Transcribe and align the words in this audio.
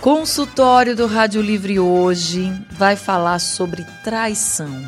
Consultório 0.00 0.96
do 0.96 1.06
Rádio 1.06 1.42
Livre 1.42 1.78
hoje 1.78 2.50
vai 2.70 2.96
falar 2.96 3.38
sobre 3.38 3.84
traição. 4.02 4.82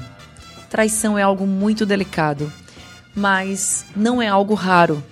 Traição 0.70 1.18
é 1.18 1.22
algo 1.22 1.46
muito 1.46 1.84
delicado, 1.84 2.50
mas 3.14 3.84
não 3.94 4.22
é 4.22 4.28
algo 4.28 4.54
raro. 4.54 5.04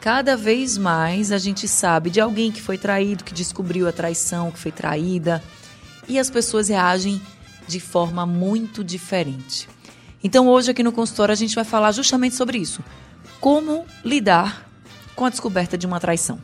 Cada 0.00 0.36
vez 0.36 0.76
mais 0.76 1.30
a 1.30 1.38
gente 1.38 1.68
sabe 1.68 2.10
de 2.10 2.20
alguém 2.20 2.50
que 2.50 2.60
foi 2.60 2.76
traído, 2.76 3.22
que 3.22 3.32
descobriu 3.32 3.86
a 3.86 3.92
traição, 3.92 4.50
que 4.50 4.58
foi 4.58 4.72
traída, 4.72 5.40
e 6.08 6.18
as 6.18 6.28
pessoas 6.28 6.68
reagem 6.68 7.22
de 7.68 7.78
forma 7.78 8.26
muito 8.26 8.82
diferente. 8.82 9.68
Então, 10.24 10.48
hoje 10.48 10.72
aqui 10.72 10.82
no 10.82 10.90
consultório 10.90 11.32
a 11.32 11.36
gente 11.36 11.54
vai 11.54 11.64
falar 11.64 11.92
justamente 11.92 12.34
sobre 12.34 12.58
isso: 12.58 12.82
como 13.40 13.86
lidar 14.04 14.68
com 15.14 15.24
a 15.24 15.30
descoberta 15.30 15.78
de 15.78 15.86
uma 15.86 16.00
traição. 16.00 16.40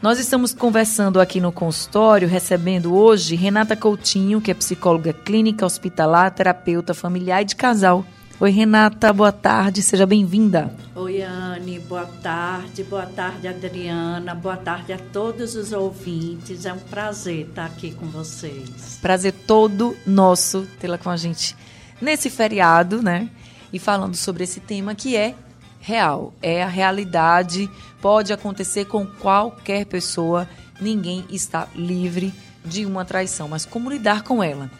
Nós 0.00 0.20
estamos 0.20 0.54
conversando 0.54 1.20
aqui 1.20 1.40
no 1.40 1.50
consultório, 1.50 2.28
recebendo 2.28 2.94
hoje 2.94 3.34
Renata 3.34 3.74
Coutinho, 3.74 4.40
que 4.40 4.48
é 4.48 4.54
psicóloga 4.54 5.12
clínica, 5.12 5.66
hospitalar, 5.66 6.30
terapeuta 6.32 6.94
familiar 6.94 7.42
e 7.42 7.46
de 7.46 7.56
casal. 7.56 8.06
Oi, 8.38 8.48
Renata, 8.48 9.12
boa 9.12 9.32
tarde, 9.32 9.82
seja 9.82 10.06
bem-vinda. 10.06 10.72
Oi, 10.94 11.20
Anne, 11.20 11.80
boa 11.80 12.06
tarde, 12.22 12.84
boa 12.84 13.06
tarde, 13.06 13.48
Adriana, 13.48 14.36
boa 14.36 14.56
tarde 14.56 14.92
a 14.92 14.98
todos 14.98 15.56
os 15.56 15.72
ouvintes. 15.72 16.64
É 16.64 16.72
um 16.72 16.78
prazer 16.78 17.48
estar 17.48 17.66
aqui 17.66 17.90
com 17.90 18.06
vocês. 18.06 19.00
Prazer 19.02 19.32
todo 19.48 19.96
nosso 20.06 20.64
tê-la 20.78 20.96
com 20.96 21.10
a 21.10 21.16
gente 21.16 21.56
nesse 22.00 22.30
feriado, 22.30 23.02
né? 23.02 23.28
E 23.72 23.80
falando 23.80 24.14
sobre 24.14 24.44
esse 24.44 24.60
tema 24.60 24.94
que 24.94 25.16
é 25.16 25.34
real, 25.80 26.32
é 26.40 26.62
a 26.62 26.68
realidade, 26.68 27.68
pode 28.00 28.32
acontecer 28.32 28.84
com 28.84 29.06
qualquer 29.06 29.86
pessoa, 29.86 30.48
ninguém 30.80 31.24
está 31.30 31.68
livre 31.74 32.32
de 32.64 32.84
uma 32.84 33.04
traição, 33.04 33.48
mas 33.48 33.64
como 33.64 33.90
lidar 33.90 34.22
com 34.22 34.42
ela? 34.42 34.70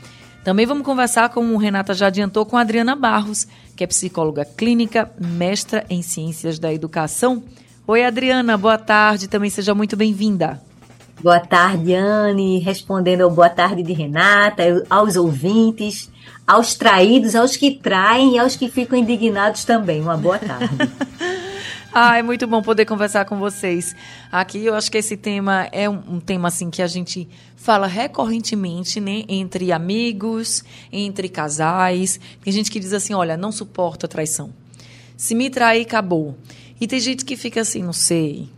Também 0.45 0.67
vamos 0.67 0.85
conversar, 0.85 1.29
como 1.31 1.57
Renata 1.57 1.95
já 1.95 2.07
adiantou, 2.07 2.47
com 2.47 2.57
a 2.57 2.61
Adriana 2.61 2.95
Barros, 2.95 3.47
que 3.77 3.85
é 3.85 3.87
psicóloga 3.87 4.45
clínica, 4.45 5.11
mestra 5.19 5.85
em 5.91 6.01
ciências 6.01 6.59
da 6.59 6.73
educação. 6.73 7.43
Oi, 7.87 8.05
Adriana, 8.05 8.57
boa 8.57 8.79
tarde, 8.79 9.29
também 9.29 9.51
seja 9.51 9.75
muito 9.75 9.97
bem-vinda. 9.97 10.61
Boa 11.23 11.41
tarde, 11.41 11.95
Anne, 11.95 12.61
respondendo 12.61 13.23
ao 13.23 13.31
boa 13.31 13.51
tarde 13.51 13.83
de 13.83 13.93
Renata, 13.93 14.63
aos 14.89 15.17
ouvintes 15.17 16.11
aos 16.49 16.75
traídos, 16.75 17.35
aos 17.35 17.57
que 17.57 17.73
traem 17.73 18.37
e 18.37 18.39
aos 18.39 18.57
que 18.57 18.71
ficam 18.71 18.99
indignados 18.99 19.65
também. 19.65 20.01
Uma 20.01 20.17
boa 20.17 20.39
tarde. 20.39 20.71
ah, 21.93 22.19
é 22.19 22.23
muito 22.23 22.47
bom 22.47 22.63
poder 22.63 22.85
conversar 22.85 23.25
com 23.25 23.39
vocês. 23.39 23.97
Aqui 24.31 24.65
eu 24.65 24.75
acho 24.75 24.91
que 24.91 24.99
esse 24.99 25.17
tema 25.17 25.69
é 25.73 25.89
um, 25.89 26.17
um, 26.17 26.21
tema 26.21 26.49
assim 26.49 26.71
que 26.71 26.83
a 26.83 26.87
gente 26.87 27.27
fala 27.57 27.87
recorrentemente, 27.87 29.01
né, 29.01 29.25
entre 29.27 29.73
amigos, 29.73 30.63
entre 30.93 31.29
casais. 31.29 32.21
Tem 32.43 32.53
gente 32.53 32.71
que 32.71 32.79
diz 32.79 32.93
assim, 32.93 33.15
olha, 33.15 33.37
não 33.37 33.51
suporto 33.51 34.05
a 34.05 34.09
traição. 34.09 34.53
Se 35.17 35.35
me 35.35 35.49
trair, 35.49 35.83
acabou. 35.83 36.37
E 36.81 36.87
tem 36.87 37.01
gente 37.01 37.25
que 37.25 37.37
fica 37.37 37.63
assim, 37.63 37.83
não 37.83 37.95
sei. 37.95 38.49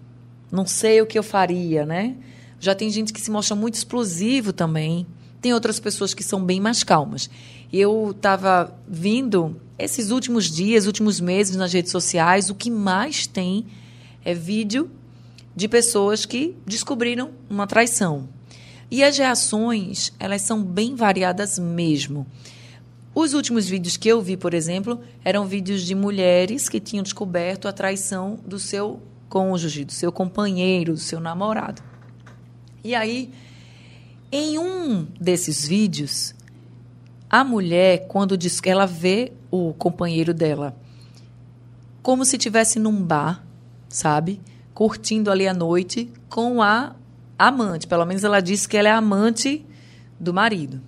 Não 0.50 0.66
sei 0.66 1.00
o 1.00 1.06
que 1.06 1.18
eu 1.18 1.22
faria, 1.22 1.86
né? 1.86 2.16
Já 2.58 2.74
tem 2.74 2.90
gente 2.90 3.12
que 3.12 3.20
se 3.20 3.30
mostra 3.30 3.54
muito 3.54 3.74
explosivo 3.74 4.52
também. 4.52 5.06
Tem 5.40 5.54
outras 5.54 5.78
pessoas 5.78 6.12
que 6.12 6.22
são 6.22 6.44
bem 6.44 6.60
mais 6.60 6.82
calmas. 6.82 7.30
Eu 7.72 8.10
estava 8.10 8.76
vindo 8.86 9.56
esses 9.82 10.10
últimos 10.10 10.50
dias, 10.50 10.86
últimos 10.86 11.20
meses 11.20 11.56
nas 11.56 11.72
redes 11.72 11.90
sociais, 11.90 12.50
o 12.50 12.54
que 12.54 12.70
mais 12.70 13.26
tem 13.26 13.66
é 14.24 14.34
vídeo 14.34 14.90
de 15.54 15.68
pessoas 15.68 16.24
que 16.24 16.56
descobriram 16.66 17.30
uma 17.48 17.66
traição. 17.66 18.28
E 18.90 19.04
as 19.04 19.16
reações, 19.18 20.12
elas 20.18 20.42
são 20.42 20.62
bem 20.62 20.94
variadas 20.94 21.58
mesmo. 21.58 22.26
Os 23.14 23.34
últimos 23.34 23.68
vídeos 23.68 23.96
que 23.96 24.08
eu 24.08 24.20
vi, 24.20 24.36
por 24.36 24.54
exemplo, 24.54 25.00
eram 25.24 25.46
vídeos 25.46 25.82
de 25.82 25.94
mulheres 25.94 26.68
que 26.68 26.80
tinham 26.80 27.02
descoberto 27.02 27.66
a 27.66 27.72
traição 27.72 28.38
do 28.46 28.58
seu 28.58 29.00
cônjuge, 29.28 29.84
do 29.84 29.92
seu 29.92 30.12
companheiro, 30.12 30.92
do 30.92 30.98
seu 30.98 31.20
namorado. 31.20 31.82
E 32.82 32.94
aí 32.94 33.32
em 34.32 34.58
um 34.58 35.08
desses 35.20 35.66
vídeos, 35.66 36.34
a 37.28 37.42
mulher, 37.42 38.06
quando 38.06 38.38
diz 38.38 38.60
ela 38.64 38.86
vê 38.86 39.32
o 39.50 39.74
companheiro 39.74 40.32
dela 40.32 40.76
como 42.02 42.24
se 42.24 42.36
estivesse 42.36 42.78
num 42.78 43.02
bar, 43.02 43.44
sabe? 43.88 44.40
Curtindo 44.72 45.30
ali 45.30 45.46
a 45.46 45.54
noite 45.54 46.10
com 46.28 46.62
a 46.62 46.94
amante. 47.38 47.86
Pelo 47.86 48.04
menos 48.06 48.24
ela 48.24 48.40
disse 48.40 48.68
que 48.68 48.76
ela 48.76 48.88
é 48.88 48.92
amante 48.92 49.64
do 50.18 50.32
marido. 50.32 50.80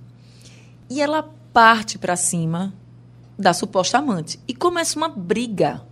E 0.89 1.01
ela 1.01 1.23
parte 1.53 1.99
para 1.99 2.17
cima 2.17 2.73
da 3.39 3.53
suposta 3.53 3.99
amante 3.99 4.41
e 4.49 4.55
começa 4.55 4.97
uma 4.97 5.09
briga. 5.09 5.83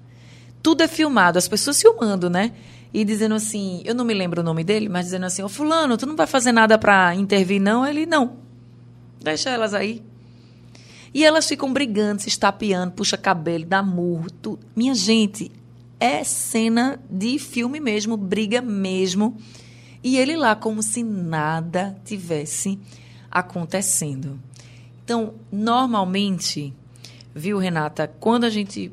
Tudo 0.62 0.82
é 0.82 0.88
filmado, 0.88 1.38
as 1.38 1.48
pessoas 1.48 1.80
filmando, 1.80 2.28
né? 2.28 2.52
e 2.92 3.04
dizendo 3.04 3.36
assim, 3.36 3.82
eu 3.84 3.94
não 3.94 4.04
me 4.04 4.12
lembro 4.12 4.40
o 4.40 4.44
nome 4.44 4.64
dele, 4.64 4.88
mas 4.88 5.04
dizendo 5.06 5.24
assim, 5.24 5.44
ô 5.44 5.48
fulano, 5.48 5.96
tu 5.96 6.06
não 6.06 6.16
vai 6.16 6.26
fazer 6.26 6.50
nada 6.50 6.76
para 6.76 7.14
intervir 7.14 7.60
não? 7.60 7.86
Ele, 7.86 8.04
não, 8.04 8.38
deixa 9.22 9.48
elas 9.48 9.74
aí. 9.74 10.02
E 11.12 11.24
elas 11.24 11.48
ficam 11.48 11.72
brigando, 11.72 12.22
se 12.22 12.28
estapeando, 12.28 12.92
puxa 12.92 13.16
cabelo, 13.16 13.64
dá 13.64 13.82
murro, 13.82 14.30
tudo. 14.30 14.64
Minha 14.76 14.94
gente, 14.94 15.50
é 15.98 16.24
cena 16.24 16.98
de 17.10 17.38
filme 17.38 17.80
mesmo, 17.80 18.16
briga 18.16 18.62
mesmo. 18.62 19.36
E 20.02 20.16
ele 20.16 20.36
lá 20.36 20.56
como 20.56 20.82
se 20.82 21.02
nada 21.02 21.96
tivesse 22.04 22.78
acontecendo. 23.30 24.40
Então, 25.04 25.34
normalmente, 25.52 26.72
viu, 27.34 27.58
Renata, 27.58 28.08
quando 28.20 28.44
a 28.44 28.50
gente 28.50 28.92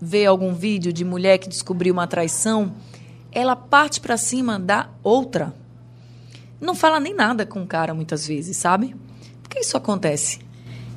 vê 0.00 0.24
algum 0.24 0.54
vídeo 0.54 0.92
de 0.92 1.04
mulher 1.04 1.38
que 1.38 1.48
descobriu 1.48 1.92
uma 1.92 2.06
traição, 2.06 2.74
ela 3.32 3.54
parte 3.54 4.00
para 4.00 4.16
cima 4.16 4.58
da 4.58 4.88
outra. 5.02 5.54
Não 6.60 6.74
fala 6.74 6.98
nem 6.98 7.14
nada 7.14 7.44
com 7.44 7.62
o 7.62 7.66
cara 7.66 7.92
muitas 7.92 8.26
vezes, 8.26 8.56
sabe? 8.56 8.96
Por 9.42 9.50
que 9.50 9.60
isso 9.60 9.76
acontece? 9.76 10.40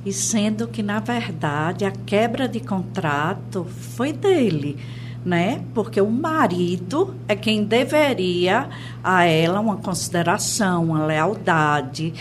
E 0.05 0.11
sendo 0.11 0.67
que, 0.67 0.81
na 0.81 0.99
verdade, 0.99 1.85
a 1.85 1.91
quebra 1.91 2.47
de 2.47 2.59
contrato 2.59 3.65
foi 3.69 4.11
dele, 4.11 4.77
né? 5.23 5.63
Porque 5.75 6.01
o 6.01 6.09
marido 6.09 7.15
é 7.27 7.35
quem 7.35 7.63
deveria 7.63 8.67
a 9.03 9.25
ela 9.25 9.59
uma 9.59 9.77
consideração, 9.77 10.85
uma 10.85 11.05
lealdade. 11.05 12.13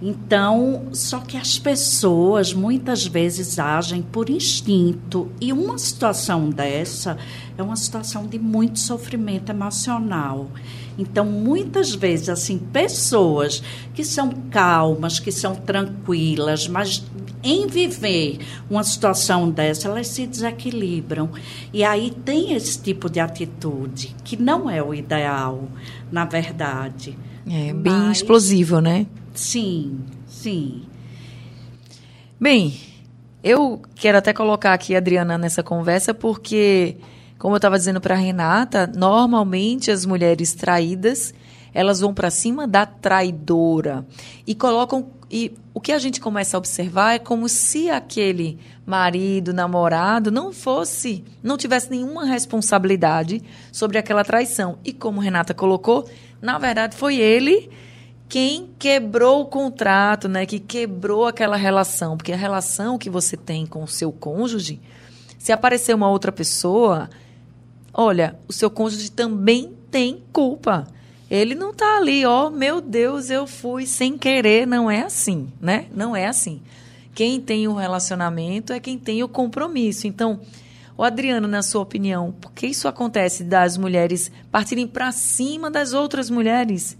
Então, 0.00 0.88
só 0.92 1.20
que 1.20 1.38
as 1.38 1.58
pessoas 1.58 2.52
muitas 2.52 3.06
vezes 3.06 3.58
agem 3.58 4.02
por 4.02 4.28
instinto 4.28 5.32
e 5.40 5.54
uma 5.54 5.78
situação 5.78 6.50
dessa 6.50 7.16
é 7.56 7.62
uma 7.62 7.76
situação 7.76 8.26
de 8.26 8.38
muito 8.38 8.78
sofrimento 8.78 9.50
emocional. 9.50 10.50
Então, 10.98 11.24
muitas 11.24 11.94
vezes, 11.94 12.28
assim, 12.28 12.58
pessoas 12.58 13.62
que 13.94 14.04
são 14.04 14.30
calmas, 14.50 15.20
que 15.20 15.30
são 15.30 15.54
tranquilas, 15.54 16.66
mas 16.68 17.04
em 17.42 17.66
viver 17.66 18.38
uma 18.68 18.82
situação 18.82 19.50
dessa, 19.50 19.88
elas 19.88 20.08
se 20.08 20.26
desequilibram. 20.26 21.30
E 21.72 21.84
aí 21.84 22.10
tem 22.10 22.54
esse 22.54 22.80
tipo 22.80 23.08
de 23.08 23.20
atitude, 23.20 24.16
que 24.24 24.36
não 24.36 24.68
é 24.68 24.82
o 24.82 24.92
ideal, 24.92 25.68
na 26.10 26.24
verdade. 26.24 27.16
É 27.48 27.72
bem 27.72 27.92
mas, 27.92 28.18
explosivo, 28.18 28.80
né? 28.80 29.06
Sim, 29.32 30.00
sim. 30.26 30.82
Bem, 32.40 32.74
eu 33.44 33.80
quero 33.94 34.18
até 34.18 34.32
colocar 34.32 34.72
aqui 34.72 34.94
a 34.94 34.98
Adriana 34.98 35.38
nessa 35.38 35.62
conversa 35.62 36.12
porque, 36.12 36.96
como 37.38 37.54
eu 37.54 37.58
estava 37.58 37.78
dizendo 37.78 38.00
para 38.00 38.14
Renata, 38.14 38.86
normalmente 38.86 39.90
as 39.90 40.06
mulheres 40.06 40.54
traídas 40.54 41.34
elas 41.76 42.00
vão 42.00 42.14
para 42.14 42.30
cima 42.30 42.66
da 42.66 42.86
traidora 42.86 44.06
e 44.46 44.54
colocam 44.54 45.10
e 45.30 45.52
o 45.74 45.80
que 45.80 45.92
a 45.92 45.98
gente 45.98 46.20
começa 46.20 46.56
a 46.56 46.58
observar 46.58 47.14
é 47.14 47.18
como 47.18 47.50
se 47.50 47.90
aquele 47.90 48.58
marido, 48.86 49.52
namorado 49.52 50.30
não 50.30 50.54
fosse, 50.54 51.22
não 51.42 51.58
tivesse 51.58 51.90
nenhuma 51.90 52.24
responsabilidade 52.24 53.42
sobre 53.70 53.98
aquela 53.98 54.24
traição. 54.24 54.78
E 54.82 54.92
como 54.92 55.20
Renata 55.20 55.52
colocou, 55.52 56.08
na 56.40 56.58
verdade 56.58 56.96
foi 56.96 57.16
ele 57.16 57.68
quem 58.28 58.70
quebrou 58.78 59.42
o 59.42 59.46
contrato, 59.46 60.28
né, 60.28 60.46
que 60.46 60.58
quebrou 60.58 61.26
aquela 61.26 61.56
relação, 61.56 62.16
porque 62.16 62.32
a 62.32 62.36
relação 62.36 62.96
que 62.96 63.10
você 63.10 63.36
tem 63.36 63.66
com 63.66 63.82
o 63.82 63.88
seu 63.88 64.10
cônjuge, 64.10 64.80
se 65.38 65.52
aparecer 65.52 65.94
uma 65.94 66.10
outra 66.10 66.32
pessoa, 66.32 67.08
olha, 67.96 68.38
o 68.46 68.52
seu 68.52 68.70
cônjuge 68.70 69.10
também 69.10 69.72
tem 69.90 70.22
culpa. 70.32 70.86
Ele 71.30 71.54
não 71.54 71.70
está 71.70 71.96
ali, 71.96 72.24
ó, 72.24 72.50
meu 72.50 72.80
Deus, 72.80 73.30
eu 73.30 73.46
fui 73.46 73.86
sem 73.86 74.16
querer, 74.18 74.66
não 74.66 74.90
é 74.90 75.02
assim, 75.02 75.48
né? 75.60 75.86
Não 75.92 76.14
é 76.14 76.26
assim. 76.26 76.60
Quem 77.14 77.40
tem 77.40 77.66
o 77.66 77.74
relacionamento 77.74 78.72
é 78.72 78.78
quem 78.78 78.98
tem 78.98 79.24
o 79.24 79.28
compromisso. 79.28 80.06
Então, 80.06 80.38
o 80.96 81.02
Adriano, 81.02 81.48
na 81.48 81.62
sua 81.62 81.80
opinião, 81.80 82.32
por 82.40 82.52
que 82.52 82.66
isso 82.66 82.86
acontece 82.86 83.42
das 83.42 83.76
mulheres 83.76 84.30
partirem 84.52 84.86
para 84.86 85.10
cima 85.10 85.70
das 85.70 85.94
outras 85.94 86.28
mulheres? 86.30 86.96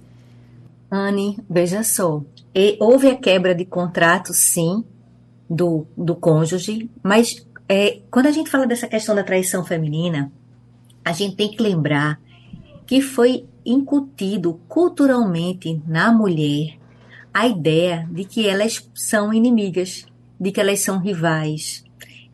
Anne, 0.90 1.38
veja 1.48 1.84
só. 1.84 2.22
E 2.54 2.76
houve 2.80 3.08
a 3.08 3.16
quebra 3.16 3.54
de 3.54 3.64
contrato, 3.64 4.32
sim, 4.32 4.82
do, 5.48 5.86
do 5.96 6.16
cônjuge, 6.16 6.90
mas 7.02 7.46
é, 7.68 8.00
quando 8.10 8.26
a 8.26 8.32
gente 8.32 8.50
fala 8.50 8.66
dessa 8.66 8.88
questão 8.88 9.14
da 9.14 9.22
traição 9.22 9.64
feminina, 9.64 10.32
a 11.06 11.12
gente 11.12 11.36
tem 11.36 11.48
que 11.48 11.62
lembrar 11.62 12.20
que 12.84 13.00
foi 13.00 13.46
incutido 13.64 14.60
culturalmente 14.66 15.80
na 15.86 16.12
mulher 16.12 16.76
a 17.32 17.46
ideia 17.46 18.08
de 18.10 18.24
que 18.24 18.48
elas 18.48 18.90
são 18.92 19.32
inimigas, 19.32 20.04
de 20.38 20.50
que 20.50 20.60
elas 20.60 20.80
são 20.80 20.98
rivais, 20.98 21.84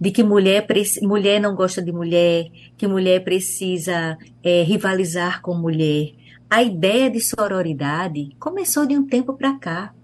de 0.00 0.10
que 0.10 0.22
mulher, 0.22 0.66
mulher 1.02 1.38
não 1.38 1.54
gosta 1.54 1.82
de 1.82 1.92
mulher, 1.92 2.46
que 2.78 2.88
mulher 2.88 3.22
precisa 3.22 4.16
é, 4.42 4.62
rivalizar 4.62 5.42
com 5.42 5.54
mulher. 5.54 6.14
A 6.48 6.62
ideia 6.62 7.10
de 7.10 7.20
sororidade 7.20 8.30
começou 8.40 8.86
de 8.86 8.96
um 8.96 9.06
tempo 9.06 9.34
para 9.34 9.58
cá. 9.58 9.94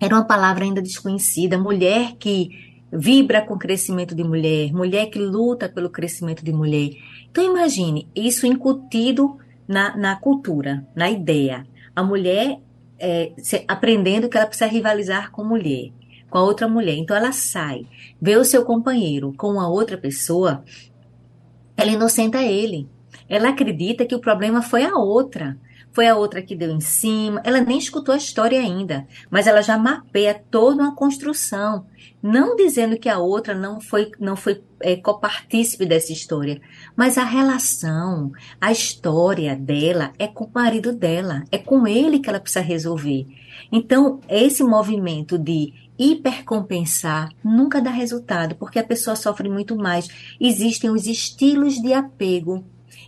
Era 0.00 0.14
uma 0.14 0.24
palavra 0.24 0.64
ainda 0.64 0.80
desconhecida. 0.80 1.58
Mulher 1.58 2.14
que 2.18 2.74
vibra 2.90 3.42
com 3.42 3.54
o 3.54 3.58
crescimento 3.58 4.14
de 4.14 4.24
mulher, 4.24 4.72
mulher 4.72 5.06
que 5.06 5.18
luta 5.18 5.68
pelo 5.68 5.90
crescimento 5.90 6.42
de 6.42 6.52
mulher. 6.52 6.90
Então 7.36 7.44
imagine 7.44 8.08
isso 8.16 8.46
incutido 8.46 9.36
na, 9.68 9.94
na 9.94 10.16
cultura, 10.16 10.88
na 10.94 11.10
ideia. 11.10 11.66
A 11.94 12.02
mulher 12.02 12.58
é, 12.98 13.30
se, 13.36 13.62
aprendendo 13.68 14.26
que 14.26 14.38
ela 14.38 14.46
precisa 14.46 14.70
rivalizar 14.70 15.30
com 15.30 15.44
mulher, 15.44 15.90
com 16.30 16.38
a 16.38 16.42
outra 16.42 16.66
mulher. 16.66 16.96
Então 16.96 17.14
ela 17.14 17.32
sai, 17.32 17.86
vê 18.18 18.38
o 18.38 18.44
seu 18.44 18.64
companheiro 18.64 19.34
com 19.36 19.60
a 19.60 19.68
outra 19.68 19.98
pessoa, 19.98 20.64
ela 21.76 21.90
inocenta 21.90 22.42
ele. 22.42 22.88
Ela 23.28 23.50
acredita 23.50 24.06
que 24.06 24.14
o 24.14 24.20
problema 24.20 24.62
foi 24.62 24.86
a 24.86 24.96
outra. 24.96 25.58
Foi 25.96 26.06
a 26.06 26.14
outra 26.14 26.42
que 26.42 26.54
deu 26.54 26.70
em 26.70 26.78
cima. 26.78 27.40
Ela 27.42 27.62
nem 27.62 27.78
escutou 27.78 28.14
a 28.14 28.18
história 28.18 28.60
ainda, 28.60 29.06
mas 29.30 29.46
ela 29.46 29.62
já 29.62 29.78
mapeia 29.78 30.38
toda 30.50 30.82
uma 30.82 30.94
construção, 30.94 31.86
não 32.22 32.54
dizendo 32.54 32.98
que 32.98 33.08
a 33.08 33.18
outra 33.18 33.54
não 33.54 33.80
foi 33.80 34.10
não 34.20 34.36
foi 34.36 34.62
é, 34.80 34.96
copartícipe 34.96 35.86
dessa 35.86 36.12
história, 36.12 36.60
mas 36.94 37.16
a 37.16 37.24
relação, 37.24 38.30
a 38.60 38.70
história 38.70 39.56
dela 39.56 40.12
é 40.18 40.26
com 40.26 40.44
o 40.44 40.50
marido 40.54 40.92
dela, 40.92 41.44
é 41.50 41.56
com 41.56 41.86
ele 41.86 42.18
que 42.18 42.28
ela 42.28 42.40
precisa 42.40 42.60
resolver. 42.60 43.26
Então, 43.72 44.20
esse 44.28 44.62
movimento 44.62 45.38
de 45.38 45.72
hipercompensar 45.98 47.30
nunca 47.42 47.80
dá 47.80 47.90
resultado, 47.90 48.54
porque 48.56 48.78
a 48.78 48.84
pessoa 48.84 49.16
sofre 49.16 49.48
muito 49.48 49.74
mais. 49.74 50.08
Existem 50.38 50.90
os 50.90 51.06
estilos 51.06 51.76
de 51.76 51.94
apego 51.94 52.66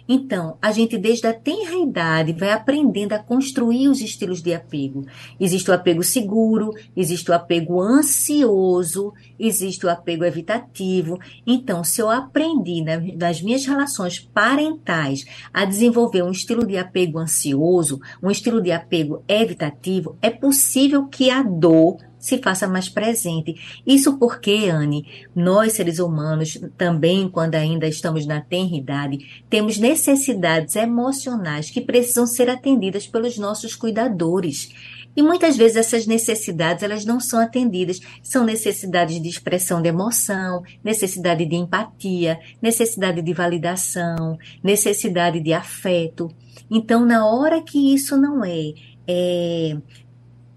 então, 0.09 0.57
a 0.63 0.73
gente 0.73 0.97
desde 0.97 1.27
a 1.27 1.35
tenra 1.35 1.77
idade 1.77 2.33
vai 2.33 2.51
aprendendo 2.51 3.13
a 3.13 3.19
construir 3.19 3.89
os 3.89 4.01
estilos 4.01 4.41
de 4.41 4.55
apego. 4.55 5.05
Existe 5.39 5.71
o 5.71 5.75
apego 5.75 6.03
seguro, 6.03 6.73
existe 6.97 7.31
o 7.31 7.35
apego 7.35 7.79
ansioso, 7.79 9.13
existe 9.39 9.85
o 9.85 9.91
apego 9.91 10.25
evitativo. 10.25 11.19
Então, 11.47 11.85
se 11.85 12.01
eu 12.01 12.11
aprendi 12.11 12.83
nas 13.17 13.43
minhas 13.43 13.67
relações 13.67 14.19
parentais 14.19 15.27
a 15.53 15.67
desenvolver 15.67 16.23
um 16.23 16.31
estilo 16.31 16.67
de 16.67 16.79
apego 16.79 17.19
ansioso, 17.19 18.01
um 18.23 18.31
estilo 18.31 18.63
de 18.63 18.73
apego 18.73 19.23
evitativo, 19.29 20.17
é 20.23 20.31
possível 20.31 21.07
que 21.07 21.29
a 21.29 21.43
dor 21.43 21.99
se 22.19 22.39
faça 22.39 22.67
mais 22.67 22.89
presente. 22.89 23.55
Isso 23.87 24.19
porque, 24.19 24.69
Anne, 24.71 25.07
nós 25.35 25.75
seres 25.75 25.99
humanos, 25.99 26.61
também 26.77 27.29
quando 27.29 27.55
ainda 27.55 27.87
estamos 27.87 28.27
na 28.27 28.41
tenridade, 28.41 29.43
temos 29.49 29.79
necessidades 29.79 30.77
emocionais 30.77 31.71
que 31.71 31.81
precisam 31.81 32.27
ser 32.27 32.51
atendidas 32.51 33.07
pelos 33.07 33.39
nossos 33.39 33.75
cuidadores. 33.75 34.69
E 35.17 35.23
muitas 35.23 35.57
vezes 35.57 35.77
essas 35.77 36.07
necessidades 36.07 36.83
elas 36.83 37.05
não 37.05 37.19
são 37.19 37.41
atendidas, 37.41 37.99
são 38.23 38.45
necessidades 38.45 39.21
de 39.21 39.29
expressão 39.29 39.83
de 39.83 39.89
emoção, 39.89 40.63
necessidade 40.85 41.45
de 41.45 41.57
empatia, 41.57 42.39
necessidade 42.63 43.21
de 43.21 43.33
validação, 43.33 44.39
necessidade 44.63 45.41
de 45.41 45.53
afeto. 45.53 46.31
Então, 46.71 47.05
na 47.05 47.27
hora 47.27 47.61
que 47.63 47.95
isso 47.95 48.17
não 48.17 48.45
é, 48.45 48.73
é 49.09 49.77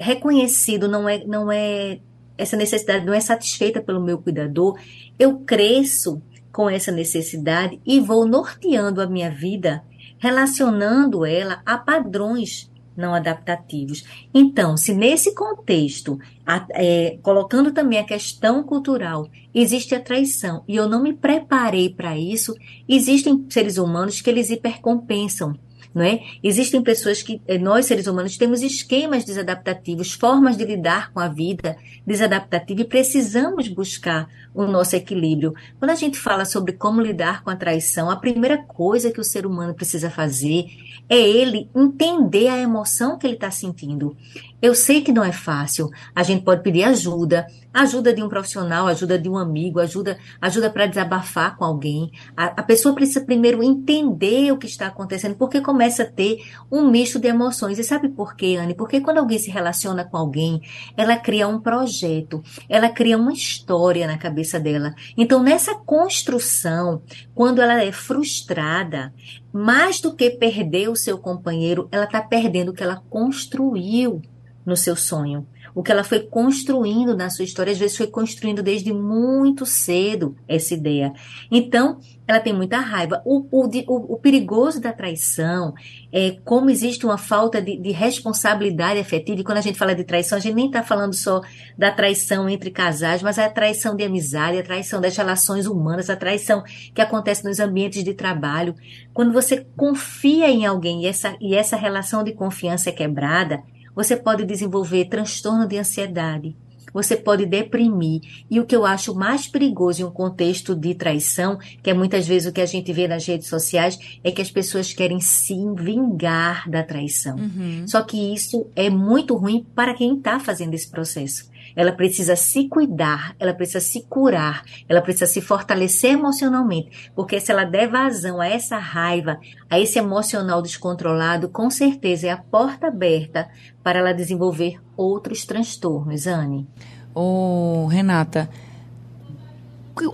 reconhecido, 0.01 0.87
não 0.87 1.07
é, 1.07 1.23
não 1.25 1.51
é 1.51 1.99
essa 2.37 2.57
necessidade 2.57 3.05
não 3.05 3.13
é 3.13 3.19
satisfeita 3.19 3.81
pelo 3.81 4.01
meu 4.01 4.17
cuidador, 4.17 4.77
eu 5.19 5.39
cresço 5.39 6.21
com 6.51 6.69
essa 6.69 6.91
necessidade 6.91 7.79
e 7.85 7.99
vou 7.99 8.25
norteando 8.25 9.01
a 9.01 9.07
minha 9.07 9.29
vida, 9.29 9.83
relacionando 10.17 11.25
ela 11.25 11.61
a 11.65 11.77
padrões 11.77 12.69
não 12.95 13.13
adaptativos. 13.13 14.03
Então, 14.33 14.75
se 14.75 14.93
nesse 14.93 15.33
contexto, 15.33 16.19
a, 16.45 16.65
é, 16.71 17.17
colocando 17.21 17.71
também 17.71 17.99
a 17.99 18.03
questão 18.03 18.63
cultural, 18.63 19.29
existe 19.53 19.95
a 19.95 19.99
traição 19.99 20.63
e 20.67 20.75
eu 20.75 20.89
não 20.89 21.01
me 21.01 21.13
preparei 21.13 21.89
para 21.89 22.17
isso, 22.17 22.53
existem 22.87 23.45
seres 23.49 23.77
humanos 23.77 24.19
que 24.19 24.29
eles 24.29 24.49
hipercompensam 24.49 25.53
não 25.93 26.03
é? 26.03 26.21
Existem 26.43 26.81
pessoas 26.81 27.21
que, 27.21 27.41
eh, 27.47 27.57
nós 27.57 27.85
seres 27.85 28.07
humanos, 28.07 28.37
temos 28.37 28.61
esquemas 28.61 29.25
desadaptativos, 29.25 30.13
formas 30.13 30.57
de 30.57 30.65
lidar 30.65 31.11
com 31.11 31.19
a 31.19 31.27
vida 31.27 31.77
desadaptativa 32.05 32.81
e 32.81 32.85
precisamos 32.85 33.67
buscar 33.67 34.29
o 34.53 34.65
nosso 34.65 34.95
equilíbrio. 34.95 35.53
Quando 35.79 35.91
a 35.91 35.95
gente 35.95 36.17
fala 36.17 36.45
sobre 36.45 36.73
como 36.73 37.01
lidar 37.01 37.43
com 37.43 37.49
a 37.49 37.55
traição, 37.55 38.09
a 38.09 38.15
primeira 38.15 38.57
coisa 38.57 39.11
que 39.11 39.19
o 39.19 39.23
ser 39.23 39.45
humano 39.45 39.73
precisa 39.73 40.09
fazer 40.09 40.65
é 41.09 41.19
ele 41.19 41.69
entender 41.75 42.47
a 42.47 42.57
emoção 42.57 43.17
que 43.17 43.27
ele 43.27 43.33
está 43.33 43.51
sentindo. 43.51 44.15
Eu 44.61 44.75
sei 44.75 45.01
que 45.01 45.11
não 45.11 45.23
é 45.23 45.31
fácil. 45.31 45.89
A 46.13 46.21
gente 46.21 46.43
pode 46.43 46.61
pedir 46.61 46.83
ajuda, 46.83 47.47
ajuda 47.73 48.13
de 48.13 48.21
um 48.21 48.29
profissional, 48.29 48.85
ajuda 48.85 49.17
de 49.17 49.27
um 49.27 49.35
amigo, 49.35 49.79
ajuda, 49.79 50.19
ajuda 50.39 50.69
para 50.69 50.85
desabafar 50.85 51.57
com 51.57 51.65
alguém. 51.65 52.11
A, 52.37 52.45
a, 52.45 52.63
pessoa 52.63 52.93
precisa 52.93 53.25
primeiro 53.25 53.63
entender 53.63 54.51
o 54.51 54.57
que 54.57 54.67
está 54.67 54.85
acontecendo, 54.87 55.35
porque 55.35 55.61
começa 55.61 56.03
a 56.03 56.05
ter 56.05 56.37
um 56.71 56.89
misto 56.91 57.17
de 57.17 57.27
emoções. 57.27 57.79
E 57.79 57.83
sabe 57.83 58.09
por 58.09 58.35
quê, 58.35 58.57
Anne? 58.59 58.75
Porque 58.75 59.01
quando 59.01 59.17
alguém 59.17 59.39
se 59.39 59.49
relaciona 59.49 60.05
com 60.05 60.17
alguém, 60.17 60.61
ela 60.95 61.17
cria 61.17 61.47
um 61.47 61.59
projeto, 61.59 62.43
ela 62.69 62.89
cria 62.89 63.17
uma 63.17 63.33
história 63.33 64.05
na 64.05 64.17
cabeça 64.17 64.59
dela. 64.59 64.93
Então, 65.17 65.41
nessa 65.41 65.73
construção, 65.73 67.01
quando 67.33 67.61
ela 67.61 67.81
é 67.81 67.91
frustrada, 67.91 69.11
mais 69.51 69.99
do 69.99 70.15
que 70.15 70.29
perder 70.29 70.89
o 70.89 70.95
seu 70.95 71.17
companheiro, 71.17 71.89
ela 71.91 72.05
está 72.05 72.21
perdendo 72.21 72.69
o 72.69 72.73
que 72.73 72.83
ela 72.83 73.01
construiu 73.09 74.21
no 74.65 74.75
seu 74.75 74.95
sonho. 74.95 75.45
O 75.73 75.81
que 75.81 75.91
ela 75.91 76.03
foi 76.03 76.19
construindo 76.19 77.15
na 77.15 77.29
sua 77.29 77.45
história, 77.45 77.71
às 77.71 77.79
vezes 77.79 77.95
foi 77.95 78.07
construindo 78.07 78.61
desde 78.61 78.93
muito 78.93 79.65
cedo 79.65 80.35
essa 80.47 80.73
ideia. 80.73 81.13
Então, 81.49 81.99
ela 82.27 82.39
tem 82.39 82.53
muita 82.53 82.77
raiva. 82.77 83.21
O, 83.25 83.45
o, 83.51 84.13
o, 84.13 84.17
perigoso 84.17 84.79
da 84.79 84.93
traição 84.93 85.73
é 86.11 86.37
como 86.45 86.69
existe 86.69 87.05
uma 87.05 87.17
falta 87.17 87.61
de, 87.61 87.77
de, 87.77 87.91
responsabilidade 87.91 88.99
afetiva. 88.99 89.41
E 89.41 89.43
quando 89.43 89.57
a 89.57 89.61
gente 89.61 89.77
fala 89.77 89.95
de 89.95 90.03
traição, 90.03 90.37
a 90.37 90.41
gente 90.41 90.55
nem 90.55 90.67
está 90.67 90.83
falando 90.83 91.13
só 91.13 91.41
da 91.77 91.91
traição 91.91 92.47
entre 92.47 92.69
casais, 92.69 93.21
mas 93.21 93.37
é 93.37 93.45
a 93.45 93.49
traição 93.49 93.95
de 93.95 94.03
amizade, 94.03 94.57
a 94.57 94.63
traição 94.63 95.01
das 95.01 95.15
relações 95.15 95.65
humanas, 95.65 96.09
a 96.09 96.15
traição 96.15 96.63
que 96.93 97.01
acontece 97.01 97.43
nos 97.43 97.59
ambientes 97.59 98.03
de 98.03 98.13
trabalho. 98.13 98.75
Quando 99.13 99.33
você 99.33 99.65
confia 99.75 100.49
em 100.49 100.65
alguém 100.65 101.03
e 101.03 101.07
essa, 101.07 101.35
e 101.39 101.55
essa 101.55 101.75
relação 101.75 102.23
de 102.23 102.33
confiança 102.33 102.89
é 102.89 102.93
quebrada, 102.93 103.61
você 103.95 104.15
pode 104.15 104.45
desenvolver 104.45 105.05
transtorno 105.05 105.67
de 105.67 105.77
ansiedade, 105.77 106.55
você 106.93 107.15
pode 107.15 107.45
deprimir. 107.45 108.21
E 108.49 108.59
o 108.59 108.65
que 108.65 108.75
eu 108.75 108.85
acho 108.85 109.15
mais 109.15 109.47
perigoso 109.47 110.01
em 110.01 110.05
um 110.05 110.11
contexto 110.11 110.75
de 110.75 110.93
traição, 110.93 111.57
que 111.81 111.89
é 111.89 111.93
muitas 111.93 112.27
vezes 112.27 112.49
o 112.49 112.53
que 112.53 112.61
a 112.61 112.65
gente 112.65 112.91
vê 112.91 113.07
nas 113.07 113.25
redes 113.25 113.47
sociais, 113.47 113.97
é 114.23 114.31
que 114.31 114.41
as 114.41 114.51
pessoas 114.51 114.93
querem 114.93 115.19
se 115.19 115.55
vingar 115.75 116.69
da 116.69 116.83
traição. 116.83 117.37
Uhum. 117.37 117.87
Só 117.87 118.01
que 118.01 118.33
isso 118.33 118.67
é 118.75 118.89
muito 118.89 119.35
ruim 119.35 119.65
para 119.75 119.93
quem 119.93 120.17
está 120.17 120.39
fazendo 120.39 120.73
esse 120.73 120.89
processo. 120.89 121.50
Ela 121.75 121.91
precisa 121.91 122.35
se 122.35 122.67
cuidar, 122.67 123.35
ela 123.39 123.53
precisa 123.53 123.79
se 123.79 124.03
curar, 124.07 124.63
ela 124.87 125.01
precisa 125.01 125.25
se 125.25 125.41
fortalecer 125.41 126.11
emocionalmente, 126.11 127.11
porque 127.15 127.39
se 127.39 127.51
ela 127.51 127.63
der 127.63 127.89
vazão 127.89 128.39
a 128.39 128.47
essa 128.47 128.77
raiva, 128.77 129.39
a 129.69 129.79
esse 129.79 129.99
emocional 129.99 130.61
descontrolado, 130.61 131.49
com 131.49 131.69
certeza 131.69 132.27
é 132.27 132.31
a 132.31 132.37
porta 132.37 132.87
aberta 132.87 133.49
para 133.83 133.99
ela 133.99 134.13
desenvolver 134.13 134.79
outros 134.95 135.45
transtornos, 135.45 136.27
Anne. 136.27 136.67
Ô, 137.13 137.87
Renata, 137.87 138.49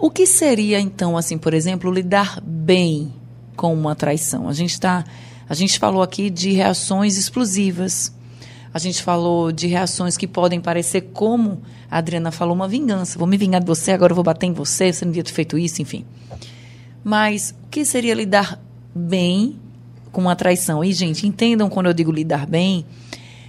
o 0.02 0.10
que 0.10 0.26
seria 0.26 0.80
então, 0.80 1.16
assim, 1.16 1.38
por 1.38 1.54
exemplo, 1.54 1.92
lidar 1.92 2.42
bem 2.42 3.14
com 3.56 3.74
uma 3.74 3.96
traição? 3.96 4.50
A 4.50 4.54
gente 4.54 4.72
está, 4.72 5.06
a 5.48 5.54
gente 5.54 5.78
falou 5.78 6.02
aqui 6.02 6.30
de 6.30 6.52
reações 6.52 7.18
explosivas. 7.18 8.16
A 8.77 8.79
gente 8.79 9.01
falou 9.01 9.51
de 9.51 9.65
reações 9.65 10.15
que 10.15 10.27
podem 10.27 10.62
parecer 10.62 11.10
como 11.12 11.63
a 11.89 11.98
Adriana 11.98 12.29
falou, 12.29 12.53
uma 12.53 12.67
vingança. 12.67 13.17
Vou 13.17 13.27
me 13.27 13.36
vingar 13.36 13.60
de 13.60 13.65
você, 13.65 13.91
agora 13.91 14.12
eu 14.12 14.15
vou 14.15 14.24
bater 14.24 14.46
em 14.46 14.53
você, 14.53 14.93
você 14.93 15.03
não 15.03 15.12
devia 15.12 15.24
ter 15.24 15.34
feito 15.34 15.57
isso, 15.57 15.81
enfim. 15.81 16.05
Mas 17.03 17.55
o 17.63 17.69
que 17.69 17.84
seria 17.84 18.13
lidar 18.13 18.62
bem 18.93 19.55
com 20.12 20.22
uma 20.22 20.36
traição? 20.36 20.84
E, 20.84 20.93
gente, 20.93 21.25
entendam 21.25 21.72
quando 21.72 21.88
eu 21.88 21.93
digo 21.93 22.12
lidar 22.12 22.46
bem, 22.46 22.86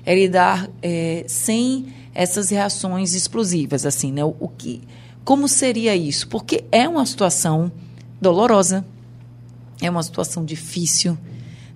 é 0.03 0.15
lidar 0.15 0.67
é, 0.81 1.27
sem 1.29 1.89
essas 2.15 2.49
reações 2.49 3.13
explosivas, 3.13 3.85
assim, 3.85 4.11
né? 4.11 4.25
O, 4.25 4.35
o 4.41 4.49
que 4.49 4.81
como 5.27 5.47
seria 5.47 5.95
isso? 5.95 6.27
Porque 6.29 6.65
é 6.73 6.89
uma 6.89 7.05
situação 7.05 7.71
dolorosa, 8.19 8.83
é 9.79 9.91
uma 9.91 10.03
situação 10.03 10.43
difícil, 10.43 11.19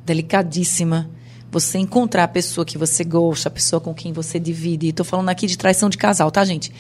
delicadíssima. 0.06 1.10
Você 1.52 1.78
encontrar 1.78 2.24
a 2.24 2.28
pessoa 2.28 2.64
que 2.64 2.78
você 2.78 3.04
gosta, 3.04 3.50
a 3.50 3.52
pessoa 3.52 3.78
com 3.78 3.92
quem 3.92 4.10
você 4.10 4.40
divide. 4.40 4.88
Estou 4.88 5.04
falando 5.04 5.28
aqui 5.28 5.46
de 5.46 5.58
traição 5.58 5.90
de 5.90 5.98
casal, 5.98 6.30
tá, 6.30 6.42
gente? 6.46 6.72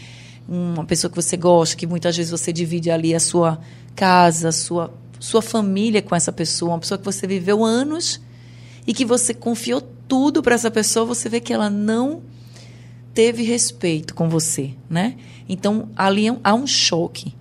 Uma 0.48 0.86
pessoa 0.86 1.10
que 1.10 1.16
você 1.16 1.36
gosta, 1.36 1.76
que 1.76 1.86
muitas 1.86 2.16
vezes 2.16 2.30
você 2.30 2.50
divide 2.50 2.90
ali 2.90 3.14
a 3.14 3.20
sua 3.20 3.60
casa, 3.94 4.48
a 4.48 4.52
sua, 4.52 4.90
sua 5.20 5.42
família 5.42 6.00
com 6.00 6.16
essa 6.16 6.32
pessoa, 6.32 6.72
uma 6.72 6.78
pessoa 6.78 6.96
que 6.96 7.04
você 7.04 7.26
viveu 7.26 7.62
anos 7.62 8.18
e 8.86 8.94
que 8.94 9.04
você 9.04 9.34
confiou 9.34 9.82
tudo 10.08 10.42
para 10.42 10.54
essa 10.54 10.70
pessoa, 10.70 11.04
você 11.04 11.28
vê 11.28 11.38
que 11.38 11.52
ela 11.52 11.68
não 11.68 12.22
teve 13.12 13.42
respeito 13.42 14.14
com 14.14 14.30
você, 14.30 14.70
né? 14.88 15.16
Então, 15.46 15.90
ali 15.94 16.28
é 16.28 16.36
há 16.42 16.54
um 16.54 16.66
choque. 16.66 17.34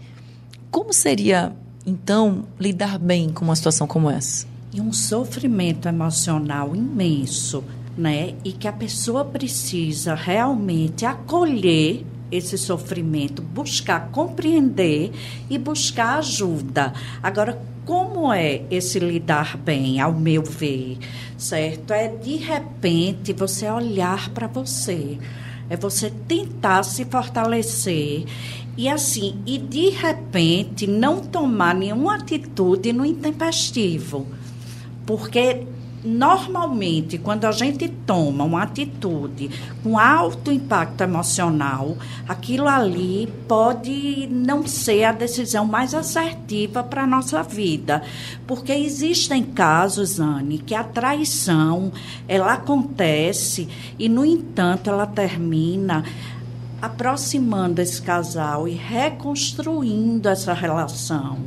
Como 0.69 0.91
seria, 0.91 1.55
então, 1.85 2.45
lidar 2.59 2.99
bem 2.99 3.29
com 3.29 3.45
uma 3.45 3.55
situação 3.55 3.87
como 3.87 4.09
essa? 4.09 4.50
E 4.73 4.79
um 4.79 4.93
sofrimento 4.93 5.87
emocional 5.87 6.75
imenso, 6.75 7.63
né? 7.97 8.35
E 8.43 8.51
que 8.51 8.67
a 8.67 8.71
pessoa 8.71 9.25
precisa 9.25 10.15
realmente 10.15 11.05
acolher 11.05 12.05
esse 12.31 12.57
sofrimento, 12.57 13.41
buscar 13.41 14.09
compreender 14.11 15.11
e 15.49 15.57
buscar 15.57 16.19
ajuda. 16.19 16.93
Agora, 17.21 17.61
como 17.85 18.31
é 18.31 18.63
esse 18.71 18.99
lidar 18.99 19.57
bem, 19.57 19.99
ao 19.99 20.13
meu 20.13 20.43
ver, 20.43 20.97
certo? 21.37 21.91
É 21.91 22.07
de 22.07 22.37
repente 22.37 23.33
você 23.33 23.69
olhar 23.69 24.29
para 24.29 24.47
você 24.47 25.17
é 25.71 25.77
você 25.77 26.11
tentar 26.27 26.83
se 26.83 27.05
fortalecer 27.05 28.25
e 28.75 28.89
assim, 28.89 29.41
e 29.45 29.57
de 29.57 29.89
repente 29.89 30.85
não 30.85 31.21
tomar 31.21 31.73
nenhuma 31.73 32.15
atitude 32.15 32.91
no 32.91 33.05
intempestivo. 33.05 34.27
Porque 35.11 35.67
normalmente, 36.05 37.17
quando 37.17 37.43
a 37.43 37.51
gente 37.51 37.89
toma 37.89 38.45
uma 38.45 38.63
atitude 38.63 39.49
com 39.83 39.99
alto 39.99 40.49
impacto 40.49 41.01
emocional, 41.01 41.97
aquilo 42.25 42.65
ali 42.65 43.27
pode 43.45 44.25
não 44.31 44.65
ser 44.65 45.03
a 45.03 45.11
decisão 45.11 45.65
mais 45.65 45.93
assertiva 45.93 46.81
para 46.81 47.03
a 47.03 47.07
nossa 47.07 47.43
vida. 47.43 48.01
Porque 48.47 48.71
existem 48.71 49.43
casos, 49.43 50.17
Anne, 50.17 50.59
que 50.59 50.73
a 50.73 50.83
traição 50.85 51.91
ela 52.25 52.53
acontece 52.53 53.67
e, 53.99 54.07
no 54.07 54.25
entanto, 54.25 54.89
ela 54.89 55.05
termina 55.05 56.05
aproximando 56.81 57.81
esse 57.81 58.01
casal 58.01 58.65
e 58.65 58.71
reconstruindo 58.71 60.29
essa 60.29 60.53
relação. 60.53 61.37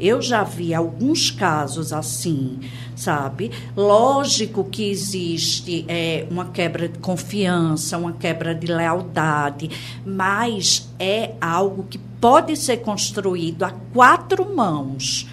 Eu 0.00 0.22
já 0.22 0.42
vi 0.42 0.72
alguns 0.72 1.30
casos 1.30 1.92
assim, 1.92 2.58
sabe? 2.96 3.50
Lógico 3.76 4.64
que 4.64 4.90
existe 4.90 5.84
é, 5.86 6.26
uma 6.30 6.46
quebra 6.46 6.88
de 6.88 6.98
confiança, 6.98 7.98
uma 7.98 8.14
quebra 8.14 8.54
de 8.54 8.66
lealdade, 8.66 9.70
mas 10.06 10.88
é 10.98 11.34
algo 11.38 11.84
que 11.88 11.98
pode 11.98 12.56
ser 12.56 12.78
construído 12.78 13.62
a 13.62 13.70
quatro 13.92 14.54
mãos 14.56 15.28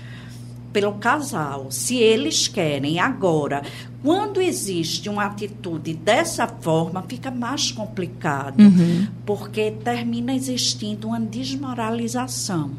pelo 0.73 0.93
casal, 0.93 1.71
se 1.71 1.95
eles 1.95 2.47
querem. 2.47 2.99
Agora, 2.99 3.63
quando 4.03 4.41
existe 4.41 5.09
uma 5.09 5.25
atitude 5.25 5.93
dessa 5.93 6.45
forma, 6.45 7.03
fica 7.07 7.31
mais 7.31 7.71
complicado, 7.71 8.59
uhum. 8.59 9.07
porque 9.25 9.71
termina 9.71 10.35
existindo 10.35 11.07
uma 11.07 11.19
desmoralização 11.19 12.71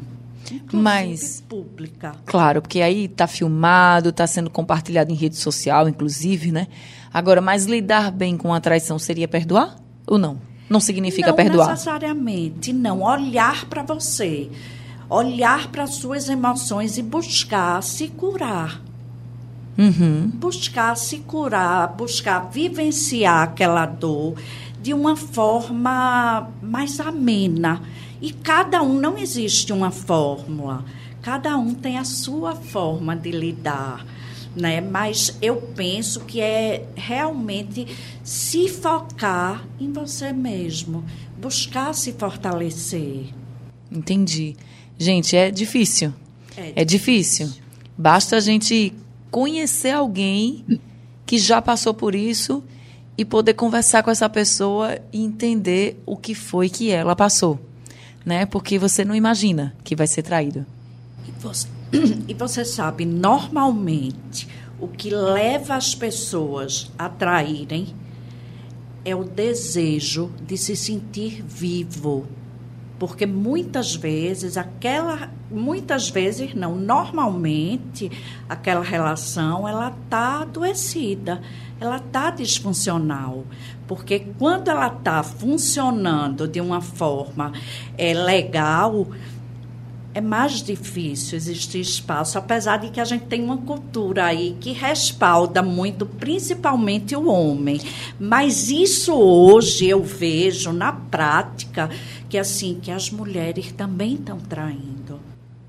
mas 0.71 1.43
pública. 1.47 2.13
Claro, 2.25 2.61
porque 2.61 2.81
aí 2.81 3.05
está 3.05 3.27
filmado, 3.27 4.09
está 4.09 4.25
sendo 4.27 4.49
compartilhado 4.49 5.11
em 5.11 5.15
rede 5.15 5.35
social, 5.35 5.87
inclusive, 5.87 6.51
né? 6.51 6.67
Agora, 7.13 7.41
mas 7.41 7.65
lidar 7.65 8.11
bem 8.11 8.37
com 8.37 8.53
a 8.53 8.59
traição 8.59 8.99
seria 8.99 9.27
perdoar 9.27 9.75
ou 10.05 10.17
não? 10.17 10.39
Não 10.69 10.79
significa 10.79 11.29
não 11.29 11.35
perdoar? 11.35 11.65
Não 11.65 11.73
necessariamente, 11.73 12.71
não. 12.71 13.01
Olhar 13.01 13.65
para 13.65 13.81
você, 13.81 14.49
olhar 15.09 15.67
para 15.71 15.87
suas 15.87 16.29
emoções 16.29 16.97
e 16.97 17.01
buscar 17.01 17.81
se 17.81 18.07
curar. 18.07 18.81
Uhum. 19.77 20.29
Buscar 20.35 20.95
se 20.95 21.19
curar, 21.19 21.87
buscar 21.95 22.49
vivenciar 22.51 23.43
aquela 23.43 23.85
dor 23.85 24.35
de 24.81 24.93
uma 24.93 25.15
forma 25.15 26.49
mais 26.61 26.99
amena 26.99 27.81
e 28.21 28.31
cada 28.31 28.81
um, 28.81 28.93
não 28.93 29.17
existe 29.17 29.71
uma 29.71 29.91
fórmula, 29.91 30.83
cada 31.21 31.57
um 31.57 31.73
tem 31.73 31.97
a 31.97 32.03
sua 32.03 32.55
forma 32.55 33.15
de 33.15 33.31
lidar. 33.31 34.05
Né? 34.55 34.81
Mas 34.81 35.37
eu 35.41 35.57
penso 35.57 36.21
que 36.21 36.41
é 36.41 36.85
realmente 36.95 37.87
se 38.23 38.67
focar 38.67 39.65
em 39.79 39.91
você 39.91 40.33
mesmo, 40.33 41.05
buscar 41.37 41.93
se 41.93 42.11
fortalecer. 42.13 43.27
Entendi. 43.91 44.55
Gente, 44.97 45.35
é 45.35 45.49
difícil. 45.49 46.13
É, 46.57 46.81
é 46.81 46.85
difícil. 46.85 47.47
difícil. 47.47 47.63
Basta 47.97 48.35
a 48.35 48.39
gente 48.39 48.93
conhecer 49.31 49.91
alguém 49.91 50.65
que 51.25 51.37
já 51.37 51.61
passou 51.61 51.93
por 51.93 52.15
isso 52.15 52.63
e 53.17 53.23
poder 53.23 53.53
conversar 53.53 54.03
com 54.03 54.09
essa 54.09 54.27
pessoa 54.27 54.99
e 55.13 55.23
entender 55.23 56.01
o 56.05 56.17
que 56.17 56.33
foi 56.33 56.69
que 56.69 56.89
ela 56.89 57.15
passou 57.15 57.59
né? 58.25 58.45
Porque 58.45 58.77
você 58.77 59.03
não 59.05 59.15
imagina 59.15 59.75
que 59.83 59.95
vai 59.95 60.07
ser 60.07 60.23
traído. 60.23 60.65
E 61.27 61.31
você, 61.39 61.67
e 62.27 62.33
você 62.33 62.63
sabe, 62.65 63.05
normalmente, 63.05 64.47
o 64.79 64.87
que 64.87 65.09
leva 65.09 65.75
as 65.75 65.93
pessoas 65.93 66.91
a 66.97 67.09
traírem 67.09 67.87
é 69.03 69.15
o 69.15 69.23
desejo 69.23 70.31
de 70.45 70.57
se 70.57 70.75
sentir 70.75 71.43
vivo. 71.43 72.27
Porque 72.97 73.25
muitas 73.25 73.95
vezes 73.95 74.57
aquela, 74.57 75.31
muitas 75.49 76.09
vezes 76.09 76.53
não, 76.53 76.75
normalmente 76.75 78.11
aquela 78.47 78.83
relação 78.83 79.67
ela 79.67 79.95
tá 80.09 80.41
adoecida, 80.41 81.41
ela 81.79 81.99
tá 81.99 82.29
disfuncional. 82.29 83.45
Porque 83.87 84.19
quando 84.37 84.69
ela 84.69 84.87
está 84.87 85.23
funcionando 85.23 86.47
de 86.47 86.61
uma 86.61 86.81
forma 86.81 87.53
é, 87.97 88.13
legal, 88.13 89.07
é 90.13 90.21
mais 90.21 90.61
difícil 90.61 91.37
existir 91.37 91.79
espaço, 91.79 92.37
apesar 92.37 92.77
de 92.77 92.89
que 92.89 92.99
a 92.99 93.05
gente 93.05 93.25
tem 93.25 93.43
uma 93.43 93.57
cultura 93.57 94.25
aí 94.25 94.55
que 94.59 94.73
respalda 94.73 95.61
muito, 95.61 96.05
principalmente 96.05 97.15
o 97.15 97.27
homem. 97.27 97.79
Mas 98.19 98.69
isso 98.69 99.13
hoje 99.13 99.87
eu 99.87 100.03
vejo 100.03 100.71
na 100.73 100.91
prática 100.91 101.89
que 102.27 102.37
assim 102.37 102.79
que 102.81 102.91
as 102.91 103.09
mulheres 103.09 103.71
também 103.71 104.15
estão 104.15 104.39
traindo. 104.39 105.19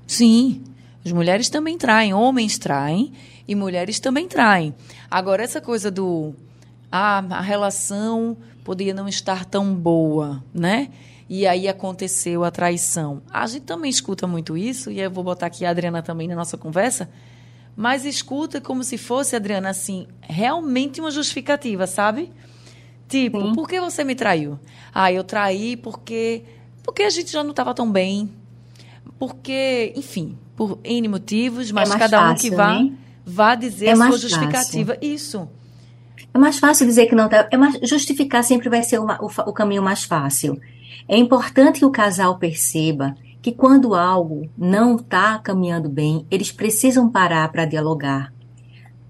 Sim, 0.05 0.61
as 1.05 1.11
mulheres 1.11 1.49
também 1.49 1.77
traem, 1.77 2.13
homens 2.13 2.57
traem 2.57 3.13
e 3.47 3.55
mulheres 3.55 3.99
também 3.99 4.27
traem. 4.27 4.73
Agora 5.09 5.43
essa 5.43 5.61
coisa 5.61 5.89
do 5.89 6.33
ah, 6.91 7.23
a 7.29 7.41
relação 7.41 8.37
poderia 8.63 8.93
não 8.93 9.07
estar 9.07 9.45
tão 9.45 9.73
boa, 9.73 10.43
né? 10.53 10.89
E 11.29 11.47
aí 11.47 11.67
aconteceu 11.67 12.43
a 12.43 12.51
traição. 12.51 13.21
A 13.31 13.47
gente 13.47 13.63
também 13.63 13.89
escuta 13.89 14.27
muito 14.27 14.57
isso, 14.57 14.91
e 14.91 14.99
eu 14.99 15.09
vou 15.09 15.23
botar 15.23 15.45
aqui 15.45 15.65
a 15.65 15.69
Adriana 15.69 16.01
também 16.01 16.27
na 16.27 16.35
nossa 16.35 16.57
conversa, 16.57 17.09
mas 17.75 18.05
escuta 18.05 18.59
como 18.59 18.83
se 18.83 18.97
fosse, 18.97 19.35
Adriana, 19.35 19.69
assim, 19.69 20.07
realmente 20.21 20.99
uma 20.99 21.09
justificativa, 21.09 21.87
sabe? 21.87 22.31
Tipo, 23.07 23.41
Sim. 23.41 23.55
por 23.55 23.67
que 23.67 23.79
você 23.79 24.03
me 24.03 24.13
traiu? 24.13 24.59
Ah, 24.93 25.11
eu 25.11 25.23
traí 25.23 25.77
porque 25.77 26.43
porque 26.83 27.03
a 27.03 27.09
gente 27.09 27.31
já 27.31 27.43
não 27.43 27.51
estava 27.51 27.73
tão 27.73 27.91
bem. 27.91 28.31
Porque, 29.17 29.93
enfim, 29.95 30.37
por 30.55 30.79
N 30.83 31.07
motivos, 31.07 31.69
é 31.69 31.73
mas 31.73 31.91
é 31.91 31.97
cada 31.97 32.19
fácil, 32.19 32.47
um 32.47 32.49
que 32.49 32.55
vá, 32.55 32.73
né? 32.79 32.91
Vá 33.25 33.55
dizer 33.55 33.87
é 33.87 33.91
a 33.91 33.95
sua 33.95 34.17
justificativa. 34.17 34.93
Fácil. 34.93 35.13
Isso. 35.13 35.49
É 36.33 36.37
mais 36.37 36.59
fácil 36.59 36.85
dizer 36.85 37.07
que 37.07 37.15
não 37.15 37.27
tá. 37.27 37.47
É 37.51 37.57
mais, 37.57 37.77
justificar 37.83 38.43
sempre 38.43 38.69
vai 38.69 38.83
ser 38.83 38.99
uma, 38.99 39.17
o, 39.21 39.27
o 39.27 39.53
caminho 39.53 39.83
mais 39.83 40.03
fácil. 40.03 40.59
É 41.07 41.17
importante 41.17 41.79
que 41.79 41.85
o 41.85 41.91
casal 41.91 42.37
perceba 42.37 43.15
que 43.41 43.51
quando 43.51 43.95
algo 43.95 44.49
não 44.57 44.95
está 44.95 45.39
caminhando 45.39 45.89
bem, 45.89 46.25
eles 46.29 46.51
precisam 46.51 47.09
parar 47.09 47.51
para 47.51 47.65
dialogar. 47.65 48.31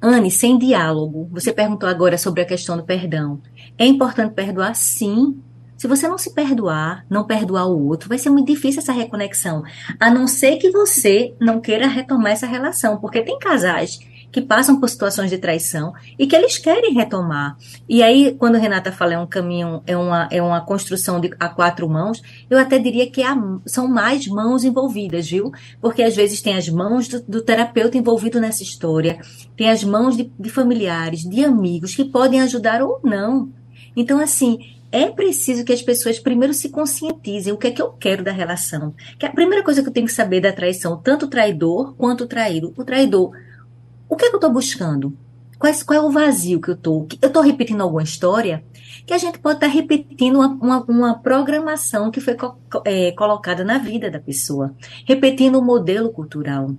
Anne, 0.01 0.31
sem 0.31 0.57
diálogo, 0.57 1.29
você 1.31 1.53
perguntou 1.53 1.87
agora 1.87 2.17
sobre 2.17 2.41
a 2.41 2.45
questão 2.45 2.75
do 2.75 2.83
perdão. 2.83 3.39
É 3.77 3.85
importante 3.85 4.33
perdoar, 4.33 4.73
sim. 4.75 5.39
Se 5.81 5.87
você 5.87 6.07
não 6.07 6.15
se 6.15 6.31
perdoar, 6.31 7.03
não 7.09 7.23
perdoar 7.23 7.65
o 7.65 7.87
outro, 7.87 8.07
vai 8.07 8.19
ser 8.19 8.29
muito 8.29 8.53
difícil 8.53 8.83
essa 8.83 8.91
reconexão. 8.93 9.63
A 9.99 10.11
não 10.11 10.27
ser 10.27 10.57
que 10.57 10.69
você 10.69 11.33
não 11.39 11.59
queira 11.59 11.87
retomar 11.87 12.33
essa 12.33 12.45
relação, 12.45 12.99
porque 12.99 13.23
tem 13.23 13.39
casais 13.39 13.99
que 14.31 14.41
passam 14.41 14.79
por 14.79 14.87
situações 14.87 15.31
de 15.31 15.39
traição 15.39 15.91
e 16.19 16.27
que 16.27 16.35
eles 16.35 16.59
querem 16.59 16.93
retomar. 16.93 17.57
E 17.89 18.03
aí, 18.03 18.35
quando 18.37 18.59
Renata 18.59 18.91
fala 18.91 19.15
é 19.15 19.17
um 19.17 19.25
caminho, 19.25 19.81
é 19.87 19.97
uma, 19.97 20.27
é 20.29 20.39
uma 20.39 20.61
construção 20.61 21.19
de, 21.19 21.31
a 21.39 21.49
quatro 21.49 21.89
mãos, 21.89 22.21
eu 22.47 22.59
até 22.59 22.77
diria 22.77 23.09
que 23.09 23.23
há, 23.23 23.35
são 23.65 23.87
mais 23.87 24.27
mãos 24.27 24.63
envolvidas, 24.63 25.27
viu? 25.27 25.51
Porque 25.81 26.03
às 26.03 26.15
vezes 26.15 26.43
tem 26.43 26.55
as 26.55 26.69
mãos 26.69 27.07
do, 27.07 27.23
do 27.23 27.41
terapeuta 27.41 27.97
envolvido 27.97 28.39
nessa 28.39 28.61
história, 28.61 29.19
tem 29.57 29.67
as 29.67 29.83
mãos 29.83 30.15
de, 30.15 30.31
de 30.39 30.49
familiares, 30.51 31.21
de 31.21 31.43
amigos 31.43 31.95
que 31.95 32.05
podem 32.05 32.39
ajudar 32.39 32.83
ou 32.83 32.99
não. 33.03 33.49
Então, 33.95 34.19
assim, 34.19 34.59
é 34.91 35.09
preciso 35.09 35.63
que 35.63 35.71
as 35.71 35.81
pessoas 35.81 36.19
primeiro 36.19 36.53
se 36.53 36.69
conscientizem 36.69 37.53
o 37.53 37.57
que 37.57 37.67
é 37.67 37.71
que 37.71 37.81
eu 37.81 37.91
quero 37.93 38.23
da 38.23 38.31
relação. 38.31 38.93
Que 39.17 39.25
a 39.25 39.31
primeira 39.31 39.63
coisa 39.63 39.81
que 39.81 39.87
eu 39.87 39.93
tenho 39.93 40.05
que 40.05 40.13
saber 40.13 40.41
da 40.41 40.51
traição, 40.51 40.97
tanto 40.97 41.25
o 41.25 41.29
traidor 41.29 41.95
quanto 41.95 42.25
o 42.25 42.27
traído. 42.27 42.73
O 42.75 42.83
traidor, 42.83 43.31
o 44.09 44.15
que, 44.17 44.25
é 44.25 44.29
que 44.29 44.35
eu 44.35 44.39
estou 44.39 44.51
buscando? 44.51 45.17
Qual, 45.57 45.71
qual, 45.85 45.99
é 45.99 46.01
o 46.01 46.11
vazio 46.11 46.59
que 46.59 46.69
eu 46.69 46.73
estou? 46.73 47.07
Eu 47.21 47.27
estou 47.27 47.41
repetindo 47.41 47.81
alguma 47.81 48.03
história? 48.03 48.63
Que 49.05 49.13
a 49.13 49.17
gente 49.17 49.39
pode 49.39 49.57
estar 49.57 49.67
tá 49.67 49.73
repetindo 49.73 50.35
uma, 50.35 50.47
uma, 50.47 50.83
uma, 50.85 51.19
programação 51.19 52.11
que 52.11 52.19
foi 52.19 52.35
co 52.35 52.57
é, 52.83 53.11
colocada 53.13 53.63
na 53.63 53.77
vida 53.77 54.11
da 54.11 54.19
pessoa, 54.19 54.75
repetindo 55.05 55.59
um 55.59 55.63
modelo 55.63 56.11
cultural. 56.11 56.75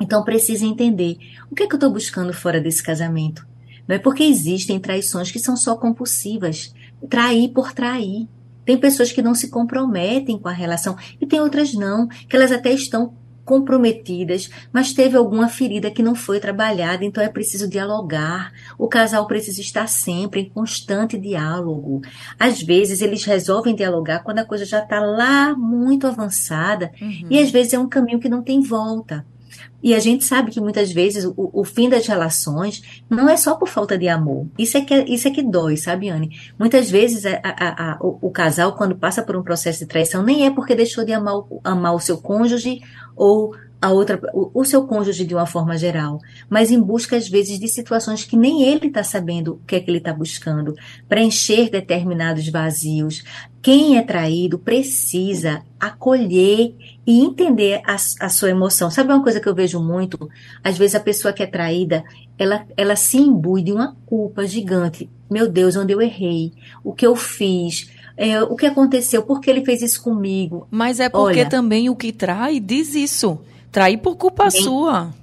Então 0.00 0.22
precisa 0.24 0.66
entender 0.66 1.16
o 1.50 1.54
que 1.54 1.62
é 1.62 1.66
que 1.66 1.72
eu 1.72 1.78
estou 1.78 1.90
buscando 1.90 2.32
fora 2.32 2.60
desse 2.60 2.82
casamento. 2.82 3.46
Não 3.86 3.96
é 3.96 3.98
porque 3.98 4.22
existem 4.22 4.78
traições 4.78 5.30
que 5.30 5.38
são 5.38 5.56
só 5.56 5.76
compulsivas, 5.76 6.74
trair 7.08 7.48
por 7.48 7.72
trair. 7.72 8.28
Tem 8.64 8.78
pessoas 8.78 9.10
que 9.10 9.22
não 9.22 9.34
se 9.34 9.50
comprometem 9.50 10.38
com 10.38 10.48
a 10.48 10.52
relação 10.52 10.96
e 11.20 11.26
tem 11.26 11.40
outras 11.40 11.74
não, 11.74 12.06
que 12.06 12.36
elas 12.36 12.52
até 12.52 12.72
estão 12.72 13.14
comprometidas, 13.50 14.48
mas 14.72 14.92
teve 14.92 15.16
alguma 15.16 15.48
ferida 15.48 15.90
que 15.90 16.04
não 16.04 16.14
foi 16.14 16.38
trabalhada, 16.38 17.04
então 17.04 17.20
é 17.20 17.28
preciso 17.28 17.68
dialogar. 17.68 18.52
O 18.78 18.86
casal 18.86 19.26
precisa 19.26 19.60
estar 19.60 19.88
sempre 19.88 20.42
em 20.42 20.48
constante 20.48 21.18
diálogo. 21.18 22.00
Às 22.38 22.62
vezes 22.62 23.02
eles 23.02 23.24
resolvem 23.24 23.74
dialogar 23.74 24.20
quando 24.20 24.38
a 24.38 24.44
coisa 24.44 24.64
já 24.64 24.78
está 24.78 25.00
lá 25.00 25.52
muito 25.56 26.06
avançada, 26.06 26.92
uhum. 27.02 27.26
e 27.28 27.40
às 27.40 27.50
vezes 27.50 27.74
é 27.74 27.78
um 27.78 27.88
caminho 27.88 28.20
que 28.20 28.28
não 28.28 28.40
tem 28.40 28.60
volta. 28.60 29.26
E 29.82 29.94
a 29.94 29.98
gente 29.98 30.24
sabe 30.24 30.50
que 30.50 30.60
muitas 30.60 30.92
vezes 30.92 31.24
o, 31.24 31.34
o, 31.36 31.64
fim 31.64 31.88
das 31.88 32.06
relações 32.06 33.02
não 33.08 33.28
é 33.28 33.36
só 33.36 33.54
por 33.54 33.68
falta 33.68 33.96
de 33.96 34.08
amor. 34.08 34.46
Isso 34.58 34.76
é 34.76 34.82
que, 34.82 34.94
isso 34.94 35.26
é 35.26 35.30
que 35.30 35.42
dói, 35.42 35.76
sabe, 35.76 36.10
Anne? 36.10 36.38
Muitas 36.58 36.90
vezes 36.90 37.24
a, 37.24 37.40
a, 37.42 37.92
a, 37.92 37.98
o, 38.00 38.18
o, 38.20 38.30
casal, 38.30 38.74
quando 38.74 38.94
passa 38.94 39.22
por 39.22 39.36
um 39.36 39.42
processo 39.42 39.78
de 39.80 39.86
traição, 39.86 40.22
nem 40.22 40.46
é 40.46 40.50
porque 40.50 40.74
deixou 40.74 41.04
de 41.04 41.12
amar, 41.12 41.42
amar 41.64 41.94
o 41.94 42.00
seu 42.00 42.18
cônjuge 42.18 42.80
ou 43.16 43.54
a 43.80 43.90
outra, 43.90 44.20
o, 44.34 44.50
o, 44.60 44.64
seu 44.64 44.86
cônjuge 44.86 45.24
de 45.24 45.34
uma 45.34 45.46
forma 45.46 45.76
geral, 45.78 46.20
mas 46.50 46.70
em 46.70 46.78
busca 46.78 47.16
às 47.16 47.28
vezes 47.28 47.58
de 47.58 47.66
situações 47.66 48.24
que 48.24 48.36
nem 48.36 48.62
ele 48.62 48.88
está 48.88 49.02
sabendo 49.02 49.54
o 49.54 49.60
que 49.66 49.76
é 49.76 49.80
que 49.80 49.90
ele 49.90 49.98
está 49.98 50.12
buscando, 50.12 50.76
preencher 51.08 51.70
determinados 51.70 52.46
vazios. 52.48 53.24
Quem 53.62 53.96
é 53.96 54.02
traído 54.02 54.58
precisa 54.58 55.62
acolher 55.78 56.74
e 57.06 57.20
entender 57.20 57.80
a, 57.86 57.94
a, 57.94 58.28
sua 58.28 58.50
emoção. 58.50 58.90
Sabe 58.90 59.12
uma 59.12 59.22
coisa 59.22 59.40
que 59.40 59.48
eu 59.48 59.54
vejo 59.54 59.80
muito? 59.80 60.30
Às 60.62 60.76
vezes 60.76 60.94
a 60.94 61.00
pessoa 61.00 61.32
que 61.32 61.42
é 61.42 61.46
traída, 61.46 62.04
ela, 62.38 62.66
ela 62.76 62.96
se 62.96 63.16
imbui 63.16 63.62
de 63.62 63.72
uma 63.72 63.96
culpa 64.04 64.46
gigante. 64.46 65.08
Meu 65.30 65.48
Deus, 65.48 65.76
onde 65.76 65.92
eu 65.92 66.02
errei? 66.02 66.52
O 66.84 66.92
que 66.92 67.06
eu 67.06 67.16
fiz? 67.16 67.90
É, 68.16 68.42
o 68.42 68.56
que 68.56 68.66
aconteceu? 68.66 69.22
Por 69.22 69.40
que 69.40 69.48
ele 69.48 69.64
fez 69.64 69.80
isso 69.80 70.02
comigo? 70.02 70.66
Mas 70.70 71.00
é 71.00 71.08
porque 71.08 71.40
Olha, 71.40 71.48
também 71.48 71.88
o 71.88 71.96
que 71.96 72.12
trai 72.12 72.60
diz 72.60 72.94
isso. 72.94 73.38
Trair 73.70 73.98
por 73.98 74.16
culpa 74.16 74.48
nem, 74.52 74.62
sua. 74.62 75.14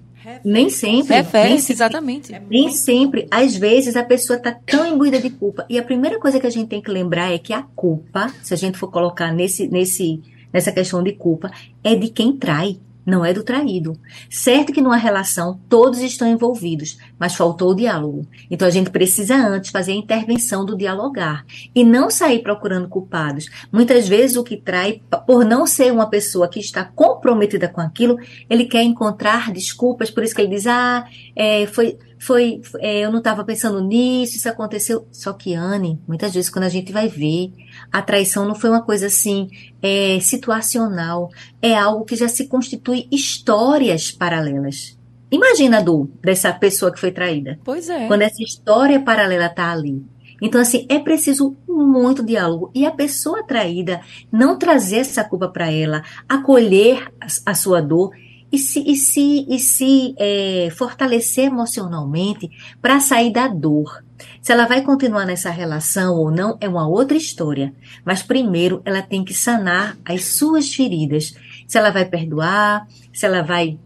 Nem 0.44 0.70
sempre. 0.70 1.16
Refere, 1.16 1.50
nem 1.50 1.60
sempre, 1.60 1.74
exatamente. 1.74 2.42
Nem 2.50 2.70
sempre. 2.72 3.28
Às 3.32 3.56
vezes 3.56 3.96
a 3.96 4.04
pessoa 4.04 4.38
está 4.38 4.52
tão 4.52 4.86
imbuída 4.86 5.20
de 5.20 5.30
culpa. 5.30 5.66
E 5.70 5.78
a 5.78 5.84
primeira 5.84 6.20
coisa 6.20 6.40
que 6.40 6.48
a 6.48 6.50
gente 6.50 6.68
tem 6.68 6.82
que 6.82 6.92
lembrar 6.92 7.34
é 7.34 7.38
que 7.38 7.54
a 7.54 7.62
culpa, 7.62 8.34
se 8.44 8.54
a 8.54 8.58
gente 8.58 8.78
for 8.78 8.90
colocar 8.90 9.32
nesse, 9.32 9.68
nesse, 9.68 10.22
nessa 10.52 10.72
questão 10.72 11.02
de 11.02 11.14
culpa, 11.14 11.52
é 11.84 11.96
de 11.96 12.10
quem 12.10 12.36
trai 12.36 12.78
não 13.08 13.24
é 13.24 13.34
do 13.34 13.41
traído. 13.41 13.98
Certo 14.30 14.74
que 14.74 14.82
numa 14.82 14.98
relação 14.98 15.58
todos 15.70 16.00
estão 16.00 16.28
envolvidos, 16.28 16.98
mas 17.17 17.36
faltou 17.36 17.72
o 17.72 17.76
diálogo. 17.76 18.28
Então 18.52 18.67
a 18.67 18.72
gente 18.72 18.89
precisa 18.89 19.36
antes 19.36 19.72
fazer 19.72 19.93
a 19.93 19.96
intervenção 19.96 20.65
do 20.65 20.76
dialogar 20.76 21.46
e 21.74 21.86
não 21.86 22.12
sair 22.12 22.39
procurando 22.39 22.89
culpados. 22.89 23.50
Muitas 23.72 24.10
vezes 24.10 24.36
o 24.36 24.43
que 24.43 24.58
trai, 24.58 25.02
por 25.26 25.46
não 25.46 25.65
ser 25.65 25.93
uma 25.93 26.10
pessoa 26.10 26.50
que 26.50 26.60
está 26.60 26.84
comprometida 26.84 27.70
com 27.70 27.80
aquilo, 27.80 28.20
ele 28.50 28.65
quer 28.65 28.84
encontrar 28.84 29.54
desculpas, 29.54 30.12
por 30.12 30.24
isso 30.24 30.36
que 30.36 30.41
ele 30.41 30.56
diz: 30.56 30.67
ah, 30.67 31.08
é, 31.34 31.65
foi 31.65 31.98
foi, 32.20 32.62
é, 32.80 33.00
eu 33.00 33.12
não 33.12 33.20
estava 33.20 33.44
pensando 33.44 33.82
nisso, 33.82 34.38
isso 34.38 34.50
aconteceu. 34.50 35.08
Só 35.12 35.34
que, 35.34 35.54
Anne, 35.54 36.00
muitas 36.08 36.34
vezes 36.34 36.50
quando 36.50 36.66
a 36.66 36.70
gente 36.70 36.92
vai 36.92 37.08
ver, 37.08 37.52
a 37.92 38.02
traição 38.02 38.46
não 38.48 38.56
foi 38.56 38.70
uma 38.70 38.82
coisa 38.82 39.08
assim, 39.08 39.50
é, 39.82 40.20
situacional, 40.20 41.30
é 41.62 41.76
algo 41.76 42.06
que 42.06 42.16
já 42.16 42.28
se 42.28 42.48
constitui 42.48 43.08
histórias 43.12 44.12
paralelas. 44.12 44.98
Imagina, 45.30 45.84
Du, 45.84 46.10
dessa 46.22 46.54
pessoa 46.54 46.92
que 46.92 47.00
foi 47.00 47.12
traída. 47.12 47.60
Pois 47.64 47.90
é. 47.90 48.08
Quando 48.08 48.22
essa 48.22 48.42
história 48.42 49.00
paralela 49.00 49.50
tá 49.50 49.72
ali. 49.72 50.02
Então, 50.42 50.62
assim, 50.62 50.86
é 50.88 51.00
preciso 51.00 51.56
muito 51.68 52.24
diálogo. 52.24 52.72
E 52.74 52.86
a 52.86 52.92
pessoa 52.92 53.44
traída 53.44 54.02
não 54.32 54.58
trazer 54.58 54.98
essa 54.98 55.24
culpa 55.24 55.50
para 55.50 55.72
ela, 55.72 56.04
acolher 56.30 57.12
a, 57.20 57.52
a 57.52 57.54
sua 57.56 57.82
dor 57.82 58.12
e 58.52 58.58
se, 58.58 58.80
e 58.80 58.96
se, 58.96 59.46
e 59.50 59.60
se 59.60 60.16
é, 60.18 60.70
fortalecer 60.72 61.46
emocionalmente 61.46 62.50
para 62.82 63.00
sair 63.00 63.32
da 63.32 63.48
dor. 63.48 64.04
Se 64.42 64.52
ela 64.52 64.66
vai 64.66 64.82
continuar 64.82 65.26
nessa 65.26 65.50
relação 65.50 66.16
ou 66.16 66.32
não 66.32 66.58
é 66.62 66.68
uma 66.68 66.88
outra 66.88 67.18
história. 67.18 67.74
Mas 68.06 68.24
primeiro 68.24 68.82
ela 68.86 69.02
tem 69.02 69.24
que 69.24 69.34
sanar 69.34 69.98
as 70.06 70.26
suas 70.26 70.74
feridas. 70.74 71.36
Se 71.68 71.78
ela 71.78 71.90
vai 71.90 72.06
perdoar, 72.06 72.88
se 73.14 73.26
ela 73.26 73.42
vai 73.42 73.78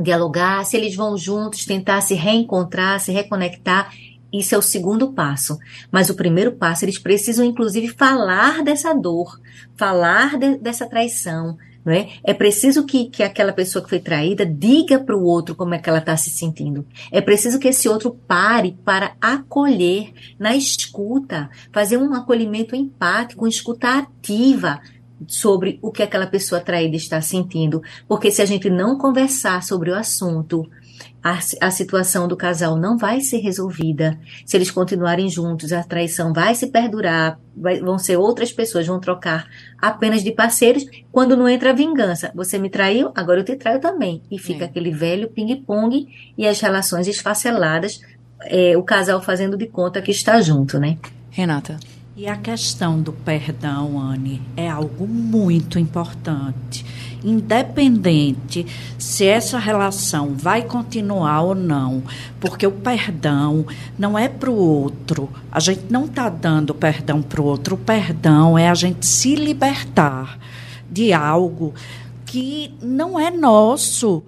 dialogar, 0.00 0.64
se 0.64 0.76
eles 0.76 0.96
vão 0.96 1.16
juntos 1.16 1.66
tentar 1.66 2.00
se 2.00 2.14
reencontrar, 2.14 2.98
se 2.98 3.12
reconectar. 3.12 3.92
Isso 4.32 4.54
é 4.54 4.58
o 4.58 4.62
segundo 4.62 5.12
passo. 5.12 5.58
Mas 5.90 6.08
o 6.08 6.14
primeiro 6.14 6.52
passo, 6.52 6.86
eles 6.86 6.98
precisam, 6.98 7.44
inclusive, 7.44 7.88
falar 7.88 8.64
dessa 8.64 8.94
dor, 8.94 9.38
falar 9.76 10.38
de, 10.38 10.56
dessa 10.56 10.86
traição, 10.86 11.58
não 11.84 11.92
é? 11.92 12.08
é 12.22 12.32
preciso 12.32 12.84
que, 12.86 13.06
que 13.06 13.22
aquela 13.22 13.52
pessoa 13.52 13.82
que 13.82 13.90
foi 13.90 13.98
traída 13.98 14.46
diga 14.46 14.98
para 14.98 15.16
o 15.16 15.24
outro 15.24 15.54
como 15.54 15.74
é 15.74 15.78
que 15.78 15.88
ela 15.88 15.98
está 15.98 16.16
se 16.16 16.30
sentindo. 16.30 16.86
É 17.10 17.20
preciso 17.20 17.58
que 17.58 17.68
esse 17.68 17.88
outro 17.88 18.10
pare 18.26 18.76
para 18.84 19.14
acolher 19.20 20.12
na 20.38 20.54
escuta, 20.54 21.50
fazer 21.72 21.96
um 21.96 22.14
acolhimento 22.14 22.76
empático, 22.76 23.44
uma 23.44 23.48
escuta 23.48 23.98
ativa 23.98 24.80
sobre 25.26 25.78
o 25.82 25.90
que 25.90 26.02
aquela 26.02 26.26
pessoa 26.26 26.60
traída 26.60 26.96
está 26.96 27.20
sentindo. 27.20 27.82
Porque 28.08 28.30
se 28.30 28.42
a 28.42 28.44
gente 28.44 28.68
não 28.70 28.98
conversar 28.98 29.62
sobre 29.62 29.90
o 29.90 29.94
assunto, 29.94 30.68
a, 31.22 31.38
a 31.60 31.70
situação 31.70 32.26
do 32.26 32.36
casal 32.36 32.76
não 32.76 32.98
vai 32.98 33.20
ser 33.20 33.38
resolvida. 33.38 34.18
Se 34.44 34.56
eles 34.56 34.70
continuarem 34.70 35.28
juntos, 35.28 35.72
a 35.72 35.84
traição 35.84 36.32
vai 36.32 36.54
se 36.54 36.66
perdurar, 36.66 37.38
vai, 37.56 37.80
vão 37.80 37.96
ser 37.96 38.16
outras 38.16 38.52
pessoas, 38.52 38.86
vão 38.86 38.98
trocar 38.98 39.46
apenas 39.80 40.24
de 40.24 40.32
parceiros. 40.32 40.84
Quando 41.12 41.36
não 41.36 41.48
entra 41.48 41.70
a 41.70 41.74
vingança, 41.74 42.32
você 42.34 42.58
me 42.58 42.68
traiu, 42.68 43.12
agora 43.14 43.40
eu 43.40 43.44
te 43.44 43.54
traio 43.54 43.80
também. 43.80 44.22
E 44.30 44.38
fica 44.38 44.64
é. 44.64 44.66
aquele 44.66 44.90
velho 44.90 45.30
ping-pong 45.30 46.08
e 46.36 46.46
as 46.46 46.60
relações 46.60 47.06
esfaceladas, 47.06 48.00
é, 48.42 48.76
o 48.76 48.82
casal 48.82 49.22
fazendo 49.22 49.56
de 49.56 49.66
conta 49.66 50.02
que 50.02 50.10
está 50.10 50.40
junto, 50.40 50.78
né? 50.78 50.98
Renata. 51.30 51.78
E 52.14 52.26
a 52.26 52.36
questão 52.36 53.00
do 53.00 53.10
perdão, 53.10 53.98
Anne, 53.98 54.42
é 54.54 54.68
algo 54.68 55.06
muito 55.06 55.78
importante. 55.78 56.84
Independente 57.24 58.66
se 58.98 59.26
essa 59.26 59.58
relação 59.58 60.34
vai 60.34 60.62
continuar 60.62 61.42
ou 61.42 61.54
não, 61.54 62.02
porque 62.40 62.66
o 62.66 62.72
perdão 62.72 63.66
não 63.98 64.18
é 64.18 64.28
para 64.28 64.50
o 64.50 64.56
outro. 64.56 65.28
A 65.50 65.60
gente 65.60 65.84
não 65.90 66.06
está 66.06 66.28
dando 66.28 66.74
perdão 66.74 67.22
para 67.22 67.40
o 67.40 67.44
outro. 67.44 67.74
O 67.74 67.78
perdão 67.78 68.58
é 68.58 68.68
a 68.68 68.74
gente 68.74 69.06
se 69.06 69.34
libertar 69.34 70.38
de 70.90 71.12
algo 71.12 71.74
que 72.26 72.74
não 72.82 73.18
é 73.18 73.30
nosso, 73.30 74.22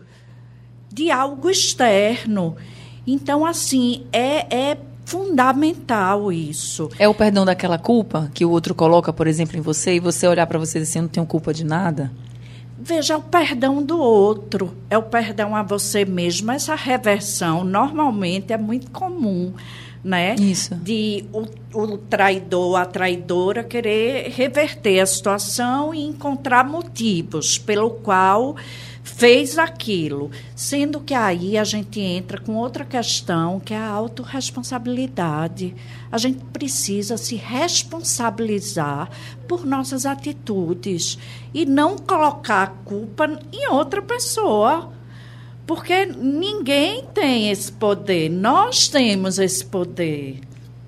de 0.92 1.11
algo 1.11 1.50
externo. 1.50 2.57
Então, 3.07 3.44
assim, 3.44 4.07
é, 4.12 4.54
é 4.54 4.78
fundamental 5.04 6.33
isso. 6.33 6.88
É 6.98 7.09
o 7.09 7.14
perdão 7.14 7.44
daquela 7.44 7.78
culpa 7.78 8.30
que 8.33 8.44
o 8.44 8.50
outro 8.50 8.74
coloca, 8.74 9.12
por 9.12 9.26
exemplo, 9.26 9.57
em 9.57 9.61
você 9.61 9.96
e 9.96 10.00
você 10.00 10.26
olhar 10.26 10.46
para 10.46 10.59
você 10.59 10.78
e 10.78 10.83
dizer 10.83 10.90
assim, 10.90 10.98
eu 10.98 11.02
não 11.02 11.09
tenho 11.09 11.26
culpa 11.26 11.52
de 11.52 11.64
nada? 11.64 12.11
Veja, 12.85 13.16
o 13.16 13.23
perdão 13.23 13.83
do 13.83 13.99
outro, 13.99 14.77
é 14.90 14.99
o 14.99 15.03
perdão 15.03 15.57
a 15.57 15.62
você 15.62 16.05
mesmo. 16.05 16.53
Essa 16.53 16.75
reversão 16.75 17.64
normalmente 17.64 18.53
é 18.53 18.59
muito 18.59 18.90
comum, 18.90 19.55
né? 20.05 20.35
Isso. 20.35 20.75
De 20.75 21.25
o, 21.33 21.47
o 21.73 21.97
traidor, 21.97 22.77
a 22.77 22.85
traidora 22.85 23.64
querer 23.64 24.29
reverter 24.29 25.01
a 25.01 25.07
situação 25.07 25.94
e 25.94 26.03
encontrar 26.03 26.68
motivos 26.68 27.57
pelo 27.57 27.88
qual 27.88 28.55
fez 29.04 29.58
aquilo. 29.58 30.30
Sendo 30.56 30.98
que 30.98 31.14
aí 31.14 31.56
a 31.58 31.62
gente 31.62 32.00
entra 32.00 32.40
com 32.40 32.56
outra 32.56 32.84
questão, 32.84 33.60
que 33.60 33.74
é 33.74 33.76
a 33.76 33.90
autorresponsabilidade. 33.90 35.76
A 36.10 36.16
gente 36.18 36.42
precisa 36.46 37.16
se 37.16 37.36
responsabilizar 37.36 39.10
por 39.46 39.64
nossas 39.64 40.06
atitudes 40.06 41.18
e 41.52 41.66
não 41.66 41.98
colocar 41.98 42.62
a 42.62 42.66
culpa 42.66 43.38
em 43.52 43.68
outra 43.68 44.00
pessoa. 44.00 44.90
Porque 45.66 46.06
ninguém 46.06 47.04
tem 47.14 47.50
esse 47.50 47.70
poder, 47.70 48.30
nós 48.30 48.88
temos 48.88 49.38
esse 49.38 49.64
poder. 49.64 50.40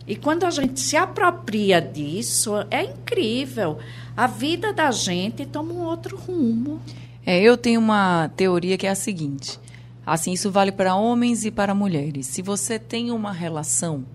E 0.06 0.14
quando 0.14 0.44
a 0.44 0.50
gente 0.50 0.80
se 0.80 0.96
apropria 0.96 1.80
disso, 1.80 2.52
é 2.70 2.84
incrível. 2.84 3.78
A 4.16 4.26
vida 4.26 4.72
da 4.72 4.90
gente 4.90 5.44
toma 5.44 5.72
um 5.72 5.82
outro 5.82 6.16
rumo. 6.16 6.80
É, 7.26 7.42
eu 7.42 7.56
tenho 7.56 7.80
uma 7.80 8.28
teoria 8.36 8.78
que 8.78 8.86
é 8.86 8.90
a 8.90 8.94
seguinte: 8.94 9.58
assim, 10.06 10.32
isso 10.32 10.48
vale 10.48 10.70
para 10.70 10.94
homens 10.94 11.44
e 11.44 11.50
para 11.50 11.74
mulheres. 11.74 12.28
Se 12.28 12.40
você 12.40 12.78
tem 12.78 13.10
uma 13.10 13.32
relação, 13.32 14.06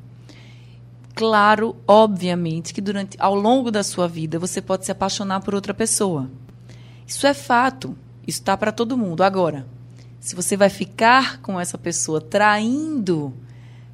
claro, 1.14 1.76
obviamente, 1.86 2.74
que 2.74 2.80
durante 2.80 3.18
ao 3.20 3.36
longo 3.36 3.70
da 3.70 3.84
sua 3.84 4.08
vida 4.08 4.40
você 4.40 4.62
pode 4.62 4.86
se 4.86 4.94
apaixonar 4.94 5.42
por 5.42 5.54
outra 5.54 5.74
pessoa. 5.74 6.32
Isso 7.06 7.28
é 7.28 7.34
fato. 7.34 7.98
Isso 8.26 8.40
está 8.40 8.56
para 8.56 8.72
todo 8.72 8.98
mundo. 8.98 9.24
Agora, 9.24 9.68
se 10.18 10.34
você 10.34 10.56
vai 10.56 10.70
ficar 10.70 11.42
com 11.42 11.60
essa 11.60 11.78
pessoa 11.78 12.22
traindo 12.22 13.34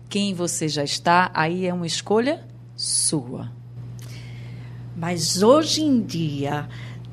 quem 0.08 0.36
você 0.36 0.67
já 0.67 0.84
está, 0.84 1.32
aí 1.34 1.65
é 1.65 1.73
uma 1.73 1.88
escolha 1.88 2.45
sua. 2.75 3.51
Mas 4.95 5.41
hoje 5.41 5.82
em 5.84 6.01
dia, 6.01 6.67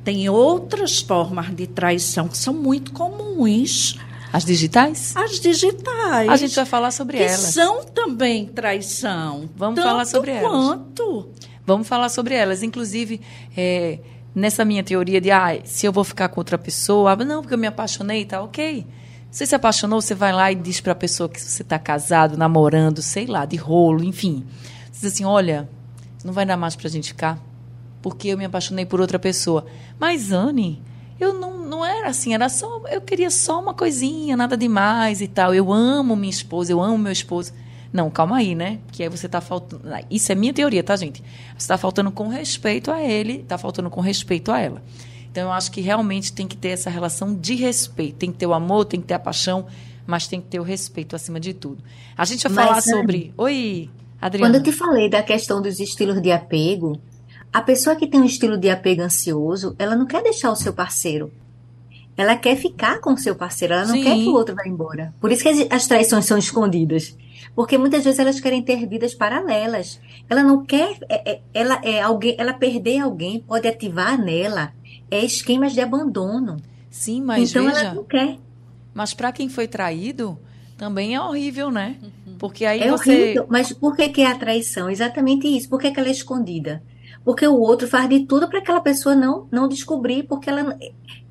tem 0.05 0.29
outras 0.29 1.01
formas 1.01 1.55
de 1.55 1.67
traição 1.67 2.29
que 2.29 2.37
são 2.37 2.53
muito 2.53 2.93
comuns. 2.93 3.99
As 4.31 4.45
digitais? 4.45 5.17
As 5.17 5.41
digitais. 5.41 6.29
A 6.29 6.37
gente 6.37 6.55
vai 6.55 6.67
falar 6.67 6.91
sobre 6.91 7.17
que 7.17 7.23
elas. 7.23 7.41
são 7.41 7.85
também 7.85 8.47
traição. 8.47 9.49
Vamos 9.57 9.83
falar 9.83 10.05
sobre 10.05 10.33
elas. 10.33 10.51
quanto. 10.51 11.29
Vamos 11.65 11.89
falar 11.89 12.09
sobre 12.11 12.35
elas. 12.35 12.63
Inclusive, 12.63 13.21
é, 13.57 14.01
nessa 14.35 14.65
minha 14.65 14.83
teoria 14.83 15.21
de 15.21 15.31
ah, 15.31 15.59
se 15.65 15.87
eu 15.87 15.93
vou 15.93 16.05
ficar 16.05 16.29
com 16.29 16.41
outra 16.41 16.59
pessoa, 16.59 17.13
ah, 17.13 17.17
não, 17.17 17.41
porque 17.41 17.55
eu 17.55 17.59
me 17.59 17.67
apaixonei, 17.67 18.25
tá 18.25 18.43
ok. 18.43 18.87
Você 19.31 19.47
se 19.47 19.55
apaixonou, 19.55 20.01
você 20.01 20.15
vai 20.15 20.33
lá 20.33 20.53
e 20.53 20.55
diz 20.55 20.81
para 20.81 20.93
a 20.93 20.97
pessoa 20.97 21.29
que 21.29 21.41
você 21.41 21.63
está 21.63 21.79
casado, 21.79 22.37
namorando, 22.37 23.01
sei 23.01 23.27
lá, 23.27 23.45
de 23.47 23.57
rolo, 23.57 24.05
enfim. 24.05 24.45
Você 24.93 25.07
diz 25.07 25.15
assim: 25.15 25.25
olha, 25.25 25.69
não 26.25 26.33
vai 26.33 26.45
dar 26.45 26.57
mais 26.57 26.77
para 26.77 26.89
a 26.89 26.91
gente 26.91 27.09
ficar 27.09 27.39
porque 28.05 28.29
eu 28.29 28.37
me 28.37 28.45
apaixonei 28.45 28.85
por 28.85 29.01
outra 29.01 29.19
pessoa. 29.19 29.65
Mas, 29.99 30.31
Anne, 30.31 30.83
eu 31.19 31.33
não, 31.33 31.57
não 31.67 31.83
era 31.83 32.09
assim, 32.09 32.35
era 32.35 32.51
só. 32.51 32.83
Eu 32.91 33.01
queria 33.01 33.31
só 33.31 33.59
uma 33.59 33.73
coisinha, 33.73 34.37
nada 34.37 34.59
demais 34.59 35.23
e 35.23 35.27
tal. 35.27 35.55
Eu 35.55 35.73
amo 35.73 36.15
minha 36.15 36.31
esposa, 36.31 36.71
eu 36.71 36.83
amo 36.83 36.99
meu 36.99 37.13
esposo. 37.13 37.55
Não, 37.91 38.11
calma 38.11 38.37
aí, 38.37 38.55
né? 38.55 38.79
Que 38.93 39.03
aí 39.03 39.09
você 39.09 39.25
está 39.25 39.41
faltando. 39.41 39.85
Isso 40.11 40.31
é 40.31 40.35
minha 40.35 40.53
teoria, 40.53 40.85
tá, 40.85 40.95
gente? 40.97 41.23
Você 41.23 41.65
está 41.65 41.79
faltando 41.79 42.13
com 42.13 42.29
respeito 42.29 42.91
a 42.91 43.01
ele, 43.01 43.37
está 43.41 43.57
faltando 43.57 43.89
com 43.89 44.03
respeito 44.03 44.53
a 44.53 44.61
ela. 44.61 44.83
Então, 45.31 45.45
eu 45.45 45.53
acho 45.53 45.73
que 45.73 45.81
realmente 45.81 46.31
tem 46.31 46.47
que 46.47 46.59
ter 46.59 46.69
essa 46.69 46.91
relação 46.91 47.35
de 47.35 47.55
respeito. 47.55 48.17
Tem 48.17 48.31
que 48.31 48.37
ter 48.37 48.47
o 48.47 48.53
amor, 48.53 48.85
tem 48.85 49.01
que 49.01 49.07
ter 49.07 49.15
a 49.15 49.19
paixão, 49.19 49.65
mas 50.07 50.29
tem 50.29 50.43
que 50.43 50.49
ter 50.49 50.61
o 50.61 50.63
respeito 50.63 51.17
acima 51.17 51.41
de 51.41 51.55
tudo. 51.55 51.83
A 52.19 52.27
gente 52.27 52.47
vai 52.49 52.67
mas, 52.67 52.85
falar 52.85 52.99
sobre. 52.99 53.33
Oi, 53.39 53.89
Adriana. 54.21 54.53
Quando 54.53 54.57
eu 54.57 54.63
te 54.63 54.77
falei 54.77 55.09
da 55.09 55.23
questão 55.23 55.63
dos 55.63 55.81
estilos 55.81 56.21
de 56.21 56.31
apego, 56.31 57.01
a 57.55 57.63
pessoa 57.63 57.95
que 57.95 58.09
tem 58.09 58.21
um 58.21 58.25
estilo 58.25 58.59
de 58.59 58.69
apego 58.69 59.03
ansioso, 59.03 59.77
ela 59.79 59.95
não 59.95 60.07
quer 60.07 60.25
deixar 60.25 60.51
o 60.51 60.57
seu 60.57 60.73
parceiro. 60.73 61.31
Ela 62.17 62.35
quer 62.35 62.57
ficar 62.57 63.01
com 63.01 63.13
o 63.13 63.17
seu 63.17 63.37
parceiro, 63.37 63.75
ela 63.75 63.87
não 63.87 63.95
Sim. 63.95 64.03
quer 64.03 64.17
que 64.17 64.29
o 64.29 64.35
outro 64.35 64.57
vá 64.57 64.67
embora. 64.67 65.15
Por 65.21 65.31
isso 65.31 65.45
que 65.45 65.69
as 65.71 65.87
traições 65.87 66.25
são 66.25 66.37
escondidas. 66.37 67.17
Porque 67.55 67.79
muitas 67.79 68.03
vezes 68.03 68.19
elas 68.19 68.41
querem 68.41 68.61
ter 68.61 68.85
vidas 68.89 69.15
paralelas. 69.15 70.01
Ela 70.29 70.43
não 70.43 70.65
quer, 70.65 70.99
é, 71.09 71.31
é, 71.31 71.41
ela 71.55 71.81
é 71.85 72.01
alguém, 72.01 72.35
ela 72.39 72.53
perder 72.53 72.99
alguém 72.99 73.39
pode 73.39 73.69
ativar 73.69 74.21
nela 74.21 74.73
é 75.09 75.25
esquemas 75.25 75.75
de 75.75 75.81
abandono. 75.81 76.57
Sim, 76.91 77.23
mas 77.23 77.51
então 77.51 77.67
veja, 77.67 77.79
ela 77.79 77.95
não 77.95 78.05
quer. 78.05 78.37
Mas 78.93 79.15
para 79.15 79.31
quem 79.31 79.49
foi 79.49 79.69
traído, 79.69 80.37
também 80.77 81.15
é 81.15 81.21
horrível, 81.21 81.71
né? 81.71 81.99
Uhum. 82.03 82.35
Porque 82.37 82.65
aí 82.65 82.81
é 82.81 82.91
você 82.91 83.11
horrível, 83.11 83.47
mas 83.49 83.73
por 83.73 83.95
que, 83.95 84.09
que 84.09 84.23
é 84.23 84.27
a 84.27 84.35
traição? 84.35 84.91
Exatamente 84.91 85.47
isso. 85.47 85.69
Por 85.69 85.81
que, 85.81 85.93
que 85.93 86.01
ela 86.01 86.09
é 86.09 86.13
escondida? 86.13 86.83
Porque 87.25 87.47
o 87.47 87.59
outro 87.59 87.89
faz 87.89 88.09
de 88.09 88.27
tudo 88.27 88.49
para 88.49 88.59
aquela 88.59 88.81
pessoa 88.81 89.15
não 89.15 89.49
não 89.51 89.67
descobrir, 89.67 90.25
porque 90.25 90.51
ela, 90.51 90.77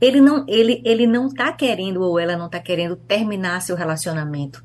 ele 0.01 0.19
não 0.19 0.43
ele 0.47 0.81
ele 0.83 1.05
não 1.05 1.27
está 1.27 1.51
querendo 1.53 2.01
ou 2.01 2.19
ela 2.19 2.35
não 2.35 2.47
está 2.47 2.59
querendo 2.59 2.95
terminar 2.95 3.61
seu 3.61 3.75
relacionamento. 3.75 4.63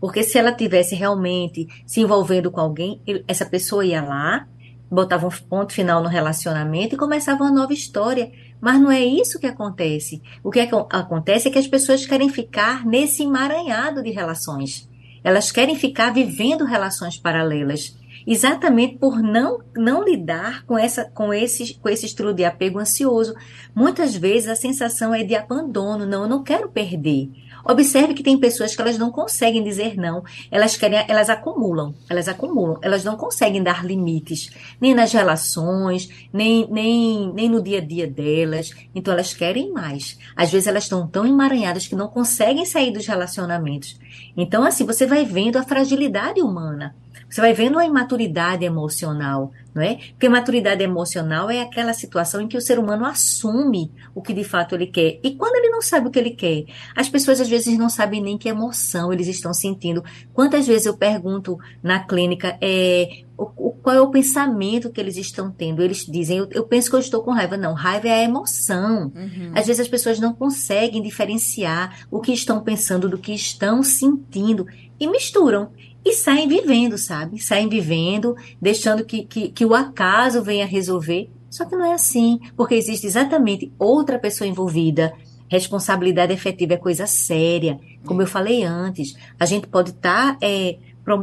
Porque 0.00 0.22
se 0.22 0.38
ela 0.38 0.52
tivesse 0.52 0.94
realmente 0.94 1.66
se 1.84 2.00
envolvendo 2.00 2.50
com 2.50 2.60
alguém, 2.60 3.02
ele, 3.06 3.22
essa 3.28 3.44
pessoa 3.44 3.84
ia 3.84 4.02
lá, 4.02 4.48
botava 4.90 5.26
um 5.26 5.30
ponto 5.30 5.74
final 5.74 6.02
no 6.02 6.08
relacionamento 6.08 6.94
e 6.94 6.98
começava 6.98 7.44
uma 7.44 7.52
nova 7.52 7.74
história. 7.74 8.32
Mas 8.60 8.80
não 8.80 8.90
é 8.90 9.00
isso 9.00 9.38
que 9.38 9.46
acontece. 9.46 10.22
O 10.42 10.50
que 10.50 10.60
é 10.60 10.66
que 10.66 10.74
acontece 10.74 11.48
é 11.48 11.50
que 11.50 11.58
as 11.58 11.66
pessoas 11.66 12.06
querem 12.06 12.30
ficar 12.30 12.86
nesse 12.86 13.22
emaranhado 13.22 14.02
de 14.02 14.10
relações. 14.10 14.88
Elas 15.22 15.52
querem 15.52 15.76
ficar 15.76 16.12
vivendo 16.12 16.64
relações 16.64 17.18
paralelas 17.18 17.99
exatamente 18.26 18.98
por 18.98 19.22
não, 19.22 19.60
não 19.76 20.04
lidar 20.04 20.64
com, 20.64 20.78
essa, 20.78 21.04
com, 21.04 21.32
esse, 21.32 21.74
com 21.74 21.88
esse 21.88 22.06
estilo 22.06 22.34
de 22.34 22.44
apego 22.44 22.78
ansioso. 22.78 23.34
Muitas 23.74 24.14
vezes 24.14 24.48
a 24.48 24.56
sensação 24.56 25.14
é 25.14 25.22
de 25.22 25.34
abandono, 25.34 26.06
não, 26.06 26.22
eu 26.22 26.28
não 26.28 26.42
quero 26.42 26.68
perder. 26.68 27.30
Observe 27.64 28.14
que 28.14 28.22
tem 28.22 28.38
pessoas 28.38 28.74
que 28.74 28.80
elas 28.80 28.96
não 28.96 29.10
conseguem 29.10 29.62
dizer 29.62 29.96
não, 29.96 30.24
elas 30.50 30.76
querem, 30.76 31.04
elas 31.06 31.28
acumulam, 31.28 31.94
elas 32.08 32.26
acumulam, 32.26 32.78
elas 32.82 33.04
não 33.04 33.16
conseguem 33.16 33.62
dar 33.62 33.84
limites, 33.84 34.50
nem 34.80 34.94
nas 34.94 35.12
relações, 35.12 36.08
nem, 36.32 36.66
nem, 36.70 37.32
nem 37.32 37.48
no 37.48 37.62
dia 37.62 37.78
a 37.78 37.84
dia 37.84 38.06
delas. 38.06 38.70
Então 38.94 39.12
elas 39.12 39.34
querem 39.34 39.72
mais. 39.72 40.18
Às 40.34 40.50
vezes 40.50 40.66
elas 40.66 40.84
estão 40.84 41.06
tão 41.06 41.26
emaranhadas 41.26 41.86
que 41.86 41.94
não 41.96 42.08
conseguem 42.08 42.64
sair 42.64 42.92
dos 42.92 43.06
relacionamentos. 43.06 43.98
Então, 44.36 44.64
assim, 44.64 44.86
você 44.86 45.06
vai 45.06 45.24
vendo 45.24 45.56
a 45.56 45.62
fragilidade 45.62 46.40
humana. 46.40 46.94
Você 47.30 47.40
vai 47.40 47.54
vendo 47.54 47.78
a 47.78 47.86
imaturidade 47.86 48.64
emocional, 48.64 49.52
não 49.72 49.82
é? 49.82 49.98
Porque 50.10 50.28
maturidade 50.28 50.82
emocional 50.82 51.48
é 51.48 51.62
aquela 51.62 51.94
situação 51.94 52.40
em 52.40 52.48
que 52.48 52.56
o 52.56 52.60
ser 52.60 52.76
humano 52.76 53.06
assume 53.06 53.92
o 54.12 54.20
que 54.20 54.34
de 54.34 54.42
fato 54.42 54.74
ele 54.74 54.88
quer. 54.88 55.20
E 55.22 55.36
quando 55.36 55.54
ele 55.54 55.70
não 55.70 55.80
sabe 55.80 56.08
o 56.08 56.10
que 56.10 56.18
ele 56.18 56.32
quer, 56.32 56.64
as 56.96 57.08
pessoas 57.08 57.40
às 57.40 57.48
vezes 57.48 57.78
não 57.78 57.88
sabem 57.88 58.20
nem 58.20 58.36
que 58.36 58.48
emoção 58.48 59.12
eles 59.12 59.28
estão 59.28 59.54
sentindo. 59.54 60.02
Quantas 60.34 60.66
vezes 60.66 60.86
eu 60.86 60.96
pergunto 60.96 61.56
na 61.80 62.00
clínica 62.00 62.58
é, 62.60 63.22
o, 63.38 63.70
qual 63.80 63.96
é 63.96 64.00
o 64.00 64.10
pensamento 64.10 64.90
que 64.90 65.00
eles 65.00 65.16
estão 65.16 65.50
tendo? 65.50 65.82
Eles 65.82 66.04
dizem, 66.04 66.38
eu, 66.38 66.48
eu 66.50 66.64
penso 66.64 66.90
que 66.90 66.96
eu 66.96 67.00
estou 67.00 67.22
com 67.22 67.30
raiva. 67.30 67.56
Não, 67.56 67.74
raiva 67.74 68.08
é 68.08 68.20
a 68.20 68.24
emoção. 68.24 69.12
Uhum. 69.14 69.52
Às 69.54 69.66
vezes 69.66 69.80
as 69.80 69.88
pessoas 69.88 70.18
não 70.18 70.34
conseguem 70.34 71.00
diferenciar 71.00 72.06
o 72.10 72.20
que 72.20 72.32
estão 72.32 72.60
pensando 72.60 73.08
do 73.08 73.18
que 73.18 73.32
estão 73.32 73.82
sentindo 73.84 74.66
e 74.98 75.06
misturam 75.06 75.70
e 76.04 76.12
saem 76.12 76.48
vivendo, 76.48 76.96
sabe? 76.96 77.38
Saem 77.38 77.68
vivendo, 77.68 78.34
deixando 78.60 79.04
que, 79.04 79.24
que, 79.24 79.48
que 79.50 79.64
o 79.64 79.74
acaso 79.74 80.42
venha 80.42 80.66
resolver. 80.66 81.30
Só 81.50 81.64
que 81.64 81.76
não 81.76 81.84
é 81.84 81.92
assim, 81.92 82.38
porque 82.56 82.74
existe 82.74 83.06
exatamente 83.06 83.72
outra 83.78 84.18
pessoa 84.18 84.48
envolvida. 84.48 85.12
Responsabilidade 85.48 86.32
efetiva 86.32 86.74
é 86.74 86.76
coisa 86.76 87.06
séria. 87.06 87.78
Como 88.04 88.22
eu 88.22 88.26
falei 88.26 88.62
antes, 88.62 89.14
a 89.38 89.44
gente 89.44 89.66
pode 89.66 89.90
estar 89.90 90.38
tá, 90.38 90.46
é, 90.46 90.78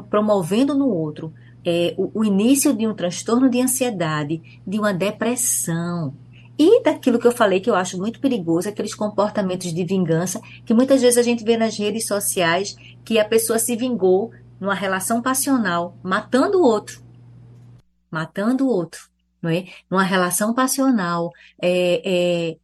promovendo 0.10 0.76
no 0.76 0.90
outro 0.90 1.34
é, 1.68 1.94
o, 1.98 2.22
o 2.22 2.24
início 2.24 2.74
de 2.74 2.88
um 2.88 2.94
transtorno 2.94 3.50
de 3.50 3.62
ansiedade, 3.62 4.42
de 4.66 4.80
uma 4.80 4.94
depressão. 4.94 6.14
E 6.58 6.82
daquilo 6.82 7.20
que 7.20 7.28
eu 7.28 7.32
falei 7.32 7.60
que 7.60 7.70
eu 7.70 7.76
acho 7.76 7.98
muito 7.98 8.20
perigoso, 8.20 8.70
aqueles 8.70 8.96
comportamentos 8.96 9.74
de 9.74 9.84
vingança, 9.84 10.42
que 10.66 10.74
muitas 10.74 11.02
vezes 11.02 11.18
a 11.18 11.22
gente 11.22 11.44
vê 11.44 11.58
nas 11.58 11.78
redes 11.78 12.08
sociais 12.08 12.76
que 13.04 13.20
a 13.20 13.26
pessoa 13.26 13.60
se 13.60 13.76
vingou 13.76 14.32
numa 14.60 14.74
relação 14.74 15.22
passional, 15.22 15.98
matando 16.04 16.60
o 16.60 16.64
outro. 16.64 17.02
Matando 18.10 18.66
o 18.66 18.70
outro, 18.70 19.10
não 19.42 19.50
é? 19.50 19.66
Numa 19.90 20.04
relação 20.04 20.54
passional, 20.54 21.32
é, 21.62 22.02
é, 22.04 22.58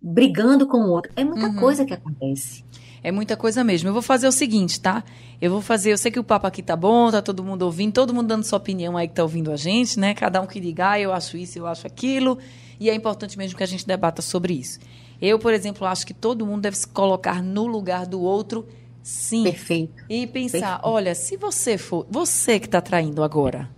brigando 0.00 0.66
com 0.66 0.78
o 0.78 0.90
outro. 0.90 1.12
É 1.16 1.24
muita 1.24 1.46
uhum. 1.46 1.56
coisa 1.56 1.84
que 1.84 1.94
acontece. 1.94 2.64
É 3.02 3.10
muita 3.10 3.36
coisa 3.36 3.64
mesmo. 3.64 3.88
Eu 3.88 3.92
vou 3.92 4.02
fazer 4.02 4.28
o 4.28 4.32
seguinte, 4.32 4.80
tá? 4.80 5.02
Eu 5.40 5.50
vou 5.50 5.62
fazer, 5.62 5.92
eu 5.92 5.98
sei 5.98 6.10
que 6.10 6.20
o 6.20 6.24
papo 6.24 6.46
aqui 6.46 6.62
tá 6.62 6.76
bom, 6.76 7.10
tá 7.10 7.22
todo 7.22 7.42
mundo 7.42 7.62
ouvindo, 7.62 7.92
todo 7.92 8.12
mundo 8.12 8.26
dando 8.26 8.44
sua 8.44 8.58
opinião 8.58 8.96
aí 8.96 9.08
que 9.08 9.14
tá 9.14 9.22
ouvindo 9.22 9.50
a 9.50 9.56
gente, 9.56 9.98
né? 9.98 10.12
Cada 10.12 10.40
um 10.40 10.46
que 10.46 10.60
diga, 10.60 10.90
ah, 10.90 11.00
eu 11.00 11.12
acho 11.12 11.36
isso, 11.36 11.58
eu 11.58 11.66
acho 11.66 11.86
aquilo. 11.86 12.38
E 12.78 12.90
é 12.90 12.94
importante 12.94 13.38
mesmo 13.38 13.56
que 13.56 13.62
a 13.62 13.66
gente 13.66 13.86
debata 13.86 14.20
sobre 14.20 14.54
isso. 14.54 14.78
Eu, 15.20 15.38
por 15.38 15.52
exemplo, 15.52 15.86
acho 15.86 16.06
que 16.06 16.14
todo 16.14 16.46
mundo 16.46 16.62
deve 16.62 16.76
se 16.76 16.86
colocar 16.86 17.42
no 17.42 17.66
lugar 17.66 18.06
do 18.06 18.20
outro, 18.20 18.66
sim. 19.02 19.44
Perfeito. 19.44 20.04
E 20.08 20.26
pensar, 20.26 20.60
Perfeito. 20.60 20.80
olha, 20.82 21.14
se 21.14 21.36
você 21.36 21.78
for, 21.78 22.06
você 22.10 22.58
que 22.58 22.66
está 22.66 22.80
traindo 22.80 23.22
agora, 23.22 23.68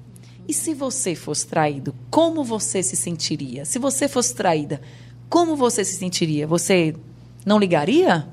e 0.46 0.52
se 0.52 0.74
você 0.74 1.14
fosse 1.14 1.46
traído, 1.46 1.94
como 2.11 2.42
você 2.42 2.82
se 2.82 2.96
sentiria? 2.96 3.64
Se 3.64 3.78
você 3.78 4.08
fosse 4.08 4.35
traída, 4.35 4.80
como 5.28 5.56
você 5.56 5.85
se 5.85 5.94
sentiria? 5.94 6.46
Você 6.46 6.94
não 7.46 7.58
ligaria? 7.58 8.28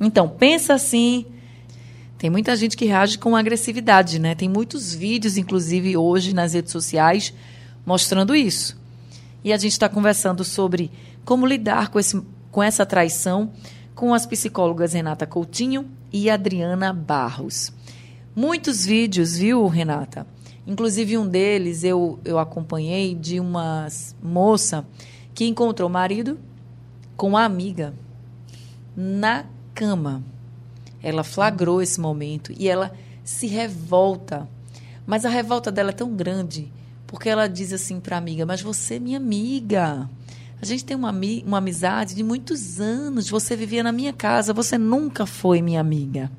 Então, 0.00 0.28
pensa 0.28 0.74
assim. 0.74 1.26
Tem 2.16 2.30
muita 2.30 2.54
gente 2.54 2.76
que 2.76 2.84
reage 2.84 3.18
com 3.18 3.34
agressividade, 3.34 4.18
né? 4.18 4.34
Tem 4.34 4.48
muitos 4.48 4.94
vídeos, 4.94 5.36
inclusive 5.36 5.96
hoje 5.96 6.34
nas 6.34 6.52
redes 6.52 6.70
sociais, 6.70 7.32
mostrando 7.84 8.34
isso. 8.34 8.78
E 9.42 9.52
a 9.52 9.56
gente 9.56 9.72
está 9.72 9.88
conversando 9.88 10.44
sobre 10.44 10.90
como 11.24 11.46
lidar 11.46 11.88
com, 11.88 11.98
esse, 11.98 12.20
com 12.50 12.62
essa 12.62 12.84
traição 12.84 13.50
com 14.00 14.14
as 14.14 14.24
psicólogas 14.24 14.94
Renata 14.94 15.26
Coutinho 15.26 15.86
e 16.10 16.30
Adriana 16.30 16.90
Barros. 16.90 17.70
Muitos 18.34 18.82
vídeos, 18.82 19.36
viu, 19.36 19.66
Renata? 19.66 20.26
Inclusive 20.66 21.18
um 21.18 21.28
deles 21.28 21.84
eu, 21.84 22.18
eu 22.24 22.38
acompanhei 22.38 23.14
de 23.14 23.38
uma 23.38 23.86
moça 24.22 24.86
que 25.34 25.44
encontrou 25.44 25.86
o 25.86 25.92
marido 25.92 26.38
com 27.14 27.36
a 27.36 27.44
amiga 27.44 27.92
na 28.96 29.44
cama. 29.74 30.24
Ela 31.02 31.22
flagrou 31.22 31.82
esse 31.82 32.00
momento 32.00 32.54
e 32.58 32.70
ela 32.70 32.92
se 33.22 33.46
revolta. 33.46 34.48
Mas 35.06 35.26
a 35.26 35.28
revolta 35.28 35.70
dela 35.70 35.90
é 35.90 35.92
tão 35.92 36.16
grande 36.16 36.72
porque 37.06 37.28
ela 37.28 37.46
diz 37.48 37.70
assim 37.70 38.00
para 38.00 38.16
a 38.16 38.18
amiga: 38.18 38.46
Mas 38.46 38.62
você 38.62 38.94
é 38.94 38.98
minha 38.98 39.18
amiga. 39.18 40.08
A 40.60 40.66
gente 40.66 40.84
tem 40.84 40.96
uma, 40.96 41.14
uma 41.46 41.58
amizade 41.58 42.14
de 42.14 42.22
muitos 42.22 42.80
anos. 42.80 43.28
Você 43.28 43.56
vivia 43.56 43.82
na 43.82 43.92
minha 43.92 44.12
casa, 44.12 44.52
você 44.52 44.76
nunca 44.76 45.26
foi 45.26 45.62
minha 45.62 45.80
amiga. 45.80 46.30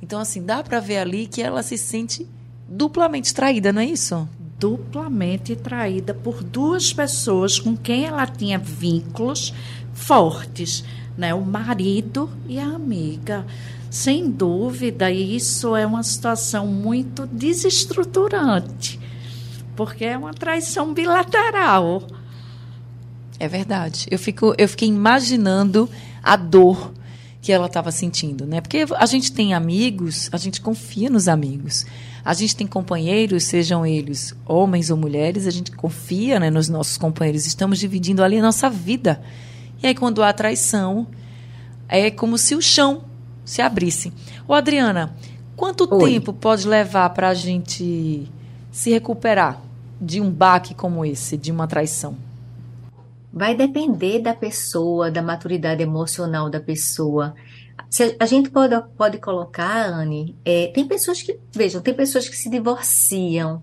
Então, 0.00 0.20
assim, 0.20 0.42
dá 0.42 0.62
para 0.62 0.80
ver 0.80 0.98
ali 0.98 1.26
que 1.26 1.42
ela 1.42 1.62
se 1.62 1.76
sente 1.76 2.26
duplamente 2.68 3.34
traída, 3.34 3.72
não 3.72 3.82
é 3.82 3.86
isso? 3.86 4.28
Duplamente 4.58 5.56
traída 5.56 6.14
por 6.14 6.42
duas 6.42 6.92
pessoas 6.92 7.58
com 7.58 7.76
quem 7.76 8.04
ela 8.04 8.26
tinha 8.26 8.58
vínculos 8.58 9.52
fortes 9.92 10.84
né? 11.16 11.34
O 11.34 11.42
marido 11.42 12.30
e 12.46 12.58
a 12.58 12.66
amiga. 12.66 13.46
Sem 13.90 14.30
dúvida, 14.30 15.10
isso 15.10 15.76
é 15.76 15.86
uma 15.86 16.02
situação 16.02 16.66
muito 16.66 17.26
desestruturante, 17.26 18.98
porque 19.76 20.04
é 20.04 20.16
uma 20.16 20.32
traição 20.32 20.94
bilateral. 20.94 22.06
É 23.38 23.48
verdade. 23.48 24.06
Eu, 24.10 24.18
fico, 24.18 24.54
eu 24.56 24.68
fiquei 24.68 24.88
imaginando 24.88 25.88
a 26.22 26.36
dor 26.36 26.92
que 27.40 27.50
ela 27.50 27.66
estava 27.66 27.90
sentindo, 27.90 28.46
né? 28.46 28.60
Porque 28.60 28.86
a 28.96 29.06
gente 29.06 29.32
tem 29.32 29.52
amigos, 29.52 30.28
a 30.30 30.36
gente 30.36 30.60
confia 30.60 31.10
nos 31.10 31.26
amigos. 31.26 31.84
A 32.24 32.34
gente 32.34 32.54
tem 32.54 32.68
companheiros, 32.68 33.42
sejam 33.44 33.84
eles 33.84 34.32
homens 34.46 34.90
ou 34.90 34.96
mulheres, 34.96 35.44
a 35.46 35.50
gente 35.50 35.72
confia 35.72 36.38
né, 36.38 36.50
nos 36.50 36.68
nossos 36.68 36.96
companheiros. 36.96 37.44
Estamos 37.44 37.80
dividindo 37.80 38.22
ali 38.22 38.38
a 38.38 38.42
nossa 38.42 38.70
vida. 38.70 39.20
E 39.82 39.88
aí, 39.88 39.94
quando 39.94 40.22
há 40.22 40.32
traição, 40.32 41.08
é 41.88 42.12
como 42.12 42.38
se 42.38 42.54
o 42.54 42.62
chão 42.62 43.02
se 43.44 43.60
abrisse. 43.60 44.12
Ô, 44.46 44.54
Adriana, 44.54 45.16
quanto 45.56 45.92
Oi. 45.92 46.12
tempo 46.12 46.32
pode 46.32 46.68
levar 46.68 47.10
para 47.10 47.30
a 47.30 47.34
gente 47.34 48.30
se 48.70 48.90
recuperar 48.90 49.60
de 50.00 50.20
um 50.20 50.30
baque 50.30 50.74
como 50.74 51.04
esse, 51.04 51.36
de 51.36 51.50
uma 51.50 51.66
traição? 51.66 52.16
Vai 53.32 53.54
depender 53.54 54.20
da 54.20 54.34
pessoa, 54.34 55.10
da 55.10 55.22
maturidade 55.22 55.82
emocional 55.82 56.50
da 56.50 56.60
pessoa. 56.60 57.34
Se 57.88 58.16
a 58.18 58.26
gente 58.26 58.50
pode, 58.50 58.74
pode 58.96 59.18
colocar, 59.18 59.86
Anne, 59.86 60.36
é, 60.44 60.66
tem 60.68 60.86
pessoas 60.86 61.22
que, 61.22 61.38
vejam, 61.50 61.80
tem 61.80 61.94
pessoas 61.94 62.28
que 62.28 62.36
se 62.36 62.50
divorciam, 62.50 63.62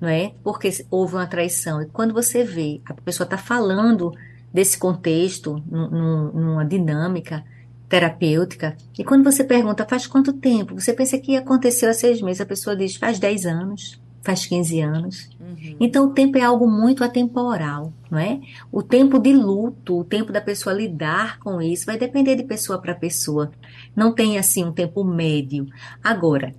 não 0.00 0.08
é? 0.08 0.32
Porque 0.42 0.68
houve 0.90 1.14
uma 1.14 1.26
traição. 1.26 1.80
E 1.80 1.86
quando 1.86 2.12
você 2.12 2.42
vê, 2.42 2.80
a 2.84 2.94
pessoa 2.94 3.24
está 3.24 3.38
falando 3.38 4.12
desse 4.52 4.78
contexto, 4.78 5.62
num, 5.66 6.32
numa 6.32 6.64
dinâmica 6.64 7.44
terapêutica, 7.88 8.76
e 8.98 9.04
quando 9.04 9.22
você 9.22 9.44
pergunta 9.44 9.86
faz 9.88 10.06
quanto 10.06 10.32
tempo, 10.32 10.80
você 10.80 10.92
pensa 10.92 11.18
que 11.18 11.36
aconteceu 11.36 11.90
há 11.90 11.94
seis 11.94 12.20
meses, 12.20 12.40
a 12.40 12.46
pessoa 12.46 12.74
diz 12.74 12.96
faz 12.96 13.18
dez 13.18 13.46
anos, 13.46 14.00
faz 14.24 14.46
15 14.46 14.80
anos. 14.80 15.28
Uhum. 15.38 15.76
Então 15.78 16.06
o 16.06 16.10
tempo 16.12 16.36
é 16.38 16.42
algo 16.42 16.68
muito 16.68 17.04
atemporal, 17.04 17.92
não 18.10 18.18
é? 18.18 18.40
O 18.72 18.82
tempo 18.82 19.18
de 19.18 19.32
luto, 19.32 20.00
o 20.00 20.04
tempo 20.04 20.32
da 20.32 20.40
pessoa 20.40 20.74
lidar 20.74 21.38
com 21.38 21.60
isso, 21.60 21.86
vai 21.86 21.98
depender 21.98 22.34
de 22.34 22.42
pessoa 22.42 22.80
para 22.80 22.94
pessoa. 22.94 23.52
Não 23.94 24.12
tem 24.12 24.38
assim 24.38 24.64
um 24.64 24.72
tempo 24.72 25.04
médio. 25.04 25.66
Agora, 26.02 26.54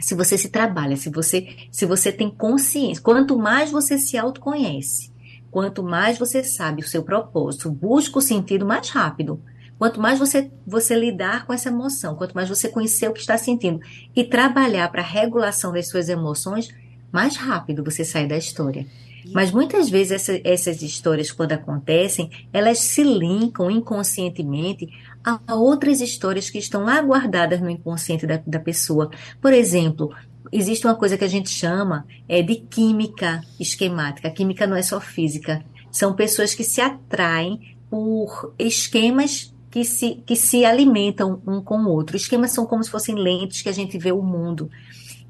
se 0.00 0.14
você 0.14 0.38
se 0.38 0.48
trabalha, 0.48 0.96
se 0.96 1.10
você, 1.10 1.48
se 1.70 1.84
você 1.84 2.10
tem 2.10 2.30
consciência, 2.30 3.02
quanto 3.02 3.38
mais 3.38 3.70
você 3.70 3.98
se 3.98 4.16
autoconhece, 4.16 5.12
Quanto 5.52 5.82
mais 5.82 6.18
você 6.18 6.42
sabe 6.42 6.80
o 6.80 6.88
seu 6.88 7.02
propósito, 7.02 7.70
busca 7.70 8.18
o 8.18 8.22
sentido 8.22 8.64
mais 8.64 8.88
rápido. 8.88 9.38
Quanto 9.78 10.00
mais 10.00 10.18
você, 10.18 10.50
você 10.66 10.94
lidar 10.94 11.44
com 11.44 11.52
essa 11.52 11.68
emoção, 11.68 12.14
quanto 12.14 12.34
mais 12.34 12.48
você 12.48 12.70
conhecer 12.70 13.06
o 13.06 13.12
que 13.12 13.20
está 13.20 13.36
sentindo 13.36 13.78
e 14.16 14.24
trabalhar 14.24 14.90
para 14.90 15.02
a 15.02 15.04
regulação 15.04 15.70
das 15.70 15.90
suas 15.90 16.08
emoções, 16.08 16.70
mais 17.12 17.36
rápido 17.36 17.84
você 17.84 18.04
sai 18.04 18.26
da 18.26 18.36
história. 18.36 18.86
Mas 19.32 19.52
muitas 19.52 19.88
vezes 19.88 20.12
essa, 20.12 20.40
essas 20.42 20.82
histórias, 20.82 21.30
quando 21.30 21.52
acontecem, 21.52 22.30
elas 22.52 22.78
se 22.78 23.04
linkam 23.04 23.70
inconscientemente 23.70 24.88
a 25.22 25.54
outras 25.54 26.00
histórias 26.00 26.50
que 26.50 26.58
estão 26.58 26.84
lá 26.84 27.00
guardadas 27.00 27.60
no 27.60 27.70
inconsciente 27.70 28.26
da, 28.26 28.42
da 28.44 28.58
pessoa. 28.58 29.10
Por 29.40 29.52
exemplo, 29.52 30.12
existe 30.50 30.86
uma 30.86 30.96
coisa 30.96 31.16
que 31.16 31.24
a 31.24 31.28
gente 31.28 31.50
chama 31.50 32.04
é, 32.28 32.42
de 32.42 32.56
química 32.56 33.42
esquemática. 33.60 34.30
Química 34.30 34.66
não 34.66 34.76
é 34.76 34.82
só 34.82 35.00
física. 35.00 35.64
São 35.90 36.14
pessoas 36.14 36.54
que 36.54 36.64
se 36.64 36.80
atraem 36.80 37.76
por 37.88 38.54
esquemas 38.58 39.51
que 39.72 39.86
se, 39.86 40.22
que 40.26 40.36
se 40.36 40.66
alimentam 40.66 41.40
um 41.46 41.62
com 41.62 41.78
o 41.78 41.88
outro. 41.88 42.14
Esquemas 42.14 42.50
são 42.50 42.66
como 42.66 42.84
se 42.84 42.90
fossem 42.90 43.14
lentes 43.14 43.62
que 43.62 43.70
a 43.70 43.72
gente 43.72 43.96
vê 43.96 44.12
o 44.12 44.20
mundo. 44.20 44.70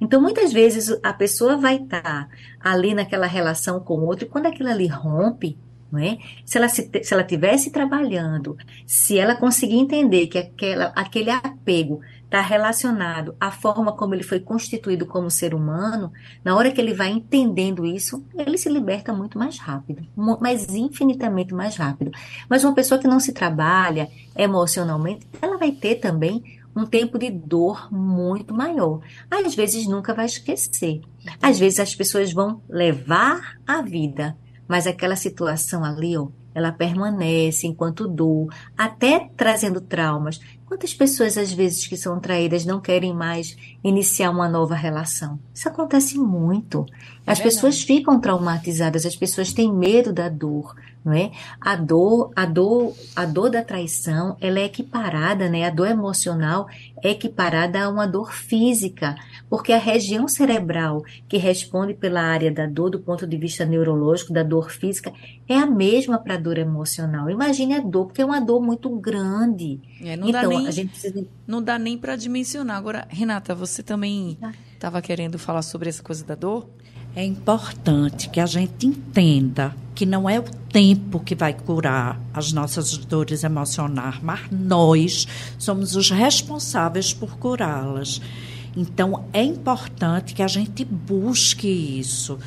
Então, 0.00 0.20
muitas 0.20 0.52
vezes, 0.52 0.98
a 1.00 1.12
pessoa 1.12 1.56
vai 1.56 1.76
estar 1.76 2.28
ali 2.58 2.92
naquela 2.92 3.26
relação 3.26 3.78
com 3.78 4.00
o 4.00 4.04
outro, 4.04 4.26
e 4.26 4.28
quando 4.28 4.46
aquilo 4.46 4.68
ali 4.68 4.88
rompe, 4.88 5.56
não 5.92 6.00
é? 6.00 6.18
Se 6.44 6.58
ela 6.58 6.68
se, 6.68 6.90
se 7.04 7.14
ela 7.14 7.22
tivesse 7.22 7.70
trabalhando, 7.70 8.56
se 8.84 9.16
ela 9.16 9.36
conseguir 9.36 9.76
entender 9.76 10.26
que 10.26 10.38
aquela, 10.38 10.86
aquele 10.86 11.30
apego 11.30 12.00
está 12.32 12.40
relacionado 12.40 13.36
à 13.38 13.50
forma 13.50 13.92
como 13.92 14.14
ele 14.14 14.22
foi 14.22 14.40
constituído 14.40 15.04
como 15.04 15.30
ser 15.30 15.54
humano, 15.54 16.10
na 16.42 16.56
hora 16.56 16.72
que 16.72 16.80
ele 16.80 16.94
vai 16.94 17.10
entendendo 17.10 17.84
isso, 17.84 18.24
ele 18.34 18.56
se 18.56 18.70
liberta 18.70 19.12
muito 19.12 19.38
mais 19.38 19.58
rápido, 19.58 20.02
mas 20.40 20.74
infinitamente 20.74 21.52
mais 21.52 21.76
rápido. 21.76 22.10
Mas 22.48 22.64
uma 22.64 22.74
pessoa 22.74 22.98
que 22.98 23.06
não 23.06 23.20
se 23.20 23.34
trabalha 23.34 24.08
emocionalmente, 24.34 25.28
ela 25.42 25.58
vai 25.58 25.72
ter 25.72 25.96
também 25.96 26.42
um 26.74 26.86
tempo 26.86 27.18
de 27.18 27.30
dor 27.30 27.92
muito 27.92 28.54
maior. 28.54 29.00
Às 29.30 29.54
vezes 29.54 29.86
nunca 29.86 30.14
vai 30.14 30.24
esquecer. 30.24 31.02
Às 31.40 31.58
vezes 31.58 31.80
as 31.80 31.94
pessoas 31.94 32.32
vão 32.32 32.62
levar 32.66 33.58
a 33.66 33.82
vida, 33.82 34.34
mas 34.66 34.86
aquela 34.86 35.16
situação 35.16 35.84
ali, 35.84 36.16
ó, 36.16 36.28
ela 36.54 36.72
permanece 36.72 37.66
enquanto 37.66 38.08
dor, 38.08 38.48
até 38.76 39.30
trazendo 39.36 39.80
traumas. 39.80 40.40
Quantas 40.72 40.94
pessoas, 40.94 41.36
às 41.36 41.52
vezes, 41.52 41.86
que 41.86 41.98
são 41.98 42.18
traídas 42.18 42.64
não 42.64 42.80
querem 42.80 43.12
mais 43.12 43.54
iniciar 43.84 44.30
uma 44.30 44.48
nova 44.48 44.74
relação? 44.74 45.38
Isso 45.52 45.68
acontece 45.68 46.16
muito. 46.16 46.86
As 47.26 47.40
é 47.40 47.42
pessoas 47.42 47.82
ficam 47.82 48.18
traumatizadas, 48.18 49.04
as 49.04 49.14
pessoas 49.14 49.52
têm 49.52 49.70
medo 49.70 50.14
da 50.14 50.30
dor, 50.30 50.74
não 51.04 51.12
é? 51.12 51.30
A 51.60 51.76
dor, 51.76 52.32
a 52.34 52.46
dor, 52.46 52.94
a 53.14 53.24
dor 53.24 53.50
da 53.50 53.62
traição, 53.62 54.36
ela 54.40 54.58
é 54.58 54.64
equiparada, 54.64 55.48
né? 55.48 55.64
A 55.64 55.70
dor 55.70 55.88
emocional 55.88 56.66
é 57.02 57.10
equiparada 57.10 57.82
a 57.82 57.88
uma 57.88 58.06
dor 58.06 58.32
física, 58.32 59.14
porque 59.50 59.72
a 59.72 59.78
região 59.78 60.26
cerebral 60.26 61.04
que 61.28 61.36
responde 61.36 61.94
pela 61.94 62.22
área 62.22 62.50
da 62.50 62.66
dor 62.66 62.90
do 62.90 62.98
ponto 62.98 63.26
de 63.26 63.36
vista 63.36 63.64
neurológico, 63.64 64.32
da 64.32 64.42
dor 64.42 64.70
física, 64.70 65.12
é 65.48 65.56
a 65.56 65.66
mesma 65.66 66.18
para 66.18 66.34
a 66.34 66.38
dor 66.38 66.58
emocional. 66.58 67.28
Imagine 67.28 67.74
a 67.74 67.80
dor, 67.80 68.06
porque 68.06 68.22
é 68.22 68.24
uma 68.24 68.40
dor 68.40 68.60
muito 68.60 68.88
grande. 68.90 69.80
É, 70.02 70.16
não 70.16 70.28
então, 70.28 70.48
nem, 70.48 70.61
a 70.66 70.70
gente 70.70 70.90
precisa... 70.90 71.24
não 71.46 71.62
dá 71.62 71.78
nem 71.78 71.96
para 71.96 72.16
dimensionar. 72.16 72.76
Agora, 72.76 73.06
Renata, 73.08 73.54
você 73.54 73.82
também 73.82 74.38
estava 74.74 74.98
ah. 74.98 75.02
querendo 75.02 75.38
falar 75.38 75.62
sobre 75.62 75.88
essa 75.88 76.02
coisa 76.02 76.24
da 76.24 76.34
dor? 76.34 76.68
É 77.14 77.22
importante 77.22 78.30
que 78.30 78.40
a 78.40 78.46
gente 78.46 78.86
entenda 78.86 79.76
que 79.94 80.06
não 80.06 80.28
é 80.28 80.40
o 80.40 80.44
tempo 80.44 81.20
que 81.20 81.34
vai 81.34 81.52
curar 81.52 82.18
as 82.32 82.52
nossas 82.52 82.96
dores 82.96 83.44
emocionais, 83.44 84.18
mas 84.22 84.40
nós 84.50 85.28
somos 85.58 85.94
os 85.94 86.10
responsáveis 86.10 87.12
por 87.12 87.36
curá-las. 87.36 88.20
Então, 88.74 89.26
é 89.32 89.42
importante 89.42 90.32
que 90.32 90.42
a 90.42 90.48
gente 90.48 90.84
busque 90.84 91.68
isso, 91.68 92.38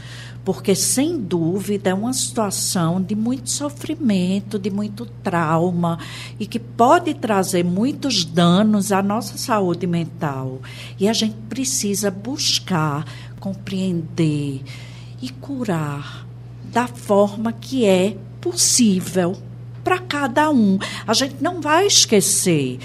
porque, 0.45 0.75
sem 0.75 1.19
dúvida, 1.19 1.89
é 1.89 1.93
uma 1.93 2.13
situação 2.13 3.01
de 3.01 3.15
muito 3.15 3.49
sofrimento, 3.49 4.59
de 4.59 4.69
muito 4.69 5.07
trauma 5.23 5.97
e 6.39 6.45
que 6.45 6.59
pode 6.59 7.15
trazer 7.15 7.65
muitos 7.65 8.23
danos 8.23 8.91
à 8.91 9.01
nossa 9.01 9.39
saúde 9.39 9.87
mental. 9.87 10.61
E 10.99 11.09
a 11.09 11.13
gente 11.13 11.35
precisa 11.49 12.11
buscar 12.11 13.05
compreender 13.39 14.61
e 15.19 15.29
curar 15.29 16.27
da 16.71 16.87
forma 16.87 17.51
que 17.51 17.83
é 17.85 18.15
possível 18.39 19.35
para 19.83 19.97
cada 19.97 20.51
um. 20.51 20.77
A 21.07 21.13
gente 21.13 21.37
não 21.41 21.59
vai 21.59 21.87
esquecer, 21.87 22.77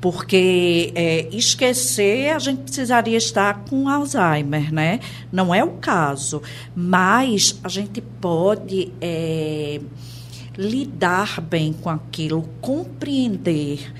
porque 0.00 0.92
é, 0.94 1.28
esquecer 1.32 2.30
a 2.30 2.38
gente 2.38 2.62
precisaria 2.62 3.16
estar 3.16 3.64
com 3.68 3.88
Alzheimer, 3.88 4.72
né? 4.72 5.00
Não 5.32 5.54
é 5.54 5.64
o 5.64 5.72
caso, 5.72 6.42
mas 6.74 7.58
a 7.64 7.68
gente 7.68 8.00
pode 8.00 8.92
é, 9.00 9.80
lidar 10.56 11.40
bem 11.40 11.72
com 11.72 11.90
aquilo, 11.90 12.48
compreender 12.60 13.92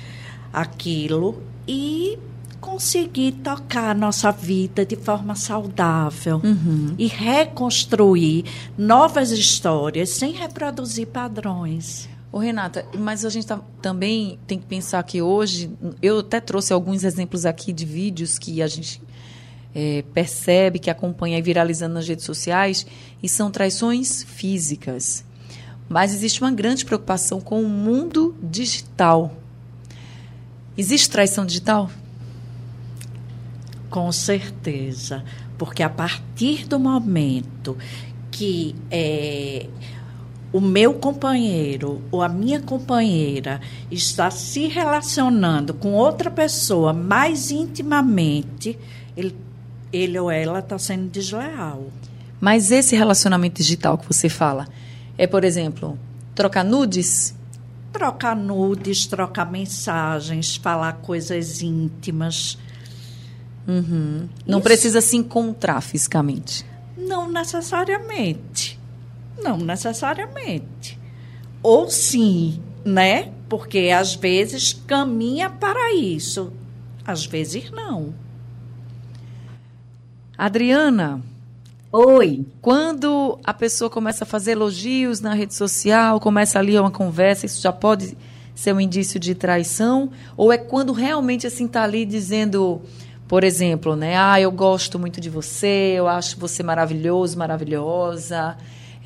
aquilo 0.52 1.42
e 1.66 2.18
conseguir 2.60 3.32
tocar 3.32 3.90
a 3.90 3.94
nossa 3.94 4.30
vida 4.30 4.84
de 4.84 4.96
forma 4.96 5.34
saudável 5.34 6.40
uhum. 6.42 6.94
e 6.98 7.06
reconstruir 7.06 8.44
novas 8.76 9.30
histórias 9.30 10.10
sem 10.10 10.32
reproduzir 10.32 11.06
padrões. 11.06 12.08
Ô, 12.30 12.38
Renata, 12.38 12.86
mas 12.96 13.24
a 13.24 13.30
gente 13.30 13.46
tá, 13.46 13.58
também 13.80 14.38
tem 14.46 14.58
que 14.58 14.66
pensar 14.66 15.02
que 15.02 15.22
hoje, 15.22 15.70
eu 16.02 16.18
até 16.18 16.40
trouxe 16.40 16.72
alguns 16.72 17.02
exemplos 17.02 17.46
aqui 17.46 17.72
de 17.72 17.86
vídeos 17.86 18.38
que 18.38 18.60
a 18.60 18.66
gente 18.66 19.00
é, 19.74 20.04
percebe, 20.12 20.78
que 20.78 20.90
acompanha 20.90 21.42
viralizando 21.42 21.94
nas 21.94 22.06
redes 22.06 22.26
sociais, 22.26 22.86
e 23.22 23.28
são 23.28 23.50
traições 23.50 24.22
físicas. 24.24 25.24
Mas 25.88 26.12
existe 26.12 26.42
uma 26.42 26.52
grande 26.52 26.84
preocupação 26.84 27.40
com 27.40 27.62
o 27.62 27.68
mundo 27.68 28.36
digital. 28.42 29.34
Existe 30.76 31.08
traição 31.08 31.46
digital? 31.46 31.90
Com 33.88 34.12
certeza, 34.12 35.24
porque 35.56 35.82
a 35.82 35.88
partir 35.88 36.68
do 36.68 36.78
momento 36.78 37.74
que 38.30 38.76
é, 38.90 39.66
o 40.52 40.60
meu 40.60 40.94
companheiro 40.94 42.02
ou 42.10 42.22
a 42.22 42.28
minha 42.28 42.60
companheira 42.60 43.60
está 43.90 44.30
se 44.30 44.66
relacionando 44.66 45.74
com 45.74 45.92
outra 45.92 46.30
pessoa 46.30 46.92
mais 46.92 47.50
intimamente, 47.50 48.78
ele, 49.16 49.36
ele 49.92 50.18
ou 50.18 50.30
ela 50.30 50.60
está 50.60 50.78
sendo 50.78 51.08
desleal. 51.08 51.88
Mas 52.40 52.70
esse 52.70 52.96
relacionamento 52.96 53.62
digital 53.62 53.98
que 53.98 54.06
você 54.06 54.28
fala 54.28 54.66
é, 55.16 55.26
por 55.26 55.44
exemplo, 55.44 55.98
trocar 56.34 56.64
nudes? 56.64 57.34
Trocar 57.92 58.36
nudes, 58.36 59.06
trocar 59.06 59.50
mensagens, 59.50 60.56
falar 60.56 60.94
coisas 60.94 61.62
íntimas 61.62 62.58
Uhum. 63.68 64.26
Não 64.46 64.58
Isso. 64.58 64.64
precisa 64.64 65.00
se 65.02 65.14
encontrar 65.14 65.82
fisicamente. 65.82 66.64
Não 66.96 67.30
necessariamente. 67.30 68.77
Não 69.42 69.56
necessariamente. 69.56 70.98
Ou 71.62 71.90
sim, 71.90 72.62
né? 72.84 73.32
Porque 73.48 73.90
às 73.94 74.14
vezes 74.14 74.72
caminha 74.72 75.48
para 75.48 75.94
isso, 75.94 76.52
às 77.04 77.24
vezes 77.26 77.70
não. 77.70 78.14
Adriana. 80.36 81.20
Oi. 81.90 82.46
Quando 82.60 83.38
a 83.42 83.54
pessoa 83.54 83.88
começa 83.88 84.24
a 84.24 84.26
fazer 84.26 84.52
elogios 84.52 85.20
na 85.20 85.32
rede 85.32 85.54
social, 85.54 86.20
começa 86.20 86.58
ali 86.58 86.78
uma 86.78 86.90
conversa, 86.90 87.46
isso 87.46 87.62
já 87.62 87.72
pode 87.72 88.16
ser 88.54 88.74
um 88.74 88.80
indício 88.80 89.18
de 89.18 89.34
traição? 89.34 90.10
Ou 90.36 90.52
é 90.52 90.58
quando 90.58 90.92
realmente 90.92 91.46
assim 91.46 91.64
está 91.64 91.82
ali 91.82 92.04
dizendo 92.04 92.82
por 93.28 93.44
exemplo, 93.44 93.94
né? 93.94 94.16
Ah, 94.16 94.40
eu 94.40 94.50
gosto 94.50 94.98
muito 94.98 95.20
de 95.20 95.28
você, 95.28 95.94
eu 95.96 96.08
acho 96.08 96.40
você 96.40 96.62
maravilhoso, 96.62 97.38
maravilhosa. 97.38 98.56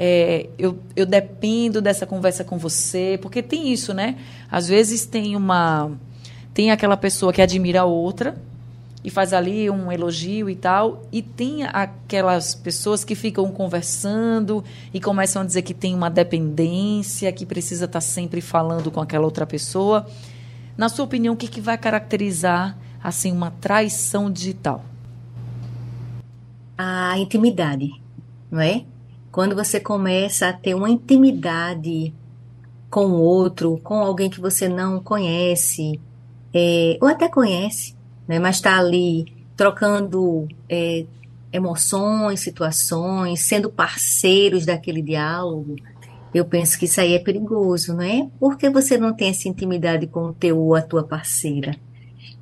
É, 0.05 0.49
eu, 0.59 0.81
eu 0.97 1.07
dependo 1.07 1.81
dessa 1.81 2.05
conversa 2.05 2.43
com 2.43 2.59
você, 2.59 3.17
porque 3.23 3.41
tem 3.41 3.73
isso, 3.73 3.95
né? 3.95 4.17
Às 4.51 4.67
vezes 4.67 5.07
tem 5.07 5.37
uma. 5.37 5.93
Tem 6.53 6.73
aquela 6.73 6.97
pessoa 6.97 7.33
que 7.33 7.41
admira 7.41 7.83
a 7.83 7.85
outra 7.85 8.37
e 9.05 9.11
faz 9.11 9.33
ali 9.33 9.71
um 9.71 9.93
elogio 9.93 10.51
e 10.51 10.57
tal, 10.57 11.05
e 11.13 11.23
tem 11.23 11.63
aquelas 11.63 12.53
pessoas 12.53 13.05
que 13.05 13.15
ficam 13.15 13.49
conversando 13.53 14.65
e 14.93 15.01
começam 15.01 15.41
a 15.41 15.45
dizer 15.45 15.63
que 15.63 15.73
tem 15.73 15.95
uma 15.95 16.11
dependência, 16.11 17.31
que 17.31 17.47
precisa 17.47 17.85
estar 17.85 18.01
sempre 18.01 18.41
falando 18.41 18.91
com 18.91 19.01
aquela 19.01 19.25
outra 19.25 19.47
pessoa. 19.47 20.05
Na 20.77 20.89
sua 20.89 21.05
opinião, 21.05 21.35
o 21.35 21.37
que, 21.37 21.47
que 21.47 21.61
vai 21.61 21.79
caracterizar 21.79 22.77
assim 23.01 23.31
uma 23.31 23.53
traição 23.53 24.29
digital? 24.29 24.85
A 26.77 27.17
intimidade, 27.21 27.89
não 28.51 28.61
é? 28.61 28.85
Quando 29.33 29.57
você 29.57 29.81
começa 29.81 30.49
a 30.49 30.53
ter 30.53 30.75
uma 30.75 30.91
intimidade 30.91 32.15
com 32.91 33.07
o 33.07 33.21
outro, 33.23 33.81
com 33.83 33.95
alguém 33.95 34.29
que 34.29 34.41
você 34.41 34.69
não 34.69 35.03
conhece, 35.03 35.99
é, 36.53 36.99
ou 37.01 37.09
até 37.09 37.29
conhece, 37.29 37.97
né, 38.29 38.39
mas 38.39 38.57
está 38.57 38.79
ali 38.79 39.25
trocando 39.57 40.47
é, 40.69 41.07
emoções, 41.51 42.41
situações, 42.41 43.41
sendo 43.41 43.71
parceiros 43.71 44.67
daquele 44.67 45.01
diálogo, 45.01 45.77
eu 46.35 46.45
penso 46.45 46.79
que 46.79 46.85
isso 46.85 47.01
aí 47.01 47.15
é 47.15 47.19
perigoso, 47.19 47.95
não 47.95 48.03
é? 48.03 48.29
Porque 48.41 48.71
você 48.71 48.97
não 48.97 49.15
tem 49.15 49.29
essa 49.29 49.49
intimidade 49.49 50.07
com 50.07 50.27
o 50.27 50.33
teu 50.33 50.59
ou 50.59 50.75
a 50.75 50.81
tua 50.81 51.03
parceira. 51.03 51.77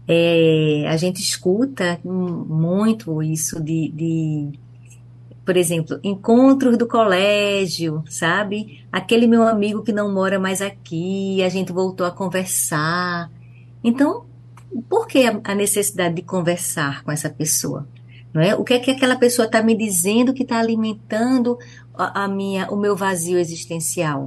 É, 0.07 0.87
a 0.89 0.97
gente 0.97 1.21
escuta 1.21 2.01
muito 2.05 3.23
isso 3.23 3.63
de, 3.63 3.91
de, 3.91 4.49
por 5.45 5.57
exemplo, 5.57 5.99
encontros 6.03 6.77
do 6.77 6.87
colégio, 6.87 8.05
sabe? 8.09 8.85
Aquele 8.93 9.27
meu 9.27 9.43
amigo 9.43 9.83
que 9.83 9.93
não 9.93 10.13
mora 10.13 10.39
mais 10.39 10.61
aqui, 10.63 11.43
a 11.43 11.49
gente 11.49 11.73
voltou 11.73 12.07
a 12.07 12.11
conversar. 12.11 13.31
Então, 13.83 14.27
por 14.89 15.07
que 15.07 15.25
a 15.43 15.55
necessidade 15.55 16.15
de 16.15 16.23
conversar 16.23 17.03
com 17.03 17.11
essa 17.11 17.29
pessoa? 17.29 17.89
Não 18.33 18.41
é? 18.41 18.55
O 18.55 18.63
que 18.63 18.75
é 18.75 18.79
que 18.79 18.91
aquela 18.91 19.17
pessoa 19.17 19.47
está 19.47 19.63
me 19.63 19.77
dizendo 19.77 20.33
que 20.33 20.43
está 20.43 20.59
alimentando 20.59 21.59
a, 21.95 22.25
a 22.25 22.29
minha, 22.29 22.71
o 22.71 22.77
meu 22.77 22.95
vazio 22.95 23.39
existencial? 23.39 24.27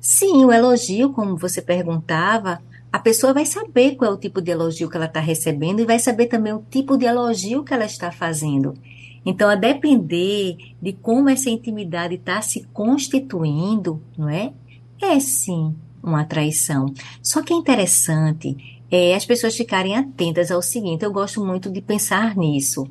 Sim, 0.00 0.44
o 0.44 0.52
elogio, 0.52 1.12
como 1.12 1.36
você 1.36 1.60
perguntava, 1.60 2.60
a 2.92 2.98
pessoa 2.98 3.32
vai 3.32 3.44
saber 3.44 3.96
qual 3.96 4.12
é 4.12 4.14
o 4.14 4.18
tipo 4.18 4.40
de 4.40 4.50
elogio 4.50 4.88
que 4.88 4.96
ela 4.96 5.06
está 5.06 5.20
recebendo 5.20 5.80
e 5.80 5.84
vai 5.84 5.98
saber 5.98 6.26
também 6.26 6.52
o 6.52 6.64
tipo 6.70 6.96
de 6.96 7.06
elogio 7.06 7.64
que 7.64 7.74
ela 7.74 7.84
está 7.84 8.10
fazendo. 8.10 8.74
Então, 9.24 9.48
a 9.48 9.54
depender 9.54 10.56
de 10.80 10.92
como 10.92 11.28
essa 11.28 11.50
intimidade 11.50 12.14
está 12.14 12.40
se 12.40 12.64
constituindo, 12.72 14.02
não 14.16 14.28
é? 14.28 14.52
É 15.00 15.18
sim 15.20 15.74
uma 16.02 16.24
traição. 16.24 16.86
Só 17.22 17.42
que 17.42 17.52
é 17.52 17.56
interessante 17.56 18.56
é, 18.90 19.14
as 19.14 19.24
pessoas 19.24 19.56
ficarem 19.56 19.96
atentas 19.96 20.50
ao 20.50 20.60
seguinte: 20.60 21.04
eu 21.04 21.12
gosto 21.12 21.44
muito 21.44 21.70
de 21.70 21.80
pensar 21.80 22.36
nisso. 22.36 22.88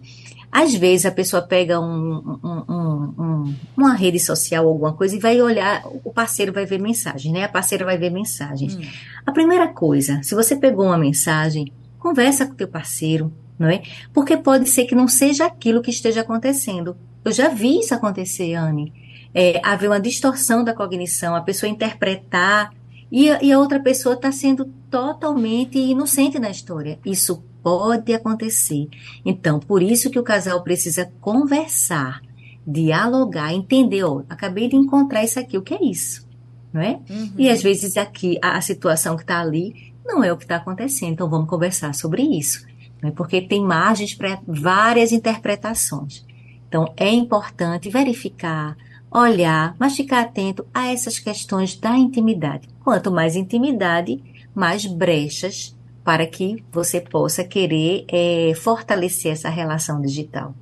Às 0.51 0.73
vezes 0.73 1.05
a 1.05 1.11
pessoa 1.11 1.43
pega 1.43 1.79
um, 1.79 2.39
um, 2.43 3.13
um, 3.19 3.55
uma 3.77 3.93
rede 3.93 4.19
social, 4.19 4.67
alguma 4.67 4.93
coisa, 4.93 5.15
e 5.15 5.19
vai 5.19 5.39
olhar, 5.39 5.83
o 6.03 6.11
parceiro 6.11 6.51
vai 6.51 6.65
ver 6.65 6.79
mensagem, 6.79 7.31
né? 7.31 7.43
A 7.43 7.49
parceira 7.49 7.85
vai 7.85 7.99
ver 7.99 8.09
mensagens. 8.09 8.75
Hum. 8.75 8.81
A 9.27 9.31
primeira 9.31 9.67
coisa, 9.67 10.23
se 10.23 10.33
você 10.33 10.55
pegou 10.55 10.85
uma 10.87 10.97
mensagem, 10.97 11.71
conversa 11.99 12.47
com 12.47 12.53
o 12.53 12.55
teu 12.55 12.67
parceiro, 12.67 13.31
não 13.59 13.67
é? 13.67 13.83
Porque 14.13 14.37
pode 14.37 14.69
ser 14.69 14.85
que 14.85 14.95
não 14.95 15.07
seja 15.07 15.45
aquilo 15.45 15.81
que 15.81 15.91
esteja 15.91 16.21
acontecendo. 16.21 16.95
Eu 17.25 17.33
já 17.33 17.49
vi 17.49 17.79
isso 17.79 17.93
acontecer, 17.93 18.53
Anne. 18.55 18.93
É, 19.33 19.61
haver 19.63 19.89
uma 19.89 19.99
distorção 19.99 20.63
da 20.63 20.73
cognição, 20.73 21.35
a 21.35 21.41
pessoa 21.41 21.69
interpretar 21.69 22.73
e 23.11 23.29
a, 23.29 23.43
e 23.43 23.51
a 23.51 23.59
outra 23.59 23.79
pessoa 23.79 24.15
está 24.15 24.31
sendo 24.31 24.65
totalmente 24.89 25.77
inocente 25.77 26.39
na 26.39 26.49
história. 26.49 26.97
Isso 27.05 27.43
pode 27.61 28.13
acontecer. 28.13 28.87
Então, 29.25 29.59
por 29.59 29.83
isso 29.83 30.09
que 30.09 30.17
o 30.17 30.23
casal 30.23 30.63
precisa 30.63 31.11
conversar, 31.19 32.21
dialogar, 32.65 33.53
entender, 33.53 34.03
ó, 34.03 34.23
acabei 34.29 34.69
de 34.69 34.77
encontrar 34.77 35.23
isso 35.23 35.39
aqui, 35.39 35.57
o 35.57 35.61
que 35.61 35.73
é 35.73 35.83
isso? 35.83 36.27
Não 36.71 36.81
é? 36.81 36.99
Uhum. 37.09 37.33
E 37.37 37.49
às 37.49 37.61
vezes 37.61 37.97
aqui, 37.97 38.37
a, 38.41 38.57
a 38.57 38.61
situação 38.61 39.17
que 39.17 39.23
está 39.23 39.41
ali 39.41 39.93
não 40.05 40.23
é 40.23 40.31
o 40.31 40.37
que 40.37 40.43
está 40.43 40.55
acontecendo, 40.55 41.11
então 41.11 41.29
vamos 41.29 41.49
conversar 41.49 41.93
sobre 41.93 42.21
isso. 42.23 42.68
Né? 43.01 43.11
Porque 43.15 43.41
tem 43.41 43.61
margens 43.61 44.13
para 44.13 44.39
várias 44.47 45.11
interpretações. 45.11 46.25
Então, 46.67 46.93
é 46.95 47.09
importante 47.09 47.89
verificar, 47.89 48.77
olhar, 49.11 49.75
mas 49.79 49.95
ficar 49.95 50.21
atento 50.21 50.65
a 50.73 50.87
essas 50.87 51.17
questões 51.17 51.75
da 51.75 51.97
intimidade. 51.97 52.67
Quanto 52.83 53.11
mais 53.11 53.35
intimidade, 53.35 54.21
mais 54.53 54.85
brechas 54.85 55.75
para 56.03 56.25
que 56.25 56.63
você 56.71 57.01
possa 57.01 57.43
querer 57.43 58.05
é, 58.07 58.53
fortalecer 58.55 59.31
essa 59.31 59.49
relação 59.49 60.01
digital. 60.01 60.53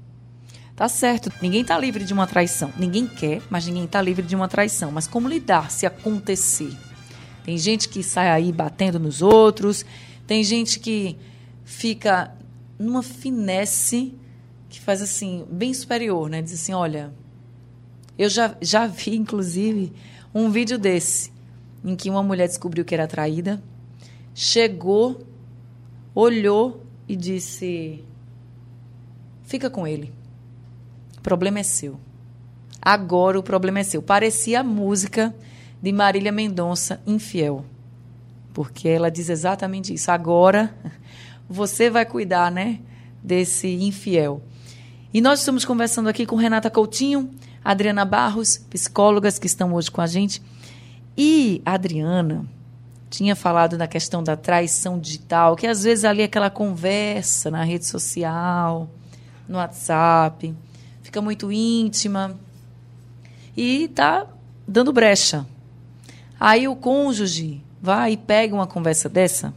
Tá 0.75 0.87
certo, 0.87 1.31
ninguém 1.41 1.61
está 1.61 1.77
livre 1.77 2.03
de 2.03 2.13
uma 2.13 2.27
traição. 2.27 2.71
Ninguém 2.77 3.07
quer, 3.07 3.41
mas 3.49 3.65
ninguém 3.65 3.85
está 3.85 4.01
livre 4.01 4.25
de 4.25 4.35
uma 4.35 4.47
traição. 4.47 4.91
Mas 4.91 5.07
como 5.07 5.27
lidar 5.27 5.71
se 5.71 5.85
acontecer? 5.85 6.71
Tem 7.43 7.57
gente 7.57 7.89
que 7.89 8.03
sai 8.03 8.29
aí 8.29 8.51
batendo 8.51 8.99
nos 8.99 9.21
outros, 9.21 9.85
tem 10.27 10.43
gente 10.43 10.79
que 10.79 11.17
fica 11.67 12.33
numa 12.79 13.03
finesse 13.03 14.15
que 14.69 14.79
faz 14.79 15.01
assim, 15.01 15.45
bem 15.51 15.73
superior, 15.73 16.29
né? 16.29 16.41
Diz 16.41 16.53
assim: 16.53 16.73
olha, 16.73 17.13
eu 18.17 18.29
já, 18.29 18.55
já 18.61 18.87
vi, 18.87 19.17
inclusive, 19.17 19.91
um 20.33 20.49
vídeo 20.49 20.79
desse, 20.79 21.29
em 21.83 21.93
que 21.93 22.09
uma 22.09 22.23
mulher 22.23 22.47
descobriu 22.47 22.85
que 22.85 22.95
era 22.95 23.05
traída, 23.05 23.61
chegou 24.33 25.27
olhou 26.15 26.83
e 27.05 27.17
disse: 27.17 28.01
Fica 29.43 29.69
com 29.69 29.85
ele. 29.85 30.13
O 31.17 31.21
problema 31.21 31.59
é 31.59 31.63
seu. 31.63 31.99
Agora 32.81 33.37
o 33.37 33.43
problema 33.43 33.79
é 33.79 33.83
seu. 33.83 34.01
Parecia 34.01 34.61
a 34.61 34.63
música 34.63 35.35
de 35.81 35.91
Marília 35.91 36.31
Mendonça, 36.31 37.01
Infiel. 37.05 37.65
Porque 38.53 38.87
ela 38.87 39.11
diz 39.11 39.29
exatamente 39.29 39.93
isso. 39.93 40.09
Agora 40.09 40.73
você 41.49 41.89
vai 41.89 42.05
cuidar, 42.05 42.51
né, 42.51 42.79
desse 43.23 43.67
infiel. 43.67 44.41
E 45.13 45.21
nós 45.21 45.39
estamos 45.39 45.65
conversando 45.65 46.09
aqui 46.09 46.25
com 46.25 46.35
Renata 46.35 46.69
Coutinho, 46.69 47.31
Adriana 47.63 48.05
Barros, 48.05 48.57
psicólogas 48.57 49.39
que 49.39 49.47
estão 49.47 49.73
hoje 49.73 49.89
com 49.89 50.01
a 50.01 50.07
gente. 50.07 50.41
E 51.17 51.61
Adriana, 51.65 52.45
tinha 53.09 53.35
falado 53.35 53.77
na 53.77 53.87
questão 53.87 54.21
da 54.21 54.35
traição 54.35 54.99
digital, 54.99 55.55
que 55.55 55.65
às 55.65 55.83
vezes 55.83 56.03
ali 56.03 56.23
aquela 56.23 56.49
conversa 56.49 57.49
na 57.49 57.63
rede 57.63 57.85
social, 57.85 58.89
no 59.47 59.57
WhatsApp, 59.57 60.53
fica 61.01 61.21
muito 61.21 61.51
íntima 61.51 62.37
e 63.55 63.87
tá 63.87 64.27
dando 64.67 64.91
brecha. 64.91 65.45
Aí 66.39 66.67
o 66.67 66.75
cônjuge 66.75 67.63
vai 67.81 68.13
e 68.13 68.17
pega 68.17 68.53
uma 68.53 68.67
conversa 68.67 69.07
dessa 69.07 69.53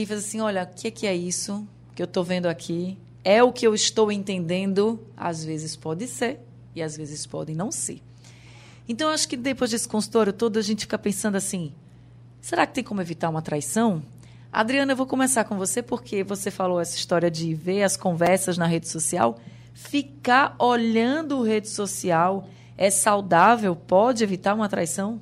e 0.00 0.06
faz 0.06 0.20
assim: 0.20 0.40
olha, 0.40 0.62
o 0.62 0.74
que, 0.74 0.88
é 0.88 0.90
que 0.90 1.06
é 1.06 1.14
isso 1.14 1.68
que 1.94 2.00
eu 2.00 2.06
estou 2.06 2.24
vendo 2.24 2.46
aqui? 2.46 2.96
É 3.22 3.42
o 3.42 3.52
que 3.52 3.66
eu 3.66 3.74
estou 3.74 4.10
entendendo? 4.10 4.98
Às 5.14 5.44
vezes 5.44 5.76
pode 5.76 6.06
ser 6.06 6.40
e 6.74 6.82
às 6.82 6.96
vezes 6.96 7.26
pode 7.26 7.54
não 7.54 7.70
ser. 7.70 8.00
Então, 8.88 9.10
acho 9.10 9.28
que 9.28 9.36
depois 9.36 9.70
desse 9.70 9.86
consultório 9.86 10.32
todo, 10.32 10.58
a 10.58 10.62
gente 10.62 10.80
fica 10.80 10.98
pensando 10.98 11.36
assim: 11.36 11.74
Será 12.40 12.66
que 12.66 12.74
tem 12.74 12.82
como 12.82 13.02
evitar 13.02 13.28
uma 13.28 13.42
traição? 13.42 14.02
Adriana, 14.50 14.92
eu 14.92 14.96
vou 14.96 15.06
começar 15.06 15.44
com 15.44 15.56
você 15.56 15.82
porque 15.82 16.24
você 16.24 16.50
falou 16.50 16.80
essa 16.80 16.96
história 16.96 17.30
de 17.30 17.54
ver 17.54 17.82
as 17.82 17.96
conversas 17.96 18.58
na 18.58 18.66
rede 18.66 18.88
social. 18.88 19.38
Ficar 19.74 20.56
olhando 20.58 21.42
rede 21.42 21.68
social 21.68 22.48
é 22.76 22.90
saudável? 22.90 23.76
Pode 23.76 24.24
evitar 24.24 24.54
uma 24.54 24.68
traição? 24.68 25.20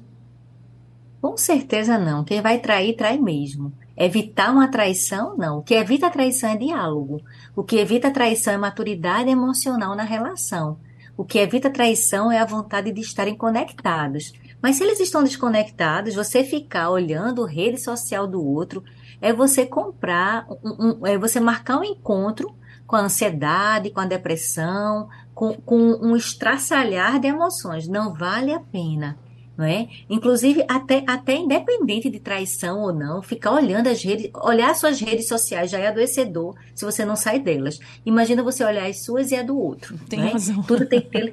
Com 1.20 1.36
certeza 1.36 1.98
não. 1.98 2.24
Quem 2.24 2.40
vai 2.40 2.58
trair, 2.58 2.96
trai 2.96 3.18
mesmo. 3.18 3.72
Evitar 3.96 4.50
uma 4.52 4.68
traição, 4.68 5.36
não. 5.36 5.58
O 5.58 5.62
que 5.62 5.74
evita 5.74 6.06
a 6.06 6.10
traição 6.10 6.50
é 6.50 6.56
diálogo. 6.56 7.20
O 7.54 7.62
que 7.62 7.76
evita 7.76 8.08
a 8.08 8.12
traição 8.12 8.54
é 8.54 8.56
maturidade 8.58 9.28
emocional 9.28 9.94
na 9.94 10.04
relação. 10.04 10.78
O 11.16 11.24
que 11.24 11.38
evita 11.38 11.68
a 11.68 11.72
traição 11.72 12.32
é 12.32 12.38
a 12.38 12.46
vontade 12.46 12.92
de 12.92 13.00
estarem 13.00 13.36
conectados. 13.36 14.32
Mas 14.62 14.76
se 14.76 14.84
eles 14.84 15.00
estão 15.00 15.22
desconectados, 15.22 16.14
você 16.14 16.44
ficar 16.44 16.90
olhando 16.90 17.44
rede 17.44 17.78
social 17.78 18.26
do 18.26 18.42
outro 18.42 18.82
é 19.20 19.32
você 19.32 19.66
comprar, 19.66 20.46
um, 20.64 21.02
um, 21.02 21.06
é 21.06 21.18
você 21.18 21.40
marcar 21.40 21.78
um 21.78 21.84
encontro 21.84 22.54
com 22.86 22.96
a 22.96 23.02
ansiedade, 23.02 23.90
com 23.90 24.00
a 24.00 24.06
depressão, 24.06 25.08
com, 25.34 25.54
com 25.54 25.78
um 26.02 26.16
estraçalhar 26.16 27.20
de 27.20 27.28
emoções. 27.28 27.86
Não 27.86 28.14
vale 28.14 28.52
a 28.52 28.60
pena. 28.60 29.18
Não 29.60 29.66
é? 29.66 29.88
Inclusive, 30.08 30.64
até, 30.66 31.04
até 31.06 31.36
independente 31.36 32.08
de 32.08 32.18
traição 32.18 32.80
ou 32.80 32.94
não, 32.94 33.20
ficar 33.20 33.52
olhando 33.52 33.88
as 33.88 34.02
redes, 34.02 34.30
olhar 34.42 34.74
suas 34.74 34.98
redes 34.98 35.28
sociais 35.28 35.70
já 35.70 35.78
é 35.78 35.88
adoecedor 35.88 36.54
se 36.74 36.82
você 36.82 37.04
não 37.04 37.14
sai 37.14 37.38
delas. 37.38 37.78
Imagina 38.06 38.42
você 38.42 38.64
olhar 38.64 38.88
as 38.88 39.04
suas 39.04 39.30
e 39.30 39.36
a 39.36 39.42
do 39.42 39.58
outro. 39.58 39.98
Tem 40.08 40.18
é? 40.18 40.32
razão. 40.32 40.62
Tudo 40.62 40.86
tem 40.86 41.02
que 41.02 41.10
ter, 41.10 41.32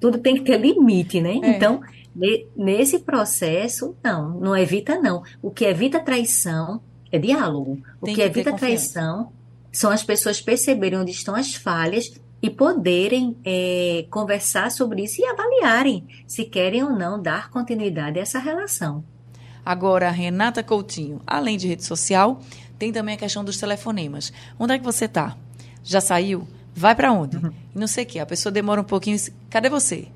tudo 0.00 0.18
tem 0.18 0.34
que 0.34 0.42
ter 0.42 0.60
limite, 0.60 1.20
né? 1.20 1.38
É. 1.40 1.50
Então, 1.50 1.80
Nesse 2.56 2.98
processo, 2.98 3.94
não, 4.02 4.40
não 4.40 4.56
evita 4.56 5.00
não. 5.00 5.22
O 5.40 5.52
que 5.52 5.64
evita 5.64 6.00
traição 6.00 6.80
é 7.12 7.18
diálogo. 7.18 7.80
O 8.00 8.06
que, 8.06 8.14
que 8.14 8.22
evita 8.22 8.52
traição 8.54 9.30
são 9.70 9.88
as 9.88 10.02
pessoas 10.02 10.40
perceberem 10.40 10.98
onde 10.98 11.12
estão 11.12 11.36
as 11.36 11.54
falhas 11.54 12.12
e 12.40 12.48
poderem 12.48 13.36
é, 13.44 14.06
conversar 14.10 14.70
sobre 14.70 15.02
isso 15.02 15.20
e 15.20 15.26
avaliarem 15.26 16.06
se 16.26 16.44
querem 16.44 16.84
ou 16.84 16.90
não 16.90 17.20
dar 17.20 17.50
continuidade 17.50 18.18
a 18.18 18.22
essa 18.22 18.38
relação. 18.38 19.02
Agora, 19.64 20.10
Renata 20.10 20.62
Coutinho, 20.62 21.20
além 21.26 21.58
de 21.58 21.68
rede 21.68 21.84
social, 21.84 22.40
tem 22.78 22.92
também 22.92 23.16
a 23.16 23.18
questão 23.18 23.44
dos 23.44 23.58
telefonemas. 23.58 24.32
Onde 24.58 24.74
é 24.74 24.78
que 24.78 24.84
você 24.84 25.04
está? 25.04 25.36
Já 25.82 26.00
saiu? 26.00 26.46
Vai 26.74 26.94
para 26.94 27.12
onde? 27.12 27.36
Uhum. 27.36 27.52
Não 27.74 27.86
sei 27.88 28.04
o 28.04 28.06
quê. 28.06 28.18
A 28.20 28.26
pessoa 28.26 28.52
demora 28.52 28.80
um 28.80 28.84
pouquinho. 28.84 29.18
Cadê 29.50 29.68
você? 29.68 30.06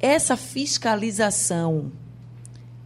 Essa 0.00 0.36
fiscalização, 0.36 1.92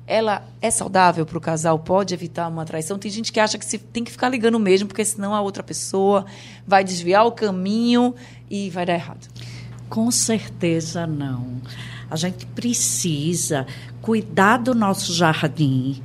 ela 0.07 0.47
é 0.61 0.71
saudável 0.71 1.25
para 1.25 1.39
o 1.39 1.41
casal? 1.41 1.79
Pode 1.79 2.13
evitar 2.13 2.49
uma 2.49 2.65
traição? 2.65 2.99
Tem 2.99 3.11
gente 3.11 3.33
que 3.33 3.41
acha 3.41 3.57
que 3.57 3.65
se, 3.65 3.79
tem 3.79 4.05
que 4.05 4.11
ficar 4.11 4.29
ligando 4.29 4.61
mesmo, 4.61 4.89
porque 4.89 5.05
senão 5.05 5.35
a 5.35 5.41
outra 5.41 5.63
pessoa 5.63 6.27
vai 6.67 6.85
desviar 6.85 7.25
o 7.25 7.33
caminho 7.33 8.15
e 8.55 8.71
vai 8.71 8.87
dar 8.87 8.95
errado. 8.95 9.29
Com 9.89 10.11
certeza 10.11 11.07
não. 11.07 11.61
A 12.09 12.15
gente 12.15 12.47
precisa 12.47 13.67
cuidar 14.01 14.59
do 14.59 14.75
nosso 14.75 15.13
jardim 15.13 16.01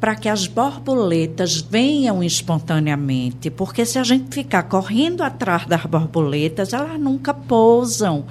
para 0.00 0.14
que 0.14 0.28
as 0.28 0.46
borboletas 0.46 1.60
venham 1.60 2.22
espontaneamente, 2.22 3.50
porque 3.50 3.84
se 3.84 3.98
a 3.98 4.04
gente 4.04 4.32
ficar 4.32 4.62
correndo 4.62 5.22
atrás 5.22 5.66
das 5.66 5.84
borboletas, 5.84 6.72
elas 6.72 6.98
nunca 6.98 7.34
pousam. 7.34 8.24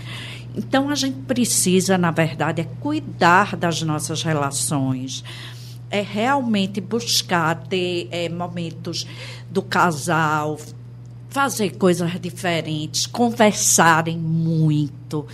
Então 0.55 0.89
a 0.89 0.95
gente 0.95 1.19
precisa, 1.27 1.97
na 1.97 2.09
verdade, 2.09 2.61
é 2.61 2.67
cuidar 2.79 3.55
das 3.55 3.83
nossas 3.83 4.23
relações. 4.23 5.23
É 5.91 6.01
realmente 6.01 6.81
buscar 6.81 7.55
ter 7.67 8.07
é, 8.11 8.27
momentos 8.27 9.05
do 9.51 9.61
casal, 9.61 10.57
fazer 11.29 11.77
coisas 11.77 12.19
diferentes, 12.19 13.05
conversarem 13.05 14.17
muito, 14.17 15.25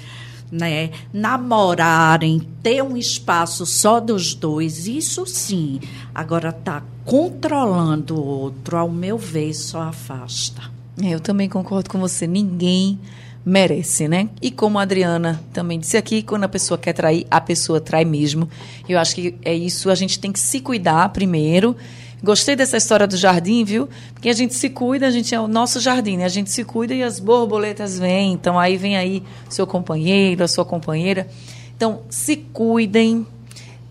né? 0.52 0.92
namorarem, 1.12 2.42
ter 2.62 2.84
um 2.84 2.98
espaço 2.98 3.66
só 3.66 4.00
dos 4.00 4.34
dois, 4.34 4.88
isso 4.88 5.26
sim. 5.26 5.80
Agora, 6.14 6.52
tá 6.52 6.84
controlando 7.06 8.16
o 8.16 8.26
outro, 8.26 8.78
ao 8.78 8.90
meu 8.90 9.18
ver, 9.18 9.54
só 9.54 9.82
afasta. 9.84 10.62
É, 11.02 11.10
eu 11.10 11.20
também 11.20 11.50
concordo 11.50 11.90
com 11.90 12.00
você. 12.00 12.28
Ninguém 12.28 13.00
merece, 13.46 14.08
né? 14.08 14.30
E 14.42 14.52
como 14.52 14.80
a 14.80 14.84
Adriana 14.84 15.42
também 15.52 15.80
disse 15.80 15.98
aqui, 15.98 16.22
quando 16.22 16.46
a 16.46 16.50
pessoa 16.50 16.78
quer 16.78 16.94
trair, 16.94 17.26
a 17.30 17.42
pessoa 17.42 17.82
trai 17.82 18.06
mesmo. 18.06 18.50
Eu 18.88 19.00
acho 19.00 19.16
que 19.16 19.36
é 19.44 19.54
isso, 19.54 19.90
a 19.90 19.96
gente 19.96 20.20
tem 20.20 20.32
que 20.32 20.40
se 20.40 20.60
cuidar 20.62 21.10
primeiro, 21.10 21.76
Gostei 22.24 22.56
dessa 22.56 22.78
história 22.78 23.06
do 23.06 23.18
jardim, 23.18 23.66
viu? 23.66 23.90
Porque 24.14 24.30
a 24.30 24.34
gente 24.34 24.54
se 24.54 24.70
cuida, 24.70 25.06
a 25.06 25.12
gente 25.12 25.36
é 25.36 25.40
o 25.42 25.46
nosso 25.46 25.82
jardim, 25.82 26.16
né? 26.16 26.24
A 26.24 26.30
gente 26.30 26.50
se 26.50 26.64
cuida 26.64 26.94
e 26.94 27.04
as 27.04 27.20
borboletas 27.20 28.00
vêm. 28.00 28.32
Então 28.32 28.58
aí 28.58 28.78
vem 28.78 28.96
aí 28.96 29.22
seu 29.50 29.68
companheiro, 29.68 30.42
a 30.42 30.48
sua 30.48 30.64
companheira. 30.64 31.28
Então 31.76 32.04
se 32.10 32.38
cuidem, 32.38 33.28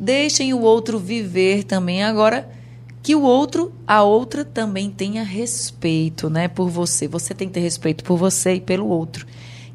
deixem 0.01 0.55
o 0.55 0.63
outro 0.63 0.99
viver 0.99 1.65
também. 1.65 2.03
Agora 2.03 2.49
que 3.03 3.15
o 3.15 3.21
outro, 3.21 3.71
a 3.87 4.03
outra 4.03 4.47
também 4.47 4.89
tenha 4.89 5.23
respeito, 5.23 6.31
né, 6.31 6.49
por 6.49 6.71
você. 6.71 7.07
Você 7.07 7.35
tem 7.35 7.49
que 7.49 7.55
ter 7.55 7.61
respeito 7.61 8.03
por 8.03 8.17
você 8.17 8.55
e 8.55 8.61
pelo 8.61 8.87
outro. 8.87 9.27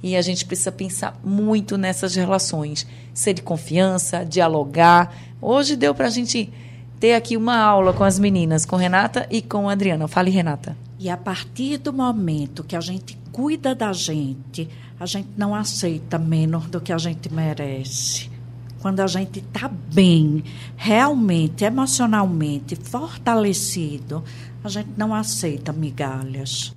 E 0.01 0.15
a 0.15 0.21
gente 0.23 0.45
precisa 0.45 0.71
pensar 0.71 1.19
muito 1.23 1.77
nessas 1.77 2.15
relações, 2.15 2.87
ser 3.13 3.33
de 3.33 3.43
confiança, 3.43 4.25
dialogar. 4.25 5.13
Hoje 5.39 5.75
deu 5.75 5.93
para 5.93 6.07
a 6.07 6.09
gente 6.09 6.51
ter 6.99 7.13
aqui 7.13 7.37
uma 7.37 7.57
aula 7.57 7.93
com 7.93 8.03
as 8.03 8.19
meninas, 8.19 8.65
com 8.65 8.75
Renata 8.75 9.27
e 9.29 9.41
com 9.41 9.69
Adriana. 9.69 10.07
Fale, 10.07 10.31
Renata. 10.31 10.75
E 10.99 11.09
a 11.09 11.17
partir 11.17 11.77
do 11.77 11.93
momento 11.93 12.63
que 12.63 12.75
a 12.75 12.81
gente 12.81 13.17
cuida 13.31 13.75
da 13.75 13.93
gente, 13.93 14.67
a 14.99 15.05
gente 15.05 15.29
não 15.37 15.53
aceita 15.53 16.17
menos 16.17 16.65
do 16.67 16.81
que 16.81 16.91
a 16.91 16.97
gente 16.97 17.31
merece. 17.31 18.31
Quando 18.81 18.99
a 18.99 19.07
gente 19.07 19.39
está 19.39 19.67
bem, 19.67 20.43
realmente, 20.75 21.63
emocionalmente 21.63 22.75
fortalecido, 22.75 24.23
a 24.63 24.69
gente 24.69 24.89
não 24.97 25.13
aceita 25.13 25.71
migalhas. 25.71 26.75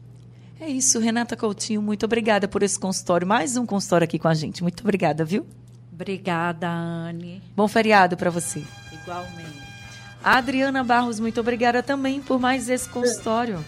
É 0.59 0.69
isso, 0.69 0.99
Renata 0.99 1.37
Coutinho, 1.37 1.81
muito 1.81 2.05
obrigada 2.05 2.47
por 2.47 2.63
esse 2.63 2.79
consultório. 2.79 3.27
Mais 3.27 3.57
um 3.57 3.65
consultório 3.65 4.05
aqui 4.05 4.19
com 4.19 4.29
a 4.29 4.35
gente. 4.35 4.63
Muito 4.63 4.83
obrigada, 4.83 5.25
viu? 5.25 5.47
Obrigada, 5.91 6.69
Anne. 6.69 7.43
Bom 7.57 7.67
feriado 7.67 8.17
para 8.17 8.31
você. 8.31 8.63
Igualmente. 8.93 9.70
Adriana 10.23 10.85
Barros, 10.85 11.19
muito 11.19 11.41
obrigada 11.41 11.83
também 11.83 12.21
por 12.21 12.39
mais 12.39 12.69
esse 12.69 12.89
consultório. 12.89 13.65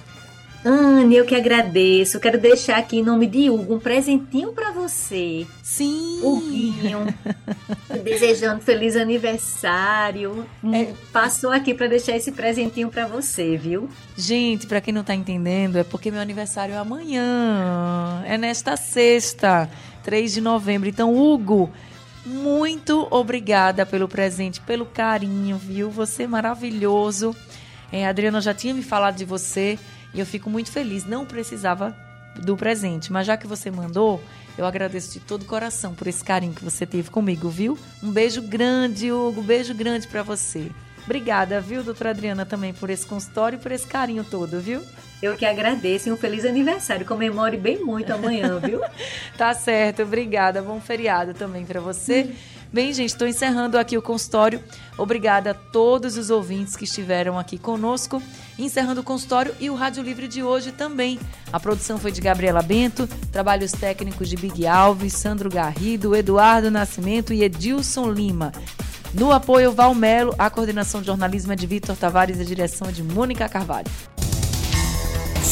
Anne, 0.64 1.16
eu 1.16 1.24
que 1.24 1.34
agradeço. 1.34 2.20
Quero 2.20 2.38
deixar 2.38 2.78
aqui 2.78 2.98
em 2.98 3.02
nome 3.02 3.26
de 3.26 3.50
Hugo 3.50 3.74
um 3.74 3.80
presentinho 3.80 4.52
para 4.52 4.70
você. 4.70 5.44
Sim. 5.60 6.20
Huguinho. 6.22 7.12
desejando 8.04 8.60
feliz 8.60 8.94
aniversário. 8.94 10.46
É. 10.72 10.92
Passou 11.12 11.50
aqui 11.50 11.74
para 11.74 11.88
deixar 11.88 12.16
esse 12.16 12.30
presentinho 12.30 12.90
para 12.90 13.08
você, 13.08 13.56
viu? 13.56 13.88
Gente, 14.16 14.68
para 14.68 14.80
quem 14.80 14.94
não 14.94 15.02
tá 15.02 15.14
entendendo, 15.14 15.78
é 15.78 15.84
porque 15.84 16.12
meu 16.12 16.20
aniversário 16.20 16.74
é 16.74 16.78
amanhã. 16.78 18.22
É 18.24 18.38
nesta 18.38 18.76
sexta, 18.76 19.68
3 20.04 20.32
de 20.32 20.40
novembro. 20.40 20.88
Então, 20.88 21.12
Hugo, 21.12 21.72
muito 22.24 23.06
obrigada 23.10 23.84
pelo 23.84 24.08
presente, 24.08 24.60
pelo 24.60 24.86
carinho, 24.86 25.56
viu? 25.58 25.90
Você 25.90 26.24
é 26.24 26.26
maravilhoso. 26.26 27.34
É, 27.90 28.06
a 28.06 28.10
Adriana 28.10 28.40
já 28.40 28.54
tinha 28.54 28.72
me 28.72 28.82
falado 28.82 29.16
de 29.16 29.24
você 29.24 29.78
e 30.14 30.20
eu 30.20 30.26
fico 30.26 30.48
muito 30.48 30.70
feliz. 30.70 31.04
Não 31.04 31.26
precisava 31.26 31.96
do 32.40 32.56
presente, 32.56 33.12
mas 33.12 33.26
já 33.26 33.36
que 33.36 33.46
você 33.46 33.70
mandou, 33.70 34.22
eu 34.56 34.64
agradeço 34.64 35.12
de 35.12 35.20
todo 35.20 35.42
o 35.42 35.46
coração 35.46 35.94
por 35.94 36.06
esse 36.06 36.22
carinho 36.24 36.54
que 36.54 36.64
você 36.64 36.86
teve 36.86 37.10
comigo, 37.10 37.48
viu? 37.48 37.78
Um 38.02 38.10
beijo 38.10 38.40
grande, 38.42 39.10
Hugo. 39.10 39.40
Um 39.40 39.44
beijo 39.44 39.74
grande 39.74 40.06
para 40.06 40.22
você. 40.22 40.70
Obrigada, 41.04 41.60
viu, 41.60 41.82
doutora 41.82 42.10
Adriana, 42.10 42.46
também 42.46 42.72
por 42.72 42.88
esse 42.88 43.04
consultório 43.04 43.56
e 43.56 43.60
por 43.60 43.72
esse 43.72 43.86
carinho 43.86 44.24
todo, 44.24 44.60
viu? 44.60 44.82
Eu 45.22 45.36
que 45.36 45.46
agradeço 45.46 46.08
e 46.08 46.12
um 46.12 46.16
feliz 46.16 46.44
aniversário. 46.44 47.06
Comemore 47.06 47.56
bem 47.56 47.78
muito 47.84 48.12
amanhã, 48.12 48.58
viu? 48.58 48.80
tá 49.38 49.54
certo, 49.54 50.02
obrigada. 50.02 50.60
Bom 50.60 50.80
feriado 50.80 51.32
também 51.32 51.64
para 51.64 51.80
você. 51.80 52.34
Bem, 52.72 52.92
gente, 52.92 53.10
estou 53.10 53.28
encerrando 53.28 53.78
aqui 53.78 53.96
o 53.96 54.02
consultório. 54.02 54.60
Obrigada 54.98 55.52
a 55.52 55.54
todos 55.54 56.16
os 56.16 56.28
ouvintes 56.28 56.74
que 56.74 56.84
estiveram 56.84 57.38
aqui 57.38 57.56
conosco. 57.56 58.20
Encerrando 58.58 59.02
o 59.02 59.04
consultório 59.04 59.54
e 59.60 59.70
o 59.70 59.76
Rádio 59.76 60.02
Livre 60.02 60.26
de 60.26 60.42
hoje 60.42 60.72
também. 60.72 61.20
A 61.52 61.60
produção 61.60 61.98
foi 61.98 62.10
de 62.10 62.20
Gabriela 62.20 62.62
Bento, 62.62 63.06
trabalhos 63.30 63.70
técnicos 63.70 64.28
de 64.28 64.36
Big 64.36 64.66
Alves, 64.66 65.12
Sandro 65.12 65.48
Garrido, 65.48 66.16
Eduardo 66.16 66.68
Nascimento 66.68 67.32
e 67.32 67.44
Edilson 67.44 68.10
Lima. 68.10 68.50
No 69.14 69.30
apoio 69.30 69.70
Valmelo, 69.70 70.34
a 70.36 70.50
coordenação 70.50 71.00
de 71.00 71.06
jornalismo 71.06 71.52
é 71.52 71.56
de 71.56 71.66
Vitor 71.66 71.94
Tavares 71.94 72.38
e 72.38 72.42
a 72.42 72.46
direção 72.46 72.88
é 72.88 72.92
de 72.92 73.02
Mônica 73.02 73.46
Carvalho. 73.48 73.90